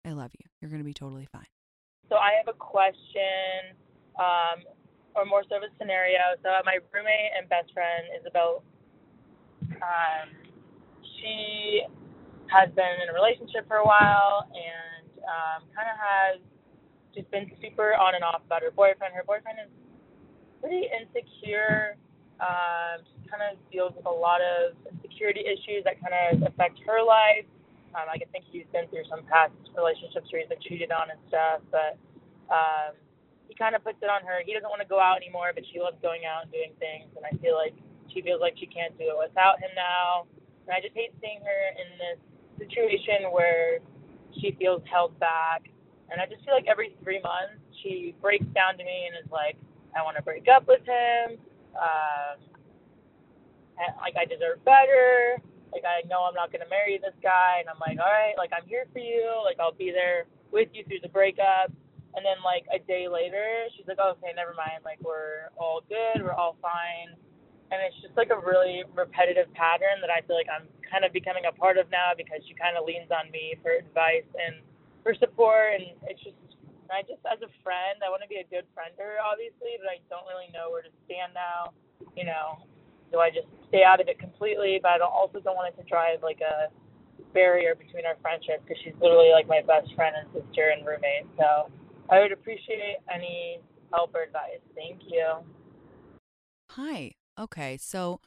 I 0.04 0.12
love 0.12 0.32
you. 0.38 0.46
You're 0.60 0.70
going 0.70 0.80
to 0.80 0.84
be 0.84 0.94
totally 0.94 1.26
fine. 1.30 1.46
So 2.08 2.16
I 2.16 2.30
have 2.38 2.48
a 2.48 2.58
question 2.58 3.76
um, 4.18 4.64
or 5.14 5.24
more 5.24 5.42
so 5.48 5.56
of 5.56 5.62
a 5.62 5.72
scenario. 5.78 6.36
So 6.42 6.50
my 6.64 6.78
roommate 6.92 7.32
and 7.36 7.48
best 7.48 7.72
friend 7.72 8.06
Isabel, 8.18 8.62
um, 9.82 10.28
she 11.18 11.82
has 12.48 12.70
been 12.72 12.96
in 13.04 13.08
a 13.10 13.14
relationship 13.14 13.68
for 13.68 13.84
a 13.84 13.86
while 13.86 14.48
and 14.52 15.04
um, 15.28 15.68
kind 15.74 15.88
of 15.90 15.96
has 16.00 16.36
just 17.14 17.30
been 17.30 17.50
super 17.60 17.94
on 17.94 18.14
and 18.14 18.24
off 18.24 18.40
about 18.46 18.62
her 18.62 18.70
boyfriend. 18.72 19.12
Her 19.14 19.24
boyfriend 19.24 19.58
is 19.60 19.72
pretty 20.60 20.88
insecure. 20.88 21.96
Um, 22.38 23.02
just 23.02 23.26
kind 23.26 23.42
of 23.42 23.58
deals 23.74 23.92
with 23.98 24.06
a 24.06 24.14
lot 24.14 24.38
of 24.38 24.78
insecurity 24.86 25.42
issues 25.42 25.82
that 25.82 25.98
kind 25.98 26.14
of 26.14 26.46
affect 26.46 26.78
her 26.86 27.02
life. 27.02 27.44
Um, 27.98 28.06
I 28.06 28.16
think 28.30 28.44
he's 28.46 28.68
been 28.70 28.86
through 28.88 29.10
some 29.10 29.26
past 29.26 29.52
relationships 29.74 30.30
where 30.30 30.46
he's 30.46 30.48
been 30.48 30.62
cheated 30.62 30.92
on 30.94 31.10
and 31.10 31.18
stuff, 31.26 31.60
but 31.72 31.98
um, 32.52 32.94
he 33.48 33.54
kind 33.56 33.74
of 33.74 33.82
puts 33.82 33.98
it 34.04 34.12
on 34.12 34.22
her. 34.28 34.44
He 34.44 34.52
doesn't 34.52 34.68
want 34.68 34.84
to 34.84 34.88
go 34.88 35.00
out 35.00 35.16
anymore, 35.16 35.50
but 35.56 35.64
she 35.72 35.80
loves 35.80 35.96
going 36.04 36.28
out 36.28 36.44
and 36.44 36.52
doing 36.52 36.76
things, 36.78 37.08
and 37.16 37.24
I 37.24 37.32
feel 37.40 37.56
like 37.56 37.74
she 38.12 38.20
feels 38.20 38.40
like 38.40 38.54
she 38.60 38.68
can't 38.68 38.96
do 39.00 39.08
it 39.08 39.18
without 39.18 39.58
him 39.60 39.72
now. 39.74 40.28
And 40.68 40.76
I 40.76 40.84
just 40.84 40.94
hate 40.94 41.16
seeing 41.20 41.40
her 41.40 41.62
in 41.80 41.88
this 41.96 42.20
situation 42.60 43.32
where 43.32 43.80
she 44.36 44.52
feels 44.60 44.84
held 44.84 45.18
back. 45.18 45.64
And 46.12 46.20
I 46.20 46.28
just 46.28 46.44
feel 46.44 46.54
like 46.54 46.68
every 46.68 46.96
three 47.04 47.20
months 47.20 47.60
she 47.82 48.14
breaks 48.20 48.48
down 48.52 48.76
to 48.76 48.84
me 48.84 49.08
and 49.08 49.16
is 49.16 49.30
like, 49.32 49.56
I 49.96 50.04
want 50.04 50.16
to 50.16 50.22
break 50.22 50.44
up 50.48 50.68
with 50.68 50.84
him. 50.84 51.40
Um, 51.76 52.36
and, 53.80 53.92
like 54.00 54.16
I 54.16 54.24
deserve 54.24 54.64
better. 54.64 55.40
Like 55.72 55.84
I 55.84 56.04
know 56.08 56.24
I'm 56.24 56.34
not 56.34 56.52
gonna 56.52 56.68
marry 56.68 56.96
this 56.96 57.16
guy, 57.22 57.60
and 57.60 57.68
I'm 57.68 57.80
like, 57.80 58.00
all 58.00 58.08
right, 58.08 58.32
like 58.36 58.50
I'm 58.56 58.66
here 58.66 58.88
for 58.92 59.00
you. 59.00 59.40
Like 59.44 59.60
I'll 59.60 59.76
be 59.76 59.92
there 59.92 60.24
with 60.50 60.68
you 60.72 60.84
through 60.84 61.00
the 61.02 61.12
breakup. 61.12 61.72
And 62.16 62.24
then 62.24 62.40
like 62.42 62.64
a 62.72 62.80
day 62.80 63.06
later, 63.06 63.68
she's 63.76 63.86
like, 63.86 64.00
oh, 64.00 64.16
okay, 64.16 64.32
never 64.34 64.56
mind. 64.56 64.82
Like 64.84 64.98
we're 65.04 65.52
all 65.60 65.84
good, 65.86 66.24
we're 66.24 66.36
all 66.36 66.56
fine. 66.60 67.14
And 67.68 67.78
it's 67.84 68.00
just 68.00 68.16
like 68.16 68.32
a 68.32 68.40
really 68.40 68.82
repetitive 68.96 69.52
pattern 69.52 70.00
that 70.00 70.08
I 70.08 70.24
feel 70.24 70.40
like 70.40 70.48
I'm 70.48 70.64
kind 70.88 71.04
of 71.04 71.12
becoming 71.12 71.44
a 71.44 71.52
part 71.52 71.76
of 71.76 71.92
now 71.92 72.16
because 72.16 72.40
she 72.48 72.56
kind 72.56 72.80
of 72.80 72.88
leans 72.88 73.12
on 73.12 73.28
me 73.28 73.60
for 73.60 73.76
advice 73.76 74.24
and 74.40 74.64
for 75.04 75.12
support. 75.20 75.76
And 75.76 75.92
it's 76.08 76.20
just, 76.24 76.40
I 76.88 77.04
just 77.04 77.20
as 77.28 77.44
a 77.44 77.52
friend, 77.60 78.00
I 78.00 78.08
want 78.08 78.24
to 78.24 78.30
be 78.32 78.40
a 78.40 78.48
good 78.48 78.64
friend 78.72 78.96
to 78.96 79.04
her, 79.04 79.20
obviously, 79.20 79.76
but 79.76 79.92
I 79.92 80.00
don't 80.08 80.24
really 80.24 80.48
know 80.48 80.72
where 80.72 80.80
to 80.80 80.92
stand 81.04 81.36
now. 81.36 81.76
You 82.16 82.24
know, 82.24 82.64
do 83.12 83.20
I 83.20 83.28
just 83.28 83.52
stay 83.68 83.84
out 83.84 84.00
of 84.00 84.08
it 84.08 84.16
completely? 84.16 84.80
But 84.80 84.96
I 84.96 84.98
don't, 85.04 85.12
also 85.12 85.44
don't 85.44 85.60
want 85.60 85.68
it 85.68 85.76
to 85.76 85.84
drive 85.84 86.24
like 86.24 86.40
a 86.40 86.72
barrier 87.36 87.76
between 87.76 88.08
our 88.08 88.16
friendship 88.24 88.64
because 88.64 88.80
she's 88.80 88.96
literally 88.96 89.30
like 89.36 89.44
my 89.44 89.60
best 89.60 89.92
friend 89.92 90.16
and 90.16 90.24
sister 90.32 90.72
and 90.72 90.88
roommate. 90.88 91.28
So 91.36 91.68
I 92.10 92.20
would 92.20 92.32
appreciate 92.32 92.96
any 93.12 93.60
help 93.92 94.14
or 94.14 94.22
advice. 94.22 94.60
Thank 94.74 95.02
you. 95.08 95.44
Hi. 96.72 97.12
Okay. 97.38 97.76
So, 97.78 98.20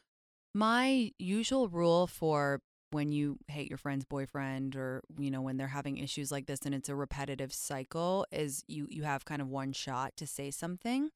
my 0.54 1.12
usual 1.18 1.68
rule 1.68 2.06
for 2.06 2.60
when 2.92 3.10
you 3.10 3.38
hate 3.48 3.70
your 3.70 3.78
friend's 3.78 4.04
boyfriend 4.04 4.76
or 4.76 5.02
you 5.18 5.30
know 5.30 5.40
when 5.40 5.56
they're 5.56 5.68
having 5.68 5.96
issues 5.96 6.30
like 6.30 6.46
this 6.46 6.60
and 6.64 6.74
it's 6.74 6.88
a 6.88 6.94
repetitive 6.94 7.52
cycle 7.52 8.26
is 8.30 8.62
you 8.68 8.86
you 8.90 9.02
have 9.02 9.24
kind 9.24 9.40
of 9.40 9.48
one 9.48 9.72
shot 9.72 10.12
to 10.16 10.26
say 10.26 10.50
something 10.50 11.10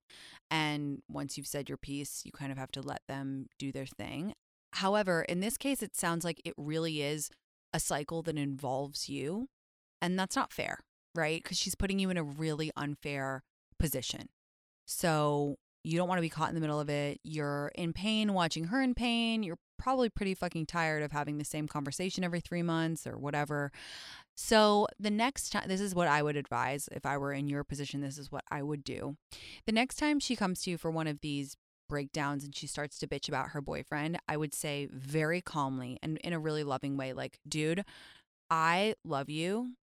and 0.50 1.02
once 1.10 1.36
you've 1.36 1.46
said 1.46 1.68
your 1.68 1.76
piece 1.76 2.22
you 2.24 2.32
kind 2.32 2.50
of 2.50 2.58
have 2.58 2.72
to 2.72 2.80
let 2.80 3.02
them 3.08 3.46
do 3.58 3.70
their 3.70 3.86
thing 3.86 4.32
however 4.72 5.22
in 5.22 5.40
this 5.40 5.58
case 5.58 5.82
it 5.82 5.94
sounds 5.94 6.24
like 6.24 6.40
it 6.44 6.54
really 6.56 7.02
is 7.02 7.30
a 7.74 7.78
cycle 7.78 8.22
that 8.22 8.38
involves 8.38 9.08
you 9.08 9.48
and 10.00 10.18
that's 10.18 10.36
not 10.36 10.52
fair 10.52 10.80
right? 11.16 11.42
Because 11.42 11.58
she's 11.58 11.74
putting 11.74 11.98
you 11.98 12.10
in 12.10 12.16
a 12.16 12.22
really 12.22 12.70
unfair 12.76 13.42
position. 13.78 14.28
So 14.86 15.56
you 15.84 15.96
don't 15.96 16.08
want 16.08 16.18
to 16.18 16.22
be 16.22 16.28
caught 16.28 16.48
in 16.48 16.54
the 16.54 16.60
middle 16.60 16.80
of 16.80 16.90
it. 16.90 17.20
You're 17.22 17.70
in 17.74 17.92
pain 17.92 18.34
watching 18.34 18.64
her 18.64 18.82
in 18.82 18.94
pain. 18.94 19.42
You're 19.42 19.58
probably 19.78 20.08
pretty 20.08 20.34
fucking 20.34 20.66
tired 20.66 21.02
of 21.02 21.12
having 21.12 21.38
the 21.38 21.44
same 21.44 21.68
conversation 21.68 22.24
every 22.24 22.40
three 22.40 22.62
months 22.62 23.06
or 23.06 23.16
whatever. 23.16 23.70
So 24.36 24.88
the 24.98 25.10
next 25.10 25.50
time, 25.50 25.68
this 25.68 25.80
is 25.80 25.94
what 25.94 26.08
I 26.08 26.22
would 26.22 26.36
advise 26.36 26.88
if 26.92 27.06
I 27.06 27.16
were 27.16 27.32
in 27.32 27.48
your 27.48 27.64
position. 27.64 28.00
This 28.00 28.18
is 28.18 28.32
what 28.32 28.44
I 28.50 28.62
would 28.62 28.84
do. 28.84 29.16
The 29.66 29.72
next 29.72 29.96
time 29.96 30.18
she 30.18 30.36
comes 30.36 30.62
to 30.62 30.70
you 30.70 30.78
for 30.78 30.90
one 30.90 31.06
of 31.06 31.20
these 31.20 31.56
breakdowns 31.88 32.44
and 32.44 32.54
she 32.54 32.66
starts 32.66 32.98
to 32.98 33.06
bitch 33.06 33.28
about 33.28 33.50
her 33.50 33.60
boyfriend, 33.60 34.18
I 34.28 34.36
would 34.36 34.54
say 34.54 34.88
very 34.90 35.40
calmly 35.40 35.98
and 36.02 36.18
in 36.18 36.32
a 36.32 36.38
really 36.38 36.64
loving 36.64 36.96
way, 36.96 37.12
like, 37.12 37.38
dude, 37.48 37.84
I 38.50 38.94
love 39.04 39.30
you 39.30 39.74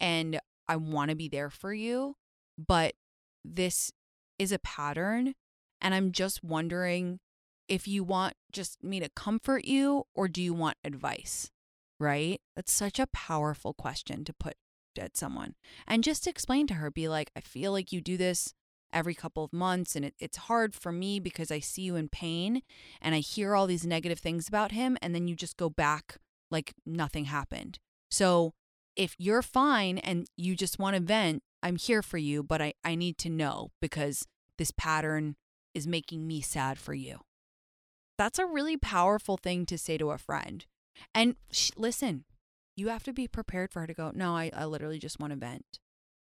and 0.00 0.40
I 0.70 0.76
want 0.76 1.10
to 1.10 1.16
be 1.16 1.28
there 1.28 1.50
for 1.50 1.74
you, 1.74 2.14
but 2.56 2.94
this 3.44 3.90
is 4.38 4.52
a 4.52 4.60
pattern. 4.60 5.34
And 5.80 5.94
I'm 5.94 6.12
just 6.12 6.44
wondering 6.44 7.18
if 7.68 7.88
you 7.88 8.04
want 8.04 8.34
just 8.52 8.82
me 8.82 9.00
to 9.00 9.08
comfort 9.08 9.64
you 9.64 10.04
or 10.14 10.28
do 10.28 10.40
you 10.40 10.54
want 10.54 10.76
advice? 10.84 11.50
Right? 11.98 12.40
That's 12.54 12.72
such 12.72 13.00
a 13.00 13.08
powerful 13.08 13.74
question 13.74 14.24
to 14.24 14.32
put 14.32 14.54
at 14.96 15.16
someone. 15.16 15.54
And 15.88 16.04
just 16.04 16.28
explain 16.28 16.68
to 16.68 16.74
her, 16.74 16.88
be 16.88 17.08
like, 17.08 17.32
I 17.34 17.40
feel 17.40 17.72
like 17.72 17.90
you 17.90 18.00
do 18.00 18.16
this 18.16 18.54
every 18.92 19.14
couple 19.14 19.42
of 19.42 19.52
months 19.52 19.96
and 19.96 20.04
it, 20.04 20.14
it's 20.20 20.36
hard 20.36 20.74
for 20.74 20.92
me 20.92 21.18
because 21.18 21.50
I 21.50 21.58
see 21.58 21.82
you 21.82 21.96
in 21.96 22.08
pain 22.08 22.62
and 23.00 23.14
I 23.14 23.18
hear 23.18 23.56
all 23.56 23.66
these 23.66 23.86
negative 23.86 24.20
things 24.20 24.46
about 24.46 24.70
him 24.70 24.96
and 25.02 25.16
then 25.16 25.26
you 25.26 25.34
just 25.34 25.56
go 25.56 25.68
back 25.68 26.18
like 26.48 26.74
nothing 26.86 27.24
happened. 27.24 27.80
So 28.08 28.52
if 29.00 29.16
you're 29.18 29.40
fine 29.40 29.96
and 29.96 30.28
you 30.36 30.54
just 30.54 30.78
want 30.78 30.94
to 30.94 31.00
vent, 31.00 31.42
I'm 31.62 31.76
here 31.76 32.02
for 32.02 32.18
you, 32.18 32.42
but 32.42 32.60
I, 32.60 32.74
I 32.84 32.94
need 32.94 33.16
to 33.18 33.30
know 33.30 33.70
because 33.80 34.26
this 34.58 34.72
pattern 34.72 35.36
is 35.74 35.86
making 35.86 36.26
me 36.26 36.42
sad 36.42 36.76
for 36.78 36.92
you. 36.92 37.20
That's 38.18 38.38
a 38.38 38.44
really 38.44 38.76
powerful 38.76 39.38
thing 39.38 39.64
to 39.66 39.78
say 39.78 39.96
to 39.96 40.10
a 40.10 40.18
friend. 40.18 40.66
And 41.14 41.36
sh- 41.50 41.70
listen, 41.78 42.24
you 42.76 42.88
have 42.88 43.02
to 43.04 43.14
be 43.14 43.26
prepared 43.26 43.72
for 43.72 43.80
her 43.80 43.86
to 43.86 43.94
go, 43.94 44.12
No, 44.14 44.36
I, 44.36 44.50
I 44.54 44.66
literally 44.66 44.98
just 44.98 45.18
want 45.18 45.32
to 45.32 45.38
vent. 45.38 45.80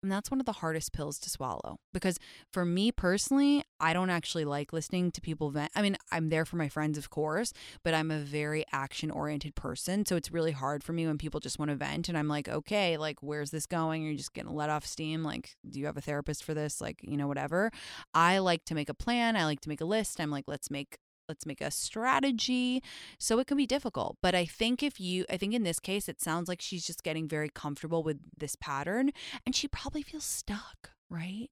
And 0.02 0.10
that's 0.12 0.32
one 0.32 0.40
of 0.40 0.46
the 0.46 0.54
hardest 0.54 0.94
pills 0.94 1.20
to 1.20 1.30
swallow 1.30 1.78
because 1.94 2.20
for 2.54 2.64
me 2.64 2.92
personally, 2.92 3.64
I 3.82 3.92
don't 3.92 4.10
actually 4.10 4.46
like 4.46 4.72
listening 4.72 5.12
to 5.12 5.22
people 5.22 5.50
vent. 5.50 5.72
I 5.76 5.82
mean, 5.82 5.98
I'm 6.10 6.30
there 6.30 6.46
for 6.46 6.56
my 6.56 6.70
friends, 6.70 6.98
of 6.98 7.10
course, 7.10 7.52
but 7.84 7.94
I'm 7.94 8.10
a 8.10 8.20
very 8.20 8.64
action 8.72 9.12
oriented 9.12 9.56
person. 9.56 10.06
So 10.06 10.16
it's 10.16 10.32
really 10.32 10.54
hard 10.54 10.84
for 10.86 10.94
me 10.94 11.06
when 11.06 11.18
people 11.18 11.42
just 11.42 11.60
want 11.60 11.70
to 11.70 11.76
vent 11.76 12.08
and 12.08 12.18
I'm 12.18 12.30
like, 12.30 12.48
okay, 12.48 12.96
like, 12.96 13.22
where's 13.22 13.52
this 13.52 13.66
going? 13.66 14.04
You're 14.04 14.16
just 14.16 14.34
getting 14.34 14.54
let 14.54 14.70
off 14.70 14.86
steam. 14.86 15.22
Like, 15.24 15.58
do 15.70 15.80
you 15.80 15.86
have 15.86 15.98
a 15.98 16.02
therapist 16.02 16.46
for 16.46 16.54
this? 16.54 16.80
Like, 16.80 17.02
you 17.04 17.18
know, 17.18 17.28
whatever. 17.28 17.70
I 18.14 18.40
like 18.40 18.64
to 18.66 18.76
make 18.76 18.88
a 18.88 18.94
plan. 18.94 19.36
I 19.36 19.44
like 19.44 19.60
to 19.62 19.70
make 19.70 19.82
a 19.82 19.86
list. 19.86 20.22
I'm 20.22 20.32
like, 20.32 20.46
let's 20.48 20.72
make 20.72 20.98
let's 21.30 21.46
make 21.46 21.62
a 21.62 21.72
strategy. 21.72 22.84
So 23.18 23.40
it 23.40 23.48
can 23.48 23.56
be 23.56 23.68
difficult. 23.68 24.18
But 24.22 24.36
I 24.36 24.46
think 24.46 24.84
if 24.84 25.00
you, 25.00 25.26
I 25.30 25.38
think 25.38 25.54
in 25.54 25.64
this 25.64 25.80
case, 25.80 26.10
it 26.10 26.20
sounds 26.20 26.50
like 26.50 26.62
she's 26.62 26.86
just 26.86 27.04
getting 27.04 27.28
very 27.28 27.50
comfortable 27.50 28.04
with 28.04 28.18
this 28.38 28.56
pattern 28.56 29.12
and 29.46 29.56
she 29.56 29.68
probably 29.68 30.02
feels 30.02 30.26
stuck, 30.26 30.92
right? 31.10 31.50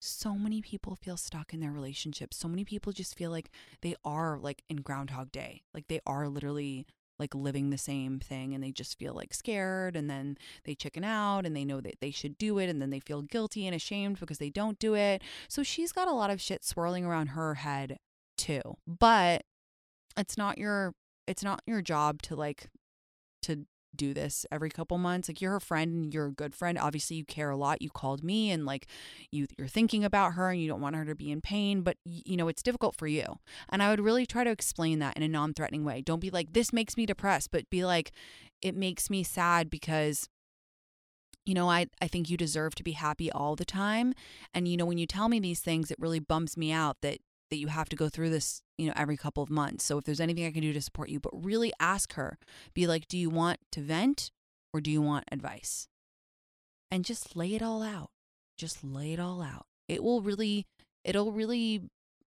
So 0.00 0.34
many 0.34 0.62
people 0.62 0.96
feel 0.96 1.18
stuck 1.18 1.52
in 1.52 1.60
their 1.60 1.72
relationships. 1.72 2.38
So 2.38 2.48
many 2.48 2.64
people 2.64 2.90
just 2.90 3.16
feel 3.16 3.30
like 3.30 3.50
they 3.82 3.94
are 4.04 4.38
like 4.38 4.62
in 4.70 4.78
Groundhog 4.78 5.30
Day, 5.30 5.62
like 5.74 5.88
they 5.88 6.00
are 6.06 6.26
literally 6.28 6.86
like 7.18 7.34
living 7.34 7.68
the 7.68 7.76
same 7.76 8.18
thing 8.18 8.54
and 8.54 8.64
they 8.64 8.72
just 8.72 8.98
feel 8.98 9.12
like 9.12 9.34
scared 9.34 9.94
and 9.94 10.08
then 10.08 10.38
they 10.64 10.74
chicken 10.74 11.04
out 11.04 11.44
and 11.44 11.54
they 11.54 11.66
know 11.66 11.82
that 11.82 12.00
they 12.00 12.10
should 12.10 12.38
do 12.38 12.58
it 12.58 12.70
and 12.70 12.80
then 12.80 12.88
they 12.88 12.98
feel 12.98 13.20
guilty 13.20 13.66
and 13.66 13.76
ashamed 13.76 14.18
because 14.18 14.38
they 14.38 14.48
don't 14.48 14.78
do 14.78 14.94
it. 14.94 15.20
So 15.46 15.62
she's 15.62 15.92
got 15.92 16.08
a 16.08 16.14
lot 16.14 16.30
of 16.30 16.40
shit 16.40 16.64
swirling 16.64 17.04
around 17.04 17.28
her 17.28 17.56
head 17.56 17.98
too. 18.40 18.62
But 18.86 19.42
it's 20.16 20.36
not 20.36 20.58
your 20.58 20.94
it's 21.26 21.44
not 21.44 21.60
your 21.66 21.82
job 21.82 22.22
to 22.22 22.34
like 22.34 22.68
to 23.42 23.66
do 23.96 24.14
this 24.14 24.46
every 24.52 24.70
couple 24.70 24.96
months 24.98 25.28
like 25.28 25.40
you're 25.40 25.50
her 25.50 25.60
friend 25.60 25.92
and 25.92 26.14
you're 26.14 26.26
a 26.26 26.32
good 26.32 26.54
friend 26.54 26.78
obviously 26.78 27.16
you 27.16 27.24
care 27.24 27.50
a 27.50 27.56
lot 27.56 27.82
you 27.82 27.90
called 27.90 28.22
me 28.22 28.50
and 28.50 28.64
like 28.64 28.86
you 29.32 29.46
you're 29.58 29.66
thinking 29.66 30.04
about 30.04 30.34
her 30.34 30.50
and 30.50 30.62
you 30.62 30.68
don't 30.68 30.80
want 30.80 30.94
her 30.94 31.04
to 31.04 31.16
be 31.16 31.28
in 31.28 31.40
pain 31.40 31.82
but 31.82 31.96
you 32.04 32.36
know 32.36 32.46
it's 32.46 32.62
difficult 32.62 32.94
for 32.94 33.08
you 33.08 33.24
and 33.68 33.82
i 33.82 33.90
would 33.90 34.00
really 34.00 34.24
try 34.24 34.44
to 34.44 34.50
explain 34.50 35.00
that 35.00 35.16
in 35.16 35.24
a 35.24 35.28
non-threatening 35.28 35.84
way 35.84 36.00
don't 36.00 36.20
be 36.20 36.30
like 36.30 36.52
this 36.52 36.72
makes 36.72 36.96
me 36.96 37.04
depressed 37.04 37.50
but 37.50 37.68
be 37.68 37.84
like 37.84 38.12
it 38.62 38.76
makes 38.76 39.10
me 39.10 39.24
sad 39.24 39.68
because 39.68 40.28
you 41.44 41.52
know 41.52 41.68
i 41.68 41.86
i 42.00 42.06
think 42.06 42.30
you 42.30 42.36
deserve 42.36 42.76
to 42.76 42.84
be 42.84 42.92
happy 42.92 43.30
all 43.32 43.56
the 43.56 43.64
time 43.64 44.14
and 44.54 44.68
you 44.68 44.76
know 44.76 44.86
when 44.86 44.98
you 44.98 45.06
tell 45.06 45.28
me 45.28 45.40
these 45.40 45.60
things 45.60 45.90
it 45.90 45.98
really 45.98 46.20
bums 46.20 46.56
me 46.56 46.70
out 46.70 46.96
that 47.02 47.18
that 47.50 47.58
you 47.58 47.68
have 47.68 47.88
to 47.88 47.96
go 47.96 48.08
through 48.08 48.30
this, 48.30 48.62
you 48.78 48.86
know, 48.86 48.92
every 48.96 49.16
couple 49.16 49.42
of 49.42 49.50
months. 49.50 49.84
So 49.84 49.98
if 49.98 50.04
there's 50.04 50.20
anything 50.20 50.46
I 50.46 50.52
can 50.52 50.62
do 50.62 50.72
to 50.72 50.80
support 50.80 51.08
you, 51.08 51.20
but 51.20 51.44
really 51.44 51.72
ask 51.80 52.14
her, 52.14 52.38
be 52.74 52.86
like, 52.86 53.08
do 53.08 53.18
you 53.18 53.28
want 53.28 53.58
to 53.72 53.80
vent 53.80 54.30
or 54.72 54.80
do 54.80 54.90
you 54.90 55.02
want 55.02 55.24
advice? 55.32 55.88
And 56.90 57.04
just 57.04 57.36
lay 57.36 57.54
it 57.54 57.62
all 57.62 57.82
out. 57.82 58.10
Just 58.56 58.84
lay 58.84 59.12
it 59.12 59.20
all 59.20 59.42
out. 59.42 59.66
It 59.88 60.02
will 60.02 60.22
really, 60.22 60.66
it'll 61.04 61.32
really, 61.32 61.82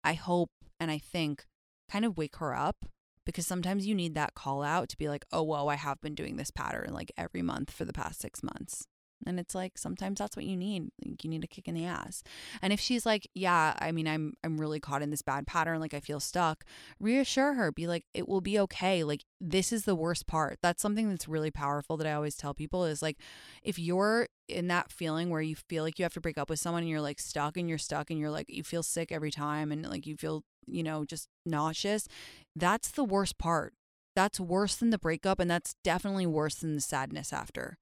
I 0.02 0.14
hope 0.14 0.50
and 0.80 0.90
I 0.90 0.98
think, 0.98 1.44
kind 1.90 2.04
of 2.04 2.16
wake 2.16 2.36
her 2.36 2.54
up 2.54 2.86
because 3.24 3.46
sometimes 3.46 3.86
you 3.86 3.94
need 3.94 4.14
that 4.14 4.34
call 4.34 4.62
out 4.62 4.88
to 4.90 4.98
be 4.98 5.08
like, 5.08 5.24
oh, 5.32 5.42
whoa, 5.42 5.68
I 5.68 5.76
have 5.76 6.00
been 6.00 6.14
doing 6.14 6.36
this 6.36 6.50
pattern 6.50 6.92
like 6.92 7.12
every 7.16 7.42
month 7.42 7.70
for 7.70 7.84
the 7.84 7.92
past 7.92 8.20
six 8.20 8.42
months. 8.42 8.86
And 9.26 9.40
it's 9.40 9.54
like 9.54 9.78
sometimes 9.78 10.18
that's 10.18 10.36
what 10.36 10.44
you 10.44 10.56
need. 10.56 10.90
Like 11.04 11.24
you 11.24 11.30
need 11.30 11.44
a 11.44 11.46
kick 11.46 11.68
in 11.68 11.74
the 11.74 11.86
ass. 11.86 12.22
And 12.60 12.72
if 12.72 12.80
she's 12.80 13.06
like, 13.06 13.28
"Yeah, 13.34 13.74
I 13.78 13.92
mean, 13.92 14.06
I'm 14.06 14.34
I'm 14.44 14.60
really 14.60 14.80
caught 14.80 15.02
in 15.02 15.10
this 15.10 15.22
bad 15.22 15.46
pattern, 15.46 15.80
like 15.80 15.94
I 15.94 16.00
feel 16.00 16.20
stuck." 16.20 16.64
Reassure 17.00 17.54
her. 17.54 17.72
Be 17.72 17.86
like, 17.86 18.04
"It 18.12 18.28
will 18.28 18.40
be 18.40 18.58
okay. 18.60 19.02
Like 19.04 19.24
this 19.40 19.72
is 19.72 19.84
the 19.84 19.94
worst 19.94 20.26
part." 20.26 20.58
That's 20.62 20.82
something 20.82 21.08
that's 21.08 21.28
really 21.28 21.50
powerful 21.50 21.96
that 21.96 22.06
I 22.06 22.12
always 22.12 22.36
tell 22.36 22.54
people 22.54 22.84
is 22.84 23.02
like 23.02 23.18
if 23.62 23.78
you're 23.78 24.28
in 24.48 24.68
that 24.68 24.90
feeling 24.92 25.30
where 25.30 25.40
you 25.40 25.56
feel 25.56 25.84
like 25.84 25.98
you 25.98 26.04
have 26.04 26.14
to 26.14 26.20
break 26.20 26.38
up 26.38 26.50
with 26.50 26.60
someone 26.60 26.82
and 26.82 26.90
you're 26.90 27.00
like 27.00 27.20
stuck 27.20 27.56
and 27.56 27.68
you're 27.68 27.78
stuck 27.78 28.10
and 28.10 28.18
you're 28.18 28.30
like 28.30 28.46
you 28.48 28.62
feel 28.62 28.82
sick 28.82 29.10
every 29.10 29.30
time 29.30 29.72
and 29.72 29.88
like 29.88 30.06
you 30.06 30.16
feel, 30.16 30.44
you 30.66 30.82
know, 30.82 31.04
just 31.04 31.28
nauseous, 31.46 32.08
that's 32.54 32.90
the 32.90 33.04
worst 33.04 33.38
part. 33.38 33.72
That's 34.16 34.38
worse 34.38 34.76
than 34.76 34.90
the 34.90 34.98
breakup 34.98 35.40
and 35.40 35.50
that's 35.50 35.74
definitely 35.82 36.26
worse 36.26 36.56
than 36.56 36.74
the 36.74 36.80
sadness 36.80 37.32
after. 37.32 37.78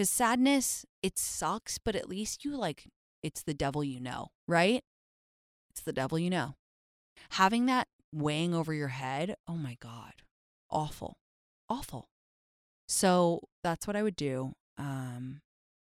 Cuz 0.00 0.08
sadness, 0.08 0.86
it 1.02 1.18
sucks, 1.18 1.76
but 1.76 1.94
at 1.94 2.08
least 2.08 2.42
you 2.42 2.56
like 2.56 2.88
it's 3.22 3.42
the 3.42 3.52
devil 3.52 3.84
you 3.84 4.00
know, 4.00 4.28
right? 4.48 4.82
It's 5.68 5.82
the 5.82 5.92
devil 5.92 6.18
you 6.18 6.30
know. 6.30 6.54
Having 7.32 7.66
that 7.66 7.86
weighing 8.10 8.54
over 8.54 8.72
your 8.72 8.88
head, 8.88 9.36
oh 9.46 9.58
my 9.58 9.76
god. 9.78 10.22
Awful. 10.70 11.18
Awful. 11.68 12.08
So, 12.88 13.42
that's 13.62 13.86
what 13.86 13.94
I 13.94 14.02
would 14.02 14.16
do. 14.16 14.54
Um 14.78 15.42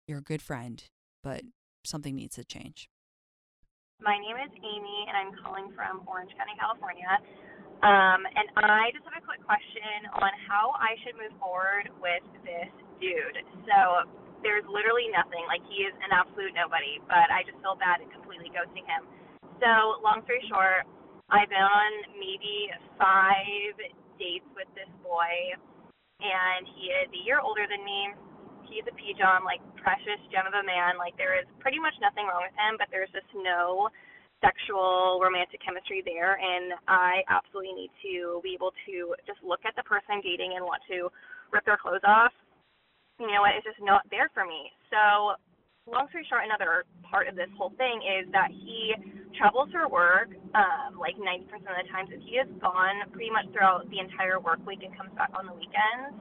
you're 0.08 0.26
a 0.26 0.32
good 0.32 0.42
friend, 0.42 0.84
but 1.22 1.44
something 1.86 2.16
needs 2.16 2.34
to 2.38 2.44
change. 2.44 2.90
My 4.02 4.18
name 4.18 4.38
is 4.38 4.52
Amy, 4.58 5.06
and 5.08 5.18
I'm 5.22 5.44
calling 5.44 5.72
from 5.76 6.02
Orange 6.08 6.32
County, 6.36 6.58
California. 6.60 7.14
Um, 7.86 8.26
and 8.26 8.50
I 8.58 8.90
just 8.90 9.06
have 9.06 9.22
a 9.22 9.26
quick 9.26 9.46
question 9.46 10.10
on 10.18 10.32
how 10.50 10.74
I 10.82 10.98
should 11.06 11.14
move 11.14 11.38
forward 11.40 11.92
with 12.02 12.26
this 12.44 12.74
dude. 13.00 13.40
So 13.66 14.08
there's 14.44 14.64
literally 14.68 15.12
nothing. 15.12 15.44
Like 15.48 15.64
he 15.68 15.84
is 15.88 15.96
an 16.04 16.12
absolute 16.14 16.56
nobody, 16.56 17.02
but 17.08 17.28
I 17.32 17.44
just 17.44 17.60
feel 17.60 17.76
bad 17.76 18.04
at 18.04 18.08
completely 18.12 18.52
ghosting 18.54 18.88
him. 18.88 19.08
So 19.60 20.00
long 20.00 20.24
story 20.24 20.44
short, 20.48 20.88
I've 21.32 21.52
been 21.52 21.64
on 21.64 21.92
maybe 22.16 22.72
five 22.96 23.76
dates 24.16 24.48
with 24.56 24.68
this 24.76 24.90
boy, 25.04 25.56
and 26.24 26.64
he 26.76 26.92
is 26.92 27.08
a 27.12 27.22
year 27.28 27.44
older 27.44 27.68
than 27.68 27.84
me 27.84 28.16
he's 28.70 28.86
a 28.86 28.96
P-John, 28.96 29.44
like 29.44 29.60
precious 29.82 30.22
gem 30.30 30.46
of 30.46 30.54
a 30.54 30.64
man. 30.64 30.96
Like 31.02 31.18
there 31.18 31.36
is 31.36 31.50
pretty 31.60 31.82
much 31.82 31.98
nothing 31.98 32.30
wrong 32.30 32.46
with 32.46 32.56
him, 32.56 32.78
but 32.78 32.88
there's 32.94 33.10
just 33.10 33.28
no 33.34 33.90
sexual 34.40 35.20
romantic 35.20 35.60
chemistry 35.60 36.00
there 36.00 36.40
and 36.40 36.72
I 36.88 37.28
absolutely 37.28 37.76
need 37.76 37.92
to 38.08 38.40
be 38.40 38.56
able 38.56 38.72
to 38.88 39.12
just 39.28 39.44
look 39.44 39.60
at 39.68 39.76
the 39.76 39.84
person 39.84 40.16
I'm 40.16 40.24
dating 40.24 40.56
and 40.56 40.64
want 40.64 40.80
to 40.88 41.12
rip 41.52 41.68
their 41.68 41.76
clothes 41.76 42.06
off. 42.08 42.32
You 43.20 43.28
know 43.28 43.44
what, 43.44 43.56
it's 43.60 43.68
just 43.68 43.84
not 43.84 44.08
there 44.10 44.32
for 44.34 44.48
me. 44.48 44.72
So 44.90 45.36
long 45.86 46.08
story 46.10 46.24
short, 46.32 46.48
another 46.48 46.88
part 47.04 47.28
of 47.28 47.36
this 47.36 47.52
whole 47.60 47.76
thing 47.76 48.00
is 48.00 48.32
that 48.32 48.50
he 48.50 48.96
travels 49.36 49.70
for 49.76 49.86
work 49.92 50.32
um, 50.56 50.96
like 50.96 51.20
90% 51.20 51.68
of 51.68 51.76
the 51.76 51.88
time. 51.92 52.08
So 52.08 52.16
he 52.18 52.40
is 52.40 52.48
gone 52.64 53.04
pretty 53.12 53.30
much 53.30 53.52
throughout 53.52 53.86
the 53.92 54.00
entire 54.00 54.40
work 54.40 54.64
week 54.64 54.82
and 54.88 54.96
comes 54.96 55.12
back 55.20 55.36
on 55.36 55.46
the 55.46 55.54
weekends 55.54 56.16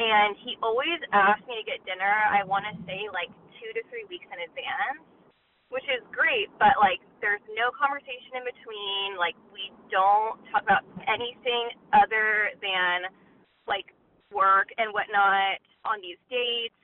and 0.00 0.32
he 0.40 0.56
always 0.64 0.96
asks 1.12 1.44
me 1.44 1.60
to 1.60 1.66
get 1.68 1.84
dinner. 1.84 2.08
I 2.08 2.40
want 2.48 2.64
to 2.72 2.74
say 2.88 3.12
like 3.12 3.28
two 3.60 3.70
to 3.76 3.84
three 3.92 4.08
weeks 4.08 4.24
in 4.32 4.40
advance, 4.40 5.04
which 5.68 5.84
is 5.92 6.00
great. 6.08 6.48
But 6.56 6.80
like, 6.80 7.04
there's 7.20 7.44
no 7.52 7.68
conversation 7.76 8.40
in 8.40 8.44
between. 8.48 9.20
Like, 9.20 9.36
we 9.52 9.68
don't 9.92 10.40
talk 10.48 10.64
about 10.64 10.88
anything 11.04 11.76
other 11.92 12.56
than 12.64 13.12
like 13.68 13.92
work 14.32 14.72
and 14.80 14.88
whatnot 14.96 15.60
on 15.84 16.00
these 16.00 16.20
dates. 16.28 16.76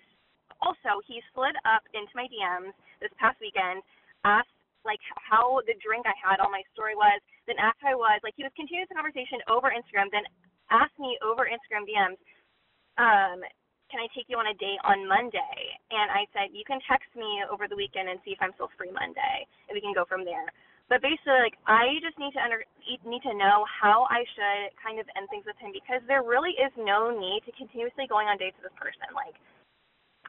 Also, 0.65 1.05
he 1.05 1.21
slid 1.37 1.55
up 1.69 1.85
into 1.93 2.13
my 2.17 2.25
DMs 2.33 2.73
this 3.01 3.13
past 3.21 3.37
weekend, 3.41 3.85
asked 4.25 4.53
like 4.87 5.03
how 5.19 5.61
the 5.67 5.75
drink 5.83 6.07
I 6.07 6.15
had 6.15 6.39
on 6.39 6.55
my 6.55 6.63
story 6.71 6.95
was, 6.95 7.19
then 7.51 7.59
asked 7.59 7.83
how 7.83 7.93
I 7.93 7.99
was. 7.99 8.19
Like 8.23 8.39
he 8.39 8.47
was 8.47 8.55
continuing 8.55 8.87
the 8.89 8.97
conversation 8.97 9.43
over 9.51 9.69
Instagram, 9.69 10.09
then 10.15 10.25
asked 10.71 10.97
me 10.97 11.19
over 11.21 11.45
Instagram 11.45 11.85
DMs 11.85 12.19
um, 12.97 13.45
can 13.87 14.03
I 14.03 14.11
take 14.17 14.27
you 14.27 14.37
on 14.37 14.51
a 14.51 14.57
date 14.59 14.83
on 14.83 15.07
Monday? 15.07 15.57
And 15.95 16.11
I 16.11 16.27
said, 16.35 16.51
you 16.51 16.67
can 16.67 16.83
text 16.91 17.07
me 17.15 17.45
over 17.47 17.71
the 17.71 17.79
weekend 17.79 18.11
and 18.11 18.19
see 18.27 18.35
if 18.35 18.41
I'm 18.43 18.51
still 18.59 18.73
free 18.75 18.91
Monday, 18.91 19.47
and 19.69 19.75
we 19.77 19.81
can 19.85 19.95
go 19.95 20.03
from 20.09 20.27
there. 20.27 20.51
But 20.87 21.03
basically, 21.03 21.43
like, 21.43 21.59
I 21.67 21.99
just 21.99 22.15
need 22.15 22.31
to 22.39 22.43
under 22.43 22.63
need 22.87 23.23
to 23.27 23.35
know 23.35 23.67
how 23.67 24.07
I 24.07 24.23
should 24.23 24.71
kind 24.79 25.03
of 25.03 25.11
end 25.19 25.27
things 25.27 25.43
with 25.43 25.59
him 25.59 25.75
because 25.75 25.99
there 26.07 26.23
really 26.23 26.55
is 26.63 26.71
no 26.79 27.11
need 27.11 27.43
to 27.47 27.53
continuously 27.59 28.07
going 28.07 28.31
on 28.31 28.39
dates 28.39 28.55
with 28.63 28.71
this 28.71 28.79
person. 28.79 29.11
Like, 29.11 29.35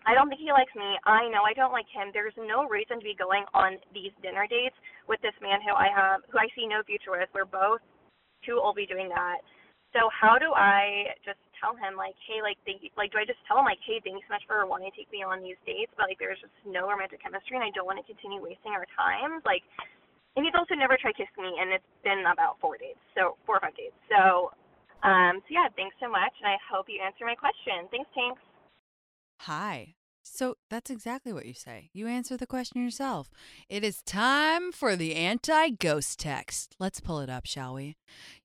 I 0.09 0.17
don't 0.17 0.33
think 0.33 0.41
he 0.41 0.49
likes 0.49 0.73
me. 0.73 0.97
I 1.05 1.29
know 1.29 1.45
I 1.45 1.53
don't 1.53 1.75
like 1.75 1.85
him. 1.93 2.09
There's 2.09 2.33
no 2.41 2.65
reason 2.65 2.97
to 2.97 3.05
be 3.05 3.13
going 3.13 3.45
on 3.53 3.77
these 3.93 4.09
dinner 4.25 4.49
dates 4.49 4.73
with 5.05 5.21
this 5.21 5.37
man 5.45 5.61
who 5.61 5.77
I 5.77 5.93
have, 5.93 6.25
who 6.33 6.41
I 6.41 6.49
see 6.57 6.65
no 6.65 6.81
future 6.81 7.13
with. 7.13 7.29
We're 7.37 7.45
both 7.45 7.85
too 8.41 8.57
old 8.57 8.73
to 8.73 8.81
be 8.81 8.89
doing 8.89 9.13
that. 9.13 9.45
So 9.93 10.09
how 10.09 10.41
do 10.41 10.57
I 10.57 11.13
just 11.21 11.41
tell 11.61 11.77
him 11.77 11.93
like, 11.93 12.17
hey, 12.25 12.41
like, 12.41 12.57
thank 12.65 12.81
you, 12.81 12.89
like, 12.97 13.13
do 13.13 13.21
I 13.21 13.29
just 13.29 13.41
tell 13.45 13.61
him 13.61 13.69
like, 13.69 13.81
hey, 13.85 14.01
thanks 14.01 14.25
so 14.25 14.33
much 14.33 14.45
for 14.49 14.65
wanting 14.65 14.89
to 14.89 14.97
take 14.97 15.09
me 15.13 15.21
on 15.21 15.45
these 15.45 15.57
dates, 15.69 15.93
but 15.93 16.09
like, 16.09 16.17
there's 16.17 16.41
just 16.41 16.53
no 16.65 16.89
romantic 16.89 17.21
chemistry, 17.21 17.61
and 17.61 17.65
I 17.65 17.71
don't 17.77 17.85
want 17.85 18.01
to 18.01 18.05
continue 18.09 18.41
wasting 18.41 18.73
our 18.73 18.89
time, 18.97 19.37
like. 19.45 19.61
And 20.37 20.45
he's 20.45 20.53
also 20.53 20.75
never 20.75 20.95
tried 21.01 21.17
kissing 21.17 21.41
me, 21.41 21.57
and 21.59 21.73
it's 21.73 21.83
been 22.03 22.23
about 22.31 22.61
four 22.61 22.77
dates, 22.77 23.01
so 23.17 23.41
four 23.49 23.57
or 23.57 23.59
five 23.59 23.75
dates. 23.75 23.97
So, 24.05 24.53
um, 25.01 25.41
so 25.41 25.49
yeah, 25.49 25.65
thanks 25.75 25.95
so 25.99 26.07
much, 26.07 26.31
and 26.37 26.47
I 26.47 26.61
hope 26.69 26.85
you 26.87 27.01
answer 27.03 27.25
my 27.25 27.33
question. 27.33 27.89
Thanks, 27.89 28.07
Tinx. 28.13 28.37
Hi. 29.49 29.95
So 30.21 30.55
that's 30.69 30.91
exactly 30.91 31.33
what 31.33 31.47
you 31.47 31.55
say. 31.55 31.89
You 31.91 32.05
answer 32.07 32.37
the 32.37 32.45
question 32.45 32.83
yourself. 32.83 33.31
It 33.67 33.83
is 33.83 34.03
time 34.03 34.71
for 34.71 34.95
the 34.95 35.15
anti 35.15 35.69
ghost 35.69 36.19
text. 36.19 36.75
Let's 36.79 36.99
pull 36.99 37.19
it 37.19 37.29
up, 37.29 37.47
shall 37.47 37.73
we? 37.73 37.95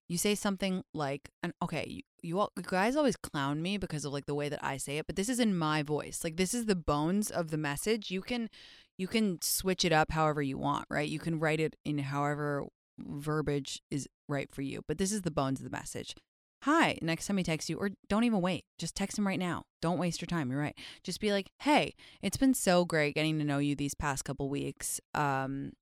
You 0.07 0.17
say 0.17 0.33
something 0.33 0.83
like, 0.93 1.29
okay, 1.61 2.03
you, 2.23 2.39
all, 2.39 2.51
you 2.55 2.63
guys 2.65 2.95
always 2.95 3.15
clown 3.15 3.61
me 3.61 3.77
because 3.77 4.05
of 4.05 4.13
like 4.13 4.25
the 4.25 4.33
way 4.33 4.49
that 4.49 4.63
I 4.63 4.77
say 4.77 4.97
it, 4.97 5.05
but 5.05 5.15
this 5.15 5.29
is 5.29 5.39
in 5.39 5.57
my 5.57 5.83
voice. 5.83 6.21
Like 6.23 6.37
this 6.37 6.53
is 6.53 6.65
the 6.65 6.75
bones 6.75 7.29
of 7.29 7.51
the 7.51 7.57
message. 7.57 8.09
You 8.09 8.21
can 8.21 8.49
you 8.97 9.07
can 9.07 9.39
switch 9.41 9.83
it 9.83 9.91
up 9.91 10.11
however 10.11 10.41
you 10.41 10.57
want, 10.57 10.85
right? 10.89 11.09
You 11.09 11.19
can 11.19 11.39
write 11.39 11.59
it 11.59 11.75
in 11.83 11.97
however 11.97 12.65
verbiage 12.99 13.81
is 13.89 14.07
right 14.29 14.49
for 14.51 14.61
you, 14.61 14.81
but 14.87 14.97
this 14.97 15.11
is 15.11 15.23
the 15.23 15.31
bones 15.31 15.59
of 15.59 15.63
the 15.63 15.75
message. 15.75 16.15
Hi, 16.63 16.97
next 17.01 17.27
time 17.27 17.37
he 17.37 17.43
texts 17.43 17.69
you, 17.69 17.77
or 17.77 17.89
don't 18.07 18.23
even 18.23 18.39
wait. 18.39 18.63
Just 18.77 18.95
text 18.95 19.17
him 19.17 19.27
right 19.27 19.39
now. 19.39 19.63
Don't 19.81 19.97
waste 19.97 20.21
your 20.21 20.27
time. 20.27 20.49
You're 20.49 20.61
right. 20.61 20.77
Just 21.03 21.19
be 21.19 21.31
like, 21.31 21.49
hey, 21.59 21.93
it's 22.21 22.37
been 22.37 22.53
so 22.53 22.85
great 22.85 23.15
getting 23.15 23.37
to 23.39 23.43
know 23.43 23.57
you 23.57 23.75
these 23.75 23.93
past 23.93 24.23
couple 24.23 24.47
weeks. 24.47 25.01
Um, 25.13 25.73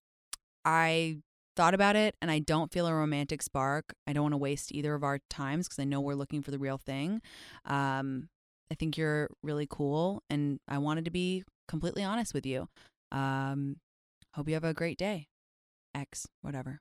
I 0.65 1.17
thought 1.61 1.75
about 1.75 1.95
it 1.95 2.15
and 2.23 2.31
I 2.31 2.39
don't 2.39 2.71
feel 2.71 2.87
a 2.87 2.93
romantic 2.93 3.43
spark. 3.43 3.93
I 4.07 4.13
don't 4.13 4.23
want 4.23 4.33
to 4.33 4.37
waste 4.37 4.71
either 4.71 4.95
of 4.95 5.03
our 5.03 5.19
times 5.29 5.67
because 5.67 5.77
I 5.77 5.83
know 5.83 6.01
we're 6.01 6.15
looking 6.15 6.41
for 6.41 6.49
the 6.49 6.57
real 6.57 6.79
thing. 6.79 7.21
Um, 7.65 8.29
I 8.71 8.73
think 8.73 8.97
you're 8.97 9.29
really 9.43 9.67
cool 9.69 10.23
and 10.27 10.59
I 10.67 10.79
wanted 10.79 11.05
to 11.05 11.11
be 11.11 11.43
completely 11.67 12.03
honest 12.03 12.33
with 12.33 12.47
you. 12.47 12.67
Um, 13.11 13.75
hope 14.33 14.47
you 14.47 14.55
have 14.55 14.63
a 14.63 14.73
great 14.73 14.97
day. 14.97 15.27
X, 15.93 16.25
whatever. 16.41 16.79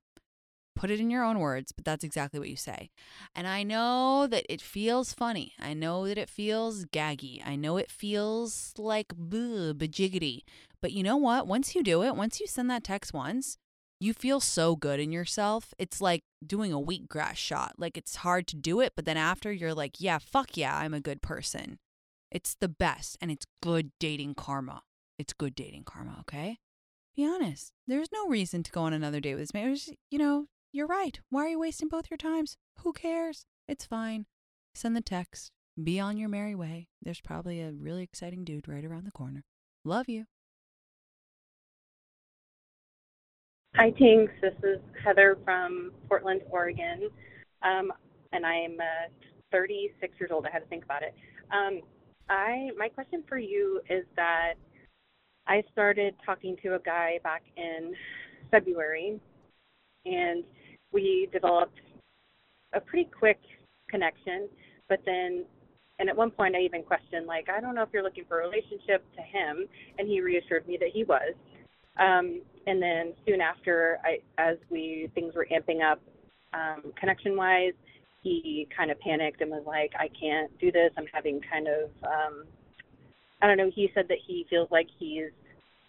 Put 0.75 0.91
it 0.91 0.99
in 0.99 1.11
your 1.11 1.25
own 1.25 1.41
words, 1.41 1.73
but 1.73 1.85
that's 1.85 2.03
exactly 2.03 2.41
what 2.41 2.49
you 2.49 2.57
say. 2.57 2.89
And 3.35 3.47
I 3.47 3.63
know 3.63 4.27
that 4.29 4.47
it 4.51 4.63
feels 4.63 5.13
funny. 5.13 5.53
I 5.61 5.75
know 5.75 6.07
that 6.09 6.17
it 6.17 6.31
feels 6.31 6.87
gaggy. 6.87 7.47
I 7.47 7.55
know 7.55 7.77
it 7.77 7.91
feels 7.91 8.73
like 8.79 9.09
bleh, 9.09 9.75
bajiggity. 9.75 10.45
But 10.81 10.93
you 10.93 11.03
know 11.03 11.19
what? 11.19 11.47
Once 11.47 11.75
you 11.75 11.83
do 11.83 12.03
it, 12.03 12.17
once 12.17 12.41
you 12.41 12.47
send 12.47 12.71
that 12.71 12.83
text 12.83 13.13
once, 13.13 13.59
you 14.01 14.15
feel 14.15 14.41
so 14.41 14.75
good 14.75 14.99
in 14.99 15.13
yourself. 15.13 15.75
It's 15.79 16.01
like 16.01 16.23
doing 16.45 16.73
a 16.73 16.81
wheatgrass 16.81 17.37
shot. 17.37 17.75
Like 17.77 17.97
it's 17.99 18.17
hard 18.17 18.47
to 18.49 18.57
do 18.57 18.81
it, 18.81 18.95
but 18.97 19.05
then 19.05 19.19
after 19.19 19.53
you're 19.53 19.75
like, 19.75 20.01
yeah, 20.01 20.19
fuck 20.19 20.57
yeah, 20.57 20.77
I'm 20.77 20.95
a 20.95 21.01
good 21.01 21.21
person. 21.21 21.79
It's 22.31 22.57
the 22.59 22.69
best 22.69 23.19
and 23.21 23.31
it's 23.31 23.47
good 23.63 23.91
dating 24.01 24.35
karma. 24.35 24.83
It's 25.19 25.35
good 25.35 25.55
dating 25.55 25.85
karma, 25.85 26.17
okay? 26.21 26.59
Be 27.15 27.27
honest. 27.27 27.73
There's 27.87 28.11
no 28.13 28.27
reason 28.27 28.63
to 28.63 28.73
go 28.73 28.83
on 28.83 28.95
another 28.95 29.21
date 29.21 29.35
with 29.35 29.43
this 29.43 29.55
man. 29.55 29.75
Just, 29.75 29.93
you 30.11 30.19
know, 30.19 30.47
you're 30.73 30.87
right. 30.87 31.21
Why 31.29 31.45
are 31.45 31.49
you 31.49 31.59
wasting 31.59 31.89
both 31.89 32.11
your 32.11 32.17
times? 32.17 32.57
Who 32.79 32.93
cares? 32.95 33.45
It's 33.69 33.85
fine. 33.85 34.25
Send 34.75 34.97
the 34.97 35.03
text. 35.03 35.51
Be 35.83 36.01
on 36.01 36.17
your 36.17 36.29
merry 36.29 36.55
way. 36.55 36.89
There's 37.03 37.21
probably 37.21 37.61
a 37.61 37.73
really 37.73 38.03
exciting 38.03 38.45
dude 38.45 38.69
right 38.69 38.85
around 38.85 39.05
the 39.05 39.11
corner. 39.11 39.45
Love 39.85 40.09
you. 40.09 40.25
Hi, 43.77 43.93
Tinx. 43.93 44.29
This 44.43 44.55
is 44.65 44.81
Heather 45.03 45.39
from 45.45 45.93
Portland, 46.09 46.41
Oregon. 46.51 47.09
Um, 47.63 47.93
and 48.33 48.45
I'm 48.45 48.77
uh, 48.81 49.09
36 49.53 50.13
years 50.19 50.31
old. 50.35 50.45
I 50.45 50.51
had 50.51 50.59
to 50.59 50.67
think 50.67 50.85
about 50.85 51.03
it. 51.05 51.15
Um, 51.53 51.81
I 52.29 52.71
my 52.77 52.89
question 52.89 53.23
for 53.29 53.39
you 53.39 53.81
is 53.89 54.05
that 54.17 54.55
I 55.47 55.63
started 55.73 56.15
talking 56.27 56.57
to 56.65 56.75
a 56.75 56.79
guy 56.81 57.21
back 57.23 57.43
in 57.57 57.95
February, 58.51 59.21
and 60.05 60.45
we 60.93 61.29
developed 61.33 61.79
a 62.75 62.81
pretty 62.81 63.09
quick 63.17 63.39
connection. 63.89 64.49
But 64.89 65.01
then 65.07 65.45
And 66.01 66.09
at 66.09 66.17
one 66.17 66.31
point, 66.31 66.57
I 66.57 66.61
even 66.61 66.83
questioned, 66.83 67.27
like, 67.27 67.49
I 67.49 67.61
don't 67.61 67.75
know 67.75 67.83
if 67.83 67.91
you're 67.93 68.03
looking 68.03 68.25
for 68.27 68.41
a 68.41 68.49
relationship 68.49 69.05
to 69.17 69.23
him, 69.23 69.69
and 69.99 70.09
he 70.09 70.21
reassured 70.23 70.67
me 70.67 70.79
that 70.81 70.89
he 70.93 71.05
was. 71.05 71.35
Um, 71.99 72.43
and 72.67 72.81
then 72.81 73.15
soon 73.27 73.41
after, 73.41 73.99
I, 74.05 74.19
as 74.39 74.57
we 74.71 75.11
things 75.15 75.35
were 75.35 75.47
amping 75.53 75.83
up, 75.83 76.01
um, 76.53 76.93
connection-wise, 76.99 77.73
he 78.23 78.69
kind 78.77 78.91
of 78.91 79.01
panicked 79.01 79.41
and 79.41 79.51
was 79.51 79.65
like, 79.67 79.93
I 79.99 80.09
can't 80.21 80.51
do 80.59 80.71
this. 80.71 80.91
I'm 80.97 81.07
having 81.13 81.41
kind 81.51 81.69
of, 81.69 81.91
um, 82.05 82.45
I 83.41 83.47
don't 83.47 83.57
know. 83.57 83.71
He 83.75 83.91
said 83.95 84.07
that 84.09 84.19
he 84.27 84.47
feels 84.51 84.69
like 84.71 84.87
he's 84.99 85.31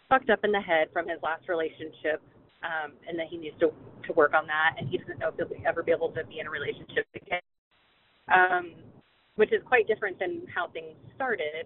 fucked 0.07 0.29
up 0.29 0.39
in 0.43 0.51
the 0.51 0.61
head 0.61 0.87
from 0.93 1.07
his 1.07 1.19
last 1.21 1.47
relationship, 1.49 2.21
um, 2.63 2.93
and 3.07 3.19
that 3.19 3.27
he 3.29 3.37
needs 3.37 3.55
to 3.59 3.71
to 4.07 4.13
work 4.13 4.33
on 4.33 4.47
that, 4.47 4.75
and 4.79 4.89
he 4.89 4.97
doesn't 4.97 5.19
know 5.19 5.27
if 5.27 5.35
he'll 5.35 5.67
ever 5.67 5.83
be 5.83 5.91
able 5.91 6.09
to 6.09 6.23
be 6.25 6.39
in 6.39 6.47
a 6.47 6.49
relationship 6.49 7.05
again. 7.15 7.41
Um, 8.33 8.73
which 9.35 9.51
is 9.51 9.61
quite 9.65 9.87
different 9.87 10.19
than 10.19 10.43
how 10.53 10.67
things 10.67 10.95
started. 11.15 11.65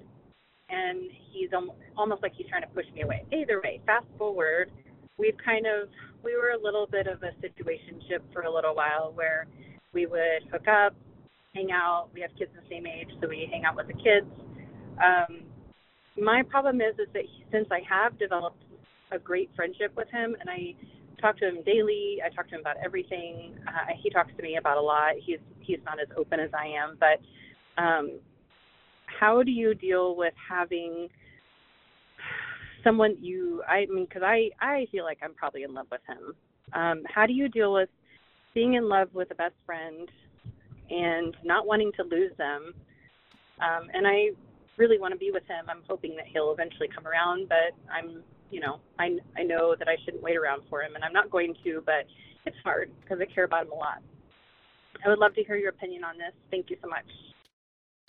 And 0.70 1.10
he's 1.32 1.50
almost 1.98 2.24
like 2.24 2.34
he's 2.36 2.48
trying 2.48 2.64
to 2.64 2.68
push 2.70 2.86
me 2.94 3.02
away. 3.02 3.24
Either 3.32 3.62
way, 3.64 3.82
fast 3.86 4.08
forward, 4.18 4.72
we've 5.18 5.38
kind 5.44 5.66
of 5.66 5.90
we 6.24 6.36
were 6.36 6.58
a 6.60 6.62
little 6.62 6.88
bit 6.88 7.08
of 7.08 7.22
a 7.22 7.32
situationship 7.46 8.22
for 8.34 8.42
a 8.42 8.52
little 8.52 8.76
while 8.76 9.12
where 9.14 9.46
we 9.94 10.08
would 10.08 10.44
hook 10.52 10.68
up, 10.68 10.96
hang 11.54 11.72
out. 11.72 12.10
We 12.14 12.22
have 12.22 12.32
kids 12.38 12.52
the 12.56 12.68
same 12.70 12.88
age, 12.88 13.10
so 13.22 13.28
we 13.28 13.48
hang 13.52 13.64
out 13.64 13.76
with 13.76 13.88
the 13.88 13.94
kids. 13.94 14.28
Um, 15.04 15.44
my 16.18 16.42
problem 16.44 16.82
is 16.82 16.94
is 16.98 17.08
that 17.14 17.24
he, 17.24 17.46
since 17.52 17.68
I 17.72 17.82
have 17.88 18.18
developed 18.18 18.64
a 19.12 19.20
great 19.20 19.50
friendship 19.56 19.96
with 19.96 20.10
him, 20.10 20.36
and 20.40 20.50
I 20.50 20.74
talk 21.22 21.38
to 21.40 21.48
him 21.48 21.64
daily. 21.66 22.18
I 22.26 22.34
talk 22.34 22.48
to 22.50 22.56
him 22.56 22.62
about 22.62 22.78
everything. 22.84 23.56
Uh, 23.68 23.94
he 24.02 24.10
talks 24.10 24.32
to 24.36 24.44
me 24.44 24.58
about 24.58 24.78
a 24.78 24.82
lot. 24.82 25.14
He's 25.24 25.40
he's 25.60 25.80
not 25.86 26.00
as 26.00 26.08
open 26.18 26.40
as 26.40 26.50
I 26.54 26.68
am, 26.68 26.98
but 27.00 27.82
um, 27.82 28.20
how 29.20 29.44
do 29.44 29.52
you 29.52 29.74
deal 29.74 30.16
with 30.16 30.34
having 30.50 31.10
someone 32.84 33.18
you 33.20 33.64
I 33.68 33.86
mean 33.90 34.06
because 34.06 34.24
I 34.24 34.50
I 34.62 34.88
feel 34.92 35.04
like 35.04 35.18
I'm 35.22 35.34
probably 35.34 35.64
in 35.64 35.74
love 35.74 35.88
with 35.92 36.02
him. 36.08 36.34
Um, 36.74 37.04
how 37.08 37.26
do 37.26 37.34
you 37.34 37.50
deal 37.50 37.74
with 37.74 37.90
being 38.54 38.76
in 38.76 38.88
love 38.88 39.10
with 39.14 39.32
a 39.32 39.36
best 39.36 39.56
friend 39.66 40.10
and 40.90 41.36
not 41.44 41.66
wanting 41.66 41.92
to 41.98 42.04
lose 42.04 42.32
them? 42.38 42.74
Um, 43.60 43.88
and 43.94 44.06
I 44.08 44.30
really 44.78 45.00
want 45.00 45.14
to 45.14 45.18
be 45.18 45.32
with 45.32 45.44
him. 45.44 45.66
I'm 45.70 45.84
hoping 45.88 46.16
that 46.16 46.26
he'll 46.32 46.52
eventually 46.52 46.90
come 46.94 47.08
around, 47.08 47.50
but 47.50 47.74
I'm 47.92 48.24
you 48.52 48.60
know 48.60 48.80
I 49.00 49.18
I 49.38 49.44
know 49.44 49.76
that 49.78 49.88
I 49.88 49.96
shouldn't 50.06 50.24
wait 50.24 50.38
around 50.38 50.64
for 50.70 50.82
him, 50.82 50.96
and 50.96 51.04
I'm 51.04 51.14
not 51.14 51.32
going 51.32 51.56
to, 51.64 51.82
but 51.86 52.06
it's 52.46 52.58
hard 52.64 52.92
because 53.02 53.20
I 53.22 53.34
care 53.34 53.46
about 53.46 53.66
him 53.66 53.72
a 53.72 53.76
lot. 53.76 54.02
I 55.04 55.10
would 55.10 55.20
love 55.20 55.34
to 55.36 55.44
hear 55.44 55.58
your 55.58 55.70
opinion 55.70 56.04
on 56.04 56.18
this. 56.18 56.34
Thank 56.52 56.70
you 56.70 56.78
so 56.82 56.88
much. 56.88 57.06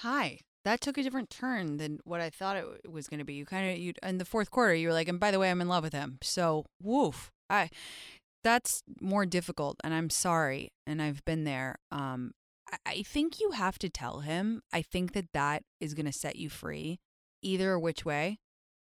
Hi. 0.01 0.39
That 0.67 0.81
took 0.81 0.99
a 0.99 1.03
different 1.05 1.31
turn 1.31 1.77
than 1.77 2.01
what 2.03 2.21
I 2.21 2.29
thought 2.29 2.57
it 2.57 2.91
was 2.91 3.07
going 3.07 3.21
to 3.21 3.25
be. 3.25 3.35
You 3.35 3.47
kind 3.47 3.71
of 3.71 3.79
you 3.79 3.93
in 4.03 4.19
the 4.19 4.25
fourth 4.25 4.51
quarter, 4.51 4.75
you 4.75 4.89
were 4.89 4.95
like, 4.95 5.07
and 5.07 5.21
by 5.21 5.31
the 5.31 5.39
way, 5.39 5.49
I'm 5.49 5.61
in 5.61 5.69
love 5.69 5.85
with 5.85 5.93
him. 5.93 6.19
So, 6.23 6.67
woof. 6.83 7.31
I 7.49 7.71
that's 8.43 8.83
more 9.01 9.27
difficult, 9.27 9.77
and 9.85 9.95
I'm 9.95 10.11
sorry, 10.11 10.73
and 10.85 11.01
I've 11.01 11.25
been 11.25 11.45
there. 11.45 11.77
Um, 11.93 12.33
I, 12.73 12.79
I 12.85 13.03
think 13.03 13.39
you 13.39 13.53
have 13.53 13.79
to 13.79 13.89
tell 13.89 14.21
him. 14.21 14.61
I 14.73 14.83
think 14.83 15.13
that 15.13 15.33
that 15.35 15.63
is 15.81 15.95
going 15.95 16.07
to 16.07 16.13
set 16.13 16.35
you 16.35 16.51
free, 16.51 16.99
either 17.43 17.79
which 17.79 18.05
way. 18.05 18.39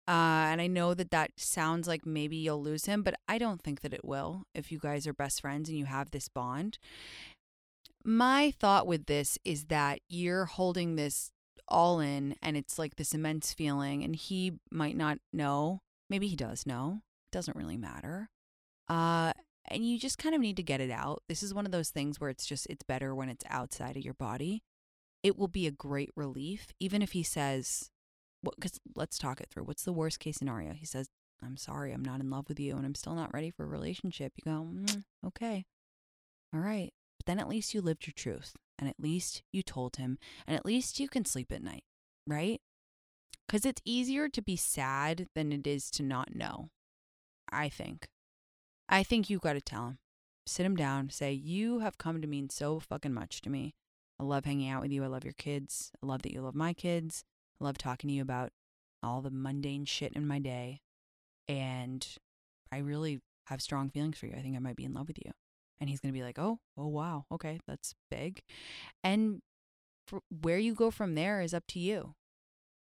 Uh, 0.06 0.52
and 0.52 0.60
I 0.60 0.66
know 0.66 0.92
that 0.92 1.10
that 1.10 1.30
sounds 1.38 1.88
like 1.88 2.04
maybe 2.04 2.36
you'll 2.36 2.62
lose 2.62 2.84
him, 2.84 3.02
but 3.02 3.14
I 3.28 3.38
don't 3.38 3.62
think 3.62 3.80
that 3.80 3.94
it 3.94 4.04
will 4.04 4.42
if 4.54 4.70
you 4.70 4.78
guys 4.78 5.06
are 5.06 5.14
best 5.14 5.40
friends 5.40 5.70
and 5.70 5.78
you 5.78 5.86
have 5.86 6.10
this 6.10 6.28
bond. 6.28 6.76
My 8.04 8.50
thought 8.50 8.86
with 8.86 9.06
this 9.06 9.38
is 9.42 9.66
that 9.66 10.00
you're 10.10 10.44
holding 10.44 10.96
this 10.96 11.30
all 11.72 11.98
in 11.98 12.36
and 12.42 12.56
it's 12.56 12.78
like 12.78 12.96
this 12.96 13.14
immense 13.14 13.52
feeling, 13.52 14.04
and 14.04 14.14
he 14.14 14.52
might 14.70 14.96
not 14.96 15.18
know. 15.32 15.80
Maybe 16.08 16.28
he 16.28 16.36
does 16.36 16.66
know. 16.66 17.00
Doesn't 17.32 17.56
really 17.56 17.78
matter. 17.78 18.28
Uh, 18.88 19.32
and 19.68 19.88
you 19.88 19.98
just 19.98 20.18
kind 20.18 20.34
of 20.34 20.40
need 20.40 20.56
to 20.56 20.62
get 20.62 20.80
it 20.80 20.90
out. 20.90 21.22
This 21.28 21.42
is 21.42 21.54
one 21.54 21.64
of 21.64 21.72
those 21.72 21.90
things 21.90 22.20
where 22.20 22.30
it's 22.30 22.44
just, 22.44 22.66
it's 22.68 22.82
better 22.82 23.14
when 23.14 23.28
it's 23.28 23.44
outside 23.48 23.96
of 23.96 24.04
your 24.04 24.14
body. 24.14 24.62
It 25.22 25.38
will 25.38 25.48
be 25.48 25.66
a 25.66 25.70
great 25.70 26.10
relief, 26.14 26.68
even 26.78 27.00
if 27.00 27.12
he 27.12 27.22
says, 27.22 27.90
because 28.42 28.78
let's 28.94 29.18
talk 29.18 29.40
it 29.40 29.48
through. 29.50 29.64
What's 29.64 29.84
the 29.84 29.92
worst 29.92 30.18
case 30.20 30.36
scenario? 30.36 30.74
He 30.74 30.84
says, 30.84 31.08
I'm 31.42 31.56
sorry, 31.56 31.92
I'm 31.92 32.04
not 32.04 32.20
in 32.20 32.28
love 32.28 32.48
with 32.48 32.60
you 32.60 32.76
and 32.76 32.84
I'm 32.84 32.94
still 32.94 33.14
not 33.14 33.32
ready 33.32 33.50
for 33.50 33.64
a 33.64 33.68
relationship. 33.68 34.32
You 34.36 34.52
go, 34.52 34.68
mm, 34.70 35.04
okay. 35.26 35.64
All 36.52 36.60
right. 36.60 36.92
But 37.18 37.26
then 37.26 37.38
at 37.38 37.48
least 37.48 37.72
you 37.72 37.80
lived 37.80 38.06
your 38.06 38.14
truth 38.14 38.54
and 38.82 38.90
at 38.90 38.98
least 38.98 39.44
you 39.52 39.62
told 39.62 39.94
him 39.94 40.18
and 40.44 40.56
at 40.56 40.66
least 40.66 40.98
you 40.98 41.06
can 41.06 41.24
sleep 41.24 41.52
at 41.52 41.62
night, 41.62 41.84
right? 42.26 42.60
Because 43.46 43.64
it's 43.64 43.80
easier 43.84 44.28
to 44.28 44.42
be 44.42 44.56
sad 44.56 45.28
than 45.36 45.52
it 45.52 45.68
is 45.68 45.88
to 45.92 46.02
not 46.02 46.34
know. 46.34 46.70
I 47.52 47.68
think. 47.68 48.08
I 48.88 49.04
think 49.04 49.30
you 49.30 49.38
got 49.38 49.52
to 49.52 49.60
tell 49.60 49.86
him. 49.86 49.98
Sit 50.46 50.66
him 50.66 50.74
down, 50.74 51.10
say, 51.10 51.32
You 51.32 51.78
have 51.78 51.96
come 51.96 52.20
to 52.20 52.26
mean 52.26 52.50
so 52.50 52.80
fucking 52.80 53.14
much 53.14 53.40
to 53.42 53.50
me. 53.50 53.76
I 54.18 54.24
love 54.24 54.46
hanging 54.46 54.68
out 54.68 54.82
with 54.82 54.90
you. 54.90 55.04
I 55.04 55.06
love 55.06 55.22
your 55.22 55.34
kids. 55.34 55.92
I 56.02 56.06
love 56.06 56.22
that 56.22 56.32
you 56.32 56.40
love 56.40 56.56
my 56.56 56.72
kids. 56.72 57.22
I 57.60 57.64
love 57.64 57.78
talking 57.78 58.08
to 58.08 58.14
you 58.14 58.22
about 58.22 58.50
all 59.00 59.20
the 59.20 59.30
mundane 59.30 59.84
shit 59.84 60.12
in 60.14 60.26
my 60.26 60.40
day. 60.40 60.80
And 61.46 62.04
I 62.72 62.78
really 62.78 63.20
have 63.46 63.62
strong 63.62 63.90
feelings 63.90 64.18
for 64.18 64.26
you. 64.26 64.32
I 64.36 64.42
think 64.42 64.56
I 64.56 64.60
might 64.60 64.76
be 64.76 64.84
in 64.84 64.94
love 64.94 65.06
with 65.06 65.18
you 65.24 65.32
and 65.82 65.90
he's 65.90 65.98
going 65.98 66.14
to 66.14 66.18
be 66.18 66.22
like, 66.22 66.38
"Oh, 66.38 66.60
oh 66.78 66.86
wow, 66.86 67.24
okay, 67.32 67.58
that's 67.66 67.96
big." 68.08 68.40
And 69.02 69.40
where 70.30 70.58
you 70.58 70.74
go 70.74 70.92
from 70.92 71.16
there 71.16 71.40
is 71.40 71.52
up 71.52 71.64
to 71.70 71.80
you. 71.80 72.14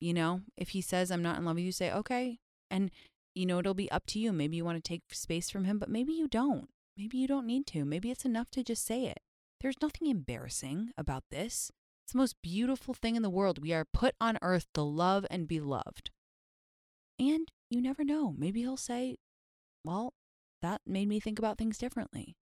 You 0.01 0.13
know, 0.13 0.43
if 0.59 0.71
he 0.71 0.83
says 0.83 1.11
I'm 1.11 1.23
not 1.23 1.39
in 1.39 1.47
love 1.47 1.57
with 1.57 1.65
you, 1.65 1.73
say, 1.73 1.91
"Okay." 1.91 2.41
And 2.71 2.91
you 3.35 3.47
know, 3.47 3.59
it'll 3.59 3.73
be 3.73 3.91
up 3.91 4.05
to 4.09 4.19
you. 4.19 4.33
Maybe 4.33 4.59
you 4.59 4.67
want 4.67 4.77
to 4.77 4.87
take 4.87 5.03
space 5.13 5.49
from 5.49 5.65
him, 5.65 5.79
but 5.79 5.89
maybe 5.89 6.13
you 6.13 6.29
don't. 6.29 6.69
Maybe 6.95 7.17
you 7.17 7.27
don't 7.27 7.47
need 7.47 7.67
to. 7.69 7.87
Maybe 7.87 8.11
it's 8.11 8.27
enough 8.27 8.51
to 8.51 8.63
just 8.63 8.85
say 8.85 9.07
it. 9.07 9.21
There's 9.63 9.81
nothing 9.81 10.09
embarrassing 10.09 10.91
about 10.99 11.25
this. 11.31 11.71
It's 12.05 12.13
the 12.13 12.19
most 12.19 12.37
beautiful 12.43 12.93
thing 12.93 13.17
in 13.17 13.23
the 13.23 13.31
world. 13.31 13.63
We 13.63 13.73
are 13.73 13.87
put 13.91 14.15
on 14.21 14.37
earth 14.43 14.67
to 14.75 14.83
love 14.83 15.25
and 15.31 15.49
be 15.49 15.59
loved. 15.59 16.11
And 17.19 17.49
you 17.71 17.81
never 17.81 18.05
know. 18.05 18.35
Maybe 18.37 18.61
he'll 18.61 18.77
say, 18.77 19.17
Well, 19.85 20.13
that 20.61 20.83
made 20.85 21.09
me 21.09 21.19
think 21.19 21.39
about 21.39 21.57
things 21.57 21.79
differently. 21.79 22.37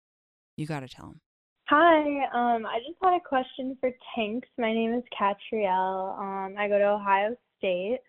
You 0.59 0.67
got 0.67 0.81
to 0.81 0.89
tell 0.89 1.07
him. 1.07 1.21
Hi, 1.69 2.01
um, 2.35 2.67
I 2.67 2.81
just 2.81 2.99
had 3.01 3.15
a 3.15 3.21
question 3.21 3.77
for 3.79 3.91
Tinx. 4.17 4.41
My 4.59 4.75
name 4.75 4.93
is 4.93 5.05
Catrielle. 5.17 6.19
Um, 6.19 6.57
I 6.59 6.67
go 6.67 6.79
to 6.79 6.85
Ohio 6.85 7.37
State. 7.59 8.01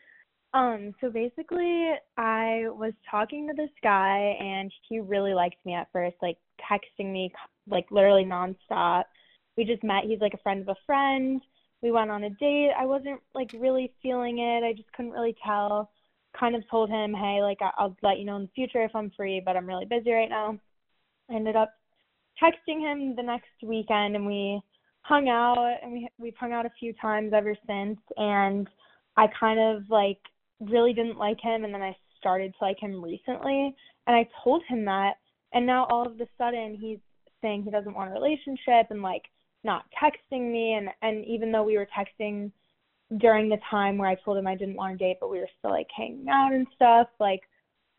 Um, 0.56 0.96
so 1.00 1.12
basically, 1.12 1.92
I 2.18 2.64
was 2.70 2.94
talking 3.10 3.48
to 3.48 3.54
this 3.54 3.70
guy, 3.84 4.36
and 4.40 4.74
he 4.88 5.00
really 5.00 5.36
liked 5.36 5.64
me 5.64 5.76
at 5.76 5.90
first, 5.94 6.16
like 6.24 6.38
texting 6.60 7.14
me, 7.14 7.32
like 7.68 7.86
literally 7.92 8.26
nonstop. 8.26 9.04
We 9.56 9.64
just 9.64 9.84
met. 9.84 10.06
He's 10.06 10.22
like 10.22 10.34
a 10.34 10.42
friend 10.42 10.62
of 10.62 10.70
a 10.70 10.86
friend. 10.88 11.40
We 11.84 11.92
went 11.92 12.10
on 12.10 12.24
a 12.24 12.32
date. 12.32 12.72
I 12.76 12.88
wasn't 12.88 13.22
like 13.36 13.52
really 13.60 13.94
feeling 14.02 14.40
it. 14.40 14.64
I 14.64 14.74
just 14.74 14.92
couldn't 14.94 15.12
really 15.12 15.36
tell. 15.46 15.92
Kind 16.40 16.56
of 16.56 16.64
told 16.72 16.90
him, 16.90 17.14
hey, 17.14 17.44
like 17.44 17.60
I'll 17.78 17.96
let 18.02 18.18
you 18.18 18.26
know 18.26 18.38
in 18.38 18.44
the 18.44 18.52
future 18.56 18.84
if 18.84 18.96
I'm 18.96 19.12
free, 19.16 19.40
but 19.40 19.56
I'm 19.56 19.68
really 19.68 19.86
busy 19.86 20.12
right 20.12 20.30
now. 20.30 20.58
I 21.30 21.36
ended 21.36 21.56
up 21.56 21.76
texting 22.42 22.80
him 22.80 23.16
the 23.16 23.24
next 23.24 23.50
weekend 23.64 24.16
and 24.16 24.26
we 24.26 24.62
hung 25.02 25.30
out 25.30 25.78
and 25.82 25.92
we 25.92 26.08
we've 26.18 26.36
hung 26.40 26.54
out 26.54 26.66
a 26.66 26.72
few 26.80 26.94
times 26.94 27.32
ever 27.34 27.56
since 27.68 28.00
and 28.18 28.68
I 29.18 29.28
kind 29.40 29.60
of 29.60 29.90
like 29.90 30.20
really 30.60 30.94
didn't 30.94 31.18
like 31.18 31.40
him 31.42 31.64
and 31.64 31.74
then 31.74 31.82
I 31.82 31.96
started 32.18 32.54
to 32.54 32.66
like 32.66 32.80
him 32.80 33.04
recently 33.04 33.76
and 34.08 34.16
I 34.16 34.28
told 34.44 34.62
him 34.68 34.86
that 34.86 35.14
and 35.54 35.66
now 35.66 35.86
all 35.90 36.06
of 36.06 36.20
a 36.20 36.28
sudden 36.38 36.78
he's 36.80 37.00
saying 37.42 37.64
he 37.64 37.72
doesn't 37.72 37.96
want 37.96 38.12
a 38.12 38.14
relationship 38.14 38.88
and 38.90 39.02
like 39.02 39.24
not 39.64 39.86
texting 40.02 40.52
me 40.52 40.74
and 40.74 40.90
and 41.02 41.26
even 41.26 41.52
though 41.52 41.64
we 41.64 41.78
were 41.78 41.88
texting 41.88 42.52
during 43.18 43.50
the 43.50 43.58
time 43.70 43.98
where 43.98 44.10
I 44.10 44.16
told 44.24 44.38
him 44.38 44.48
I 44.48 44.56
didn't 44.56 44.76
want 44.76 44.98
to 44.98 45.04
date 45.04 45.18
but 45.20 45.32
we 45.32 45.40
were 45.40 45.50
still 45.58 45.72
like 45.72 45.88
hanging 45.96 46.28
out 46.30 46.54
and 46.54 46.68
stuff 46.76 47.08
like 47.20 47.42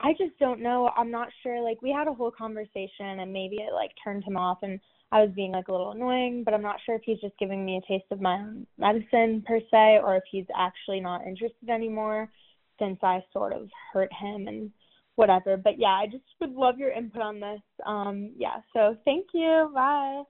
I 0.03 0.12
just 0.12 0.38
don't 0.38 0.61
know. 0.61 0.90
I'm 0.96 1.11
not 1.11 1.28
sure. 1.42 1.62
Like 1.62 1.82
we 1.82 1.92
had 1.92 2.09
a 2.09 2.14
whole 2.14 2.30
conversation 2.30 3.20
and 3.20 3.32
maybe 3.32 3.57
it 3.57 3.72
like 3.74 3.90
turned 4.03 4.24
him 4.24 4.36
off 4.36 4.59
and 4.62 4.80
I 5.12 5.22
was 5.22 5.30
being 5.34 5.53
like 5.53 5.68
a 5.68 5.72
little 5.72 5.90
annoying, 5.90 6.42
but 6.44 6.55
I'm 6.55 6.62
not 6.62 6.78
sure 6.86 6.94
if 6.94 7.03
he's 7.05 7.20
just 7.20 7.38
giving 7.38 7.64
me 7.64 7.76
a 7.76 7.92
taste 7.92 8.07
of 8.11 8.20
my 8.20 8.36
own 8.36 8.66
medicine 8.78 9.44
per 9.46 9.61
se 9.70 10.01
or 10.03 10.16
if 10.16 10.22
he's 10.30 10.46
actually 10.57 11.01
not 11.01 11.26
interested 11.26 11.68
anymore 11.68 12.30
since 12.78 12.98
I 13.03 13.22
sort 13.32 13.53
of 13.53 13.68
hurt 13.92 14.11
him 14.12 14.48
and 14.48 14.70
whatever. 15.16 15.57
But 15.57 15.78
yeah, 15.78 15.88
I 15.88 16.07
just 16.07 16.24
would 16.40 16.53
love 16.53 16.78
your 16.78 16.92
input 16.92 17.22
on 17.22 17.40
this. 17.40 17.61
Um 17.84 18.32
yeah, 18.38 18.61
so 18.72 18.96
thank 19.05 19.26
you. 19.34 19.70
Bye. 19.74 20.22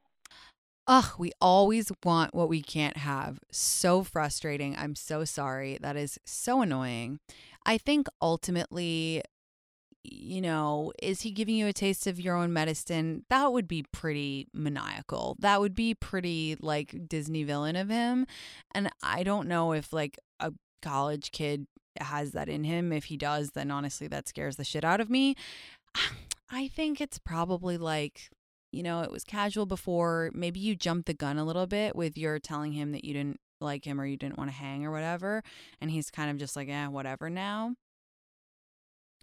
Ugh, 0.86 1.12
we 1.18 1.30
always 1.40 1.92
want 2.02 2.34
what 2.34 2.48
we 2.48 2.62
can't 2.62 2.96
have. 2.96 3.38
So 3.52 4.02
frustrating. 4.02 4.74
I'm 4.76 4.96
so 4.96 5.24
sorry. 5.24 5.78
That 5.80 5.96
is 5.96 6.18
so 6.24 6.62
annoying. 6.62 7.20
I 7.64 7.78
think 7.78 8.08
ultimately 8.20 9.22
you 10.03 10.40
know, 10.40 10.92
is 11.03 11.22
he 11.22 11.30
giving 11.30 11.57
you 11.57 11.66
a 11.66 11.72
taste 11.72 12.07
of 12.07 12.20
your 12.20 12.36
own 12.36 12.53
medicine? 12.53 13.24
That 13.28 13.53
would 13.53 13.68
be 13.68 13.84
pretty 13.92 14.48
maniacal. 14.55 15.36
That 15.40 15.61
would 15.61 15.74
be 15.74 15.94
pretty 15.94 16.57
like 16.61 17.09
Disney 17.09 17.44
villain 17.44 17.76
of 17.76 17.88
him. 17.88 18.26
And 18.74 18.90
I 19.03 19.22
don't 19.22 19.48
know 19.48 19.72
if 19.72 19.92
like 19.92 20.18
a 20.38 20.53
college 20.82 21.32
kid 21.32 21.66
has 22.01 22.32
that 22.32 22.48
in 22.48 22.64
him. 22.64 22.92
If 22.92 23.05
he 23.05 23.16
does, 23.16 23.51
then 23.51 23.70
honestly, 23.70 24.07
that 24.09 24.28
scares 24.28 24.57
the 24.57 24.64
shit 24.64 24.84
out 24.84 25.01
of 25.01 25.11
me. 25.11 25.34
I 26.51 26.68
think 26.68 27.01
it's 27.01 27.18
probably 27.18 27.76
like, 27.76 28.30
you 28.72 28.82
know, 28.82 29.03
it 29.03 29.11
was 29.11 29.22
casual 29.22 29.66
before. 29.66 30.30
Maybe 30.34 30.61
you 30.61 30.74
jumped 30.74 31.07
the 31.07 31.14
gun 31.14 31.38
a 31.38 31.44
little 31.44 31.66
bit 31.66 31.94
with 31.94 32.18
your 32.18 32.38
telling 32.38 32.72
him 32.72 32.92
that 32.92 33.05
you 33.05 33.12
didn't 33.12 33.38
like 33.61 33.84
him 33.84 34.01
or 34.01 34.07
you 34.07 34.16
didn't 34.16 34.38
want 34.38 34.51
to 34.51 34.57
hang 34.57 34.84
or 34.84 34.90
whatever. 34.90 35.42
And 35.80 35.90
he's 35.90 36.11
kind 36.11 36.30
of 36.30 36.38
just 36.38 36.57
like, 36.57 36.68
yeah, 36.68 36.88
whatever 36.88 37.28
now. 37.30 37.74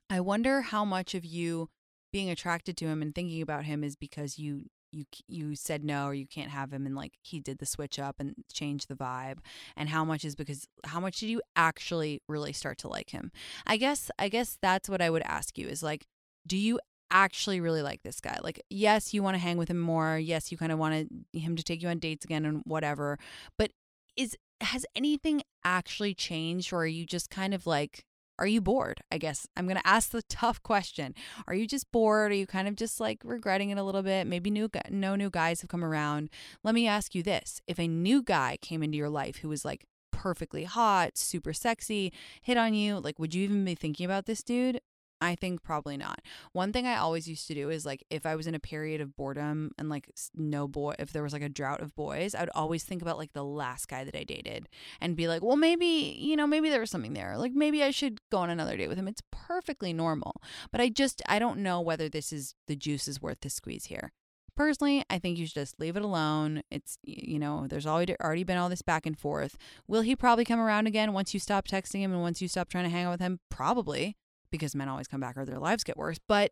I 0.09 0.19
wonder 0.19 0.61
how 0.61 0.85
much 0.85 1.13
of 1.15 1.25
you 1.25 1.69
being 2.11 2.29
attracted 2.29 2.77
to 2.77 2.85
him 2.85 3.01
and 3.01 3.13
thinking 3.13 3.41
about 3.41 3.65
him 3.65 3.83
is 3.83 3.95
because 3.95 4.39
you 4.39 4.65
you 4.91 5.03
you 5.27 5.55
said 5.55 5.83
no 5.83 6.05
or 6.05 6.13
you 6.13 6.25
can't 6.25 6.49
have 6.49 6.71
him 6.71 6.85
and 6.85 6.95
like 6.95 7.13
he 7.21 7.39
did 7.39 7.59
the 7.59 7.65
switch 7.65 7.99
up 7.99 8.15
and 8.19 8.33
change 8.51 8.85
the 8.85 8.95
vibe 8.95 9.39
and 9.75 9.89
how 9.89 10.05
much 10.05 10.23
is 10.23 10.35
because 10.35 10.65
how 10.85 10.99
much 10.99 11.19
did 11.19 11.29
you 11.29 11.41
actually 11.57 12.21
really 12.29 12.53
start 12.53 12.77
to 12.79 12.87
like 12.87 13.09
him? 13.09 13.31
I 13.65 13.77
guess 13.77 14.09
i 14.17 14.29
guess 14.29 14.57
that's 14.61 14.89
what 14.89 15.01
i 15.01 15.09
would 15.09 15.23
ask 15.23 15.57
you 15.57 15.67
is 15.67 15.83
like 15.83 16.07
do 16.47 16.57
you 16.57 16.79
actually 17.09 17.59
really 17.61 17.81
like 17.81 18.03
this 18.03 18.19
guy? 18.21 18.37
Like 18.41 18.61
yes 18.69 19.13
you 19.13 19.21
want 19.23 19.35
to 19.35 19.39
hang 19.39 19.57
with 19.57 19.69
him 19.69 19.79
more 19.79 20.17
yes 20.17 20.51
you 20.51 20.57
kind 20.57 20.71
of 20.71 20.79
want 20.79 21.11
him 21.33 21.55
to 21.55 21.63
take 21.63 21.81
you 21.81 21.89
on 21.89 21.99
dates 21.99 22.25
again 22.25 22.45
and 22.45 22.61
whatever 22.65 23.19
but 23.57 23.71
is 24.15 24.37
has 24.61 24.85
anything 24.95 25.43
actually 25.63 26.13
changed 26.13 26.73
or 26.73 26.79
are 26.79 26.87
you 26.87 27.05
just 27.05 27.29
kind 27.29 27.53
of 27.53 27.67
like 27.67 28.05
are 28.39 28.47
you 28.47 28.61
bored? 28.61 29.01
I 29.11 29.17
guess 29.17 29.47
I'm 29.55 29.65
going 29.65 29.77
to 29.77 29.87
ask 29.87 30.11
the 30.11 30.21
tough 30.23 30.61
question. 30.63 31.15
Are 31.47 31.53
you 31.53 31.67
just 31.67 31.91
bored? 31.91 32.31
Are 32.31 32.35
you 32.35 32.47
kind 32.47 32.67
of 32.67 32.75
just 32.75 32.99
like 32.99 33.21
regretting 33.23 33.69
it 33.69 33.77
a 33.77 33.83
little 33.83 34.03
bit? 34.03 34.27
Maybe 34.27 34.49
new 34.49 34.69
no 34.89 35.15
new 35.15 35.29
guys 35.29 35.61
have 35.61 35.69
come 35.69 35.83
around. 35.83 36.29
Let 36.63 36.75
me 36.75 36.87
ask 36.87 37.15
you 37.15 37.23
this. 37.23 37.61
If 37.67 37.79
a 37.79 37.87
new 37.87 38.21
guy 38.21 38.57
came 38.61 38.83
into 38.83 38.97
your 38.97 39.09
life 39.09 39.37
who 39.37 39.49
was 39.49 39.65
like 39.65 39.85
perfectly 40.11 40.63
hot, 40.63 41.17
super 41.17 41.53
sexy, 41.53 42.11
hit 42.41 42.57
on 42.57 42.73
you, 42.73 42.99
like 42.99 43.19
would 43.19 43.33
you 43.33 43.43
even 43.43 43.65
be 43.65 43.75
thinking 43.75 44.05
about 44.05 44.25
this 44.25 44.43
dude? 44.43 44.81
I 45.19 45.35
think 45.35 45.63
probably 45.63 45.97
not. 45.97 46.21
One 46.51 46.71
thing 46.71 46.85
I 46.85 46.97
always 46.97 47.27
used 47.27 47.47
to 47.47 47.55
do 47.55 47.69
is 47.69 47.85
like 47.85 48.03
if 48.09 48.25
I 48.25 48.35
was 48.35 48.47
in 48.47 48.55
a 48.55 48.59
period 48.59 49.01
of 49.01 49.15
boredom 49.15 49.71
and 49.77 49.89
like 49.89 50.09
no 50.35 50.67
boy, 50.67 50.95
if 50.99 51.11
there 51.11 51.23
was 51.23 51.33
like 51.33 51.41
a 51.41 51.49
drought 51.49 51.81
of 51.81 51.95
boys, 51.95 52.35
I 52.35 52.41
would 52.41 52.51
always 52.53 52.83
think 52.83 53.01
about 53.01 53.17
like 53.17 53.33
the 53.33 53.43
last 53.43 53.87
guy 53.87 54.03
that 54.03 54.15
I 54.15 54.23
dated 54.23 54.69
and 55.01 55.15
be 55.15 55.27
like, 55.27 55.41
well, 55.41 55.57
maybe, 55.57 56.15
you 56.19 56.35
know, 56.35 56.47
maybe 56.47 56.69
there 56.69 56.79
was 56.79 56.91
something 56.91 57.13
there. 57.13 57.37
Like 57.37 57.53
maybe 57.53 57.83
I 57.83 57.91
should 57.91 58.21
go 58.31 58.37
on 58.39 58.49
another 58.49 58.77
date 58.77 58.89
with 58.89 58.97
him. 58.97 59.07
It's 59.07 59.23
perfectly 59.31 59.93
normal. 59.93 60.41
But 60.71 60.81
I 60.81 60.89
just, 60.89 61.21
I 61.27 61.39
don't 61.39 61.59
know 61.59 61.81
whether 61.81 62.09
this 62.09 62.31
is 62.31 62.53
the 62.67 62.75
juice 62.75 63.07
is 63.07 63.21
worth 63.21 63.41
the 63.41 63.49
squeeze 63.49 63.85
here. 63.85 64.11
Personally, 64.55 65.03
I 65.07 65.19
think 65.19 65.37
you 65.37 65.45
should 65.45 65.53
just 65.53 65.79
leave 65.79 65.95
it 65.95 66.03
alone. 66.03 66.63
It's, 66.71 66.97
you 67.03 67.37
know, 67.37 67.67
there's 67.67 67.85
already 67.85 68.15
already 68.19 68.43
been 68.43 68.57
all 68.57 68.69
this 68.69 68.81
back 68.81 69.05
and 69.05 69.17
forth. 69.17 69.55
Will 69.87 70.01
he 70.01 70.15
probably 70.15 70.45
come 70.45 70.59
around 70.59 70.87
again 70.87 71.13
once 71.13 71.31
you 71.31 71.39
stop 71.39 71.67
texting 71.67 71.99
him 71.99 72.11
and 72.11 72.21
once 72.21 72.41
you 72.41 72.47
stop 72.47 72.67
trying 72.67 72.85
to 72.85 72.89
hang 72.89 73.05
out 73.05 73.11
with 73.11 73.19
him? 73.19 73.39
Probably 73.51 74.17
because 74.51 74.75
men 74.75 74.89
always 74.89 75.07
come 75.07 75.19
back 75.19 75.37
or 75.37 75.45
their 75.45 75.59
lives 75.59 75.83
get 75.83 75.97
worse, 75.97 76.19
but 76.27 76.51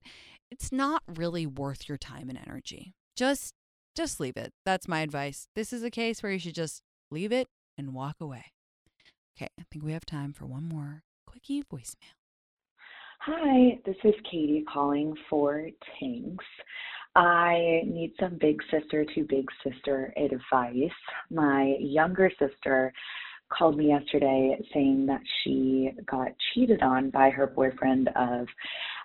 it's 0.52 0.72
not 0.72 1.04
really 1.08 1.46
worth 1.46 1.88
your 1.88 1.98
time 1.98 2.30
and 2.30 2.40
energy. 2.46 2.94
Just 3.16 3.54
just 3.96 4.20
leave 4.20 4.36
it. 4.36 4.52
That's 4.66 4.88
my 4.88 5.02
advice. 5.02 5.48
This 5.56 5.72
is 5.72 5.82
a 5.84 5.90
case 5.90 6.22
where 6.22 6.32
you 6.32 6.40
should 6.40 6.56
just 6.56 6.82
leave 7.12 7.32
it 7.32 7.48
and 7.78 7.94
walk 7.94 8.18
away. 8.20 8.52
Okay, 9.38 9.50
I 9.60 9.64
think 9.72 9.86
we 9.86 9.94
have 9.94 10.06
time 10.06 10.34
for 10.34 10.46
one 10.46 10.68
more 10.68 11.04
quickie 11.26 11.64
voicemail. 11.64 12.16
Hi, 13.22 13.80
this 13.86 13.96
is 14.04 14.14
Katie 14.30 14.66
calling 14.72 15.16
for 15.30 15.70
Tinx. 16.00 16.38
I 17.16 17.82
need 17.86 18.14
some 18.20 18.38
big 18.40 18.62
sister 18.70 19.06
to 19.16 19.24
big 19.24 19.46
sister 19.64 20.14
advice. 20.18 20.92
My 21.32 21.76
younger 21.80 22.30
sister 22.38 22.92
called 23.58 23.78
me 23.78 23.88
yesterday 23.88 24.58
saying 24.74 25.06
that 25.08 25.22
she 25.44 25.92
got 26.10 26.30
cheated 26.54 26.82
on 26.82 27.10
by 27.10 27.30
her 27.30 27.48
boyfriend 27.48 28.10
of 28.16 28.48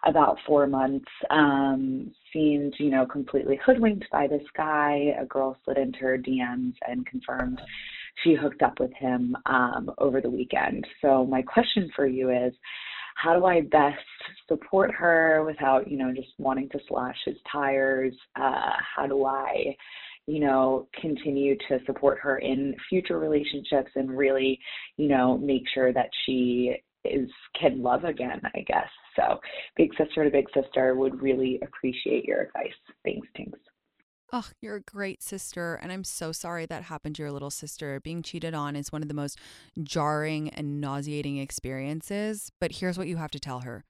about 0.04 0.38
four 0.46 0.66
months. 0.66 1.10
Um, 1.30 2.12
seemed, 2.32 2.74
you 2.78 2.90
know, 2.90 3.06
completely 3.06 3.58
hoodwinked 3.64 4.06
by 4.10 4.26
this 4.26 4.42
guy. 4.56 5.14
A 5.20 5.24
girl 5.24 5.56
slid 5.64 5.78
into 5.78 5.98
her 5.98 6.18
DMs 6.18 6.74
and 6.86 7.06
confirmed 7.06 7.60
she 8.22 8.34
hooked 8.34 8.62
up 8.62 8.78
with 8.80 8.92
him 8.94 9.36
um, 9.46 9.90
over 9.98 10.20
the 10.20 10.30
weekend. 10.30 10.86
So 11.00 11.26
my 11.26 11.42
question 11.42 11.90
for 11.94 12.06
you 12.06 12.30
is, 12.30 12.52
how 13.16 13.38
do 13.38 13.44
I 13.44 13.60
best 13.60 13.98
support 14.48 14.90
her 14.92 15.44
without, 15.44 15.90
you 15.90 15.98
know, 15.98 16.12
just 16.14 16.28
wanting 16.38 16.68
to 16.70 16.78
slash 16.88 17.16
his 17.26 17.36
tires? 17.50 18.14
Uh, 18.36 18.72
how 18.96 19.06
do 19.06 19.26
I 19.26 19.76
you 20.26 20.40
know, 20.40 20.88
continue 21.00 21.56
to 21.68 21.78
support 21.86 22.18
her 22.20 22.38
in 22.38 22.74
future 22.88 23.18
relationships 23.18 23.90
and 23.96 24.16
really, 24.16 24.58
you 24.96 25.08
know, 25.08 25.38
make 25.38 25.64
sure 25.72 25.92
that 25.92 26.08
she 26.24 26.76
is 27.04 27.28
can 27.58 27.82
love 27.82 28.04
again, 28.04 28.40
I 28.54 28.60
guess. 28.66 28.88
So, 29.16 29.40
big 29.76 29.90
sister 29.96 30.24
to 30.24 30.30
big 30.30 30.46
sister 30.54 30.94
would 30.94 31.20
really 31.20 31.58
appreciate 31.62 32.24
your 32.24 32.42
advice. 32.42 32.72
Thanks, 33.04 33.26
Tinx. 33.36 33.52
Oh, 34.32 34.48
you're 34.60 34.76
a 34.76 34.80
great 34.80 35.22
sister. 35.22 35.74
And 35.74 35.90
I'm 35.90 36.04
so 36.04 36.30
sorry 36.30 36.64
that 36.66 36.84
happened 36.84 37.16
to 37.16 37.22
your 37.22 37.32
little 37.32 37.50
sister. 37.50 37.98
Being 38.00 38.22
cheated 38.22 38.54
on 38.54 38.76
is 38.76 38.92
one 38.92 39.02
of 39.02 39.08
the 39.08 39.14
most 39.14 39.38
jarring 39.82 40.50
and 40.50 40.80
nauseating 40.80 41.38
experiences. 41.38 42.52
But 42.60 42.72
here's 42.72 42.96
what 42.96 43.08
you 43.08 43.16
have 43.16 43.32
to 43.32 43.40
tell 43.40 43.60
her 43.60 43.84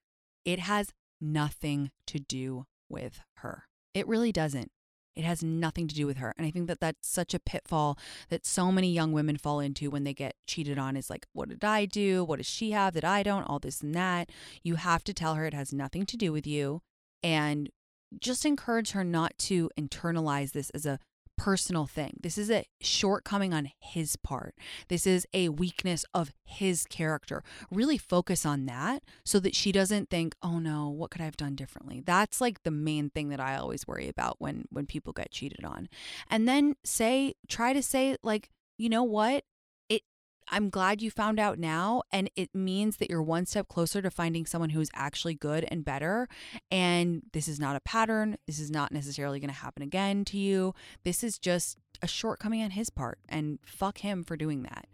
it 0.44 0.60
has 0.60 0.92
nothing 1.20 1.90
to 2.06 2.18
do 2.18 2.64
with 2.88 3.20
her. 3.36 3.64
It 3.92 4.08
really 4.08 4.32
doesn't. 4.32 4.70
It 5.16 5.24
has 5.24 5.42
nothing 5.42 5.88
to 5.88 5.94
do 5.94 6.06
with 6.06 6.18
her. 6.18 6.34
And 6.38 6.46
I 6.46 6.50
think 6.50 6.66
that 6.68 6.80
that's 6.80 7.08
such 7.08 7.34
a 7.34 7.40
pitfall 7.40 7.98
that 8.28 8.46
so 8.46 8.70
many 8.70 8.92
young 8.92 9.12
women 9.12 9.36
fall 9.36 9.60
into 9.60 9.90
when 9.90 10.04
they 10.04 10.14
get 10.14 10.36
cheated 10.46 10.78
on 10.78 10.96
is 10.96 11.10
like, 11.10 11.26
what 11.32 11.48
did 11.48 11.64
I 11.64 11.84
do? 11.84 12.24
What 12.24 12.36
does 12.36 12.46
she 12.46 12.70
have 12.70 12.94
that 12.94 13.04
I 13.04 13.22
don't? 13.22 13.44
All 13.44 13.58
this 13.58 13.80
and 13.80 13.94
that. 13.94 14.30
You 14.62 14.76
have 14.76 15.04
to 15.04 15.14
tell 15.14 15.34
her 15.34 15.46
it 15.46 15.54
has 15.54 15.72
nothing 15.72 16.06
to 16.06 16.16
do 16.16 16.32
with 16.32 16.46
you 16.46 16.82
and 17.22 17.70
just 18.20 18.44
encourage 18.44 18.92
her 18.92 19.04
not 19.04 19.36
to 19.38 19.70
internalize 19.78 20.52
this 20.52 20.70
as 20.70 20.86
a 20.86 20.98
personal 21.40 21.86
thing. 21.86 22.18
This 22.22 22.36
is 22.36 22.50
a 22.50 22.66
shortcoming 22.82 23.54
on 23.54 23.70
his 23.78 24.14
part. 24.16 24.54
This 24.88 25.06
is 25.06 25.26
a 25.32 25.48
weakness 25.48 26.04
of 26.12 26.32
his 26.44 26.84
character. 26.84 27.42
Really 27.70 27.96
focus 27.96 28.44
on 28.44 28.66
that 28.66 29.02
so 29.24 29.40
that 29.40 29.54
she 29.54 29.72
doesn't 29.72 30.10
think, 30.10 30.34
"Oh 30.42 30.58
no, 30.58 30.90
what 30.90 31.10
could 31.10 31.22
I 31.22 31.24
have 31.24 31.38
done 31.38 31.54
differently?" 31.54 32.02
That's 32.04 32.42
like 32.42 32.62
the 32.62 32.70
main 32.70 33.08
thing 33.08 33.30
that 33.30 33.40
I 33.40 33.56
always 33.56 33.86
worry 33.86 34.06
about 34.06 34.36
when 34.38 34.66
when 34.70 34.84
people 34.84 35.14
get 35.14 35.30
cheated 35.30 35.64
on. 35.64 35.88
And 36.28 36.46
then 36.46 36.76
say 36.84 37.32
try 37.48 37.72
to 37.72 37.82
say 37.82 38.18
like, 38.22 38.50
"You 38.76 38.90
know 38.90 39.02
what? 39.04 39.44
I'm 40.50 40.68
glad 40.68 41.00
you 41.00 41.10
found 41.10 41.38
out 41.38 41.58
now. 41.58 42.02
And 42.12 42.30
it 42.36 42.54
means 42.54 42.96
that 42.98 43.08
you're 43.08 43.22
one 43.22 43.46
step 43.46 43.68
closer 43.68 44.02
to 44.02 44.10
finding 44.10 44.46
someone 44.46 44.70
who's 44.70 44.90
actually 44.94 45.34
good 45.34 45.66
and 45.70 45.84
better. 45.84 46.28
And 46.70 47.22
this 47.32 47.48
is 47.48 47.58
not 47.58 47.76
a 47.76 47.80
pattern. 47.80 48.36
This 48.46 48.58
is 48.58 48.70
not 48.70 48.92
necessarily 48.92 49.40
going 49.40 49.52
to 49.52 49.60
happen 49.60 49.82
again 49.82 50.24
to 50.26 50.38
you. 50.38 50.74
This 51.04 51.24
is 51.24 51.38
just 51.38 51.78
a 52.02 52.06
shortcoming 52.06 52.62
on 52.62 52.70
his 52.70 52.90
part 52.90 53.18
and 53.28 53.58
fuck 53.64 53.98
him 53.98 54.24
for 54.24 54.36
doing 54.36 54.62
that. 54.62 54.86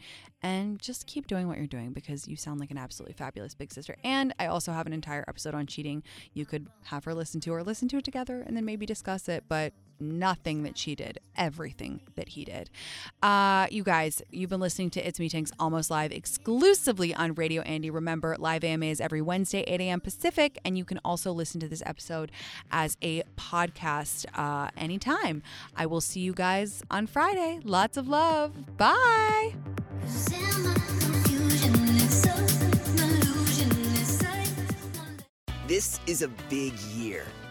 And 0.42 0.78
just 0.80 1.06
keep 1.06 1.26
doing 1.26 1.48
what 1.48 1.56
you're 1.56 1.66
doing 1.66 1.92
because 1.92 2.28
you 2.28 2.36
sound 2.36 2.60
like 2.60 2.70
an 2.70 2.78
absolutely 2.78 3.14
fabulous 3.14 3.54
big 3.54 3.72
sister. 3.72 3.96
And 4.04 4.34
I 4.38 4.46
also 4.46 4.72
have 4.72 4.86
an 4.86 4.92
entire 4.92 5.24
episode 5.26 5.54
on 5.54 5.66
cheating 5.66 6.02
you 6.34 6.46
could 6.46 6.68
have 6.84 7.04
her 7.04 7.14
listen 7.14 7.40
to 7.42 7.50
or 7.50 7.62
listen 7.62 7.88
to 7.88 7.98
it 7.98 8.04
together 8.04 8.42
and 8.42 8.56
then 8.56 8.64
maybe 8.64 8.86
discuss 8.86 9.28
it. 9.28 9.44
But 9.48 9.72
nothing 10.00 10.62
that 10.64 10.76
she 10.78 10.94
did, 10.94 11.18
everything 11.36 12.00
that 12.14 12.30
he 12.30 12.44
did. 12.44 12.70
Uh, 13.22 13.66
you 13.70 13.82
guys, 13.82 14.22
you've 14.30 14.50
been 14.50 14.60
listening 14.60 14.90
to 14.90 15.06
It's 15.06 15.18
Me 15.18 15.28
Tinx 15.28 15.50
Almost 15.58 15.90
Live 15.90 16.12
exclusively 16.12 17.14
on 17.14 17.34
Radio 17.34 17.62
Andy. 17.62 17.90
Remember, 17.90 18.36
live 18.38 18.64
AMA 18.64 18.86
is 18.86 19.00
every 19.00 19.22
Wednesday, 19.22 19.62
8 19.66 19.80
a.m. 19.80 20.00
Pacific, 20.00 20.58
and 20.64 20.76
you 20.76 20.84
can 20.84 20.98
also 21.04 21.32
listen 21.32 21.60
to 21.60 21.68
this 21.68 21.82
episode 21.86 22.30
as 22.70 22.96
a 23.02 23.22
podcast 23.36 24.26
uh, 24.34 24.70
anytime. 24.76 25.42
I 25.76 25.86
will 25.86 26.00
see 26.00 26.20
you 26.20 26.32
guys 26.32 26.82
on 26.90 27.06
Friday. 27.06 27.60
Lots 27.64 27.96
of 27.96 28.08
love. 28.08 28.76
Bye. 28.76 29.54
This 35.66 35.98
is 36.06 36.22
a 36.22 36.28
big 36.48 36.78
year 36.94 37.26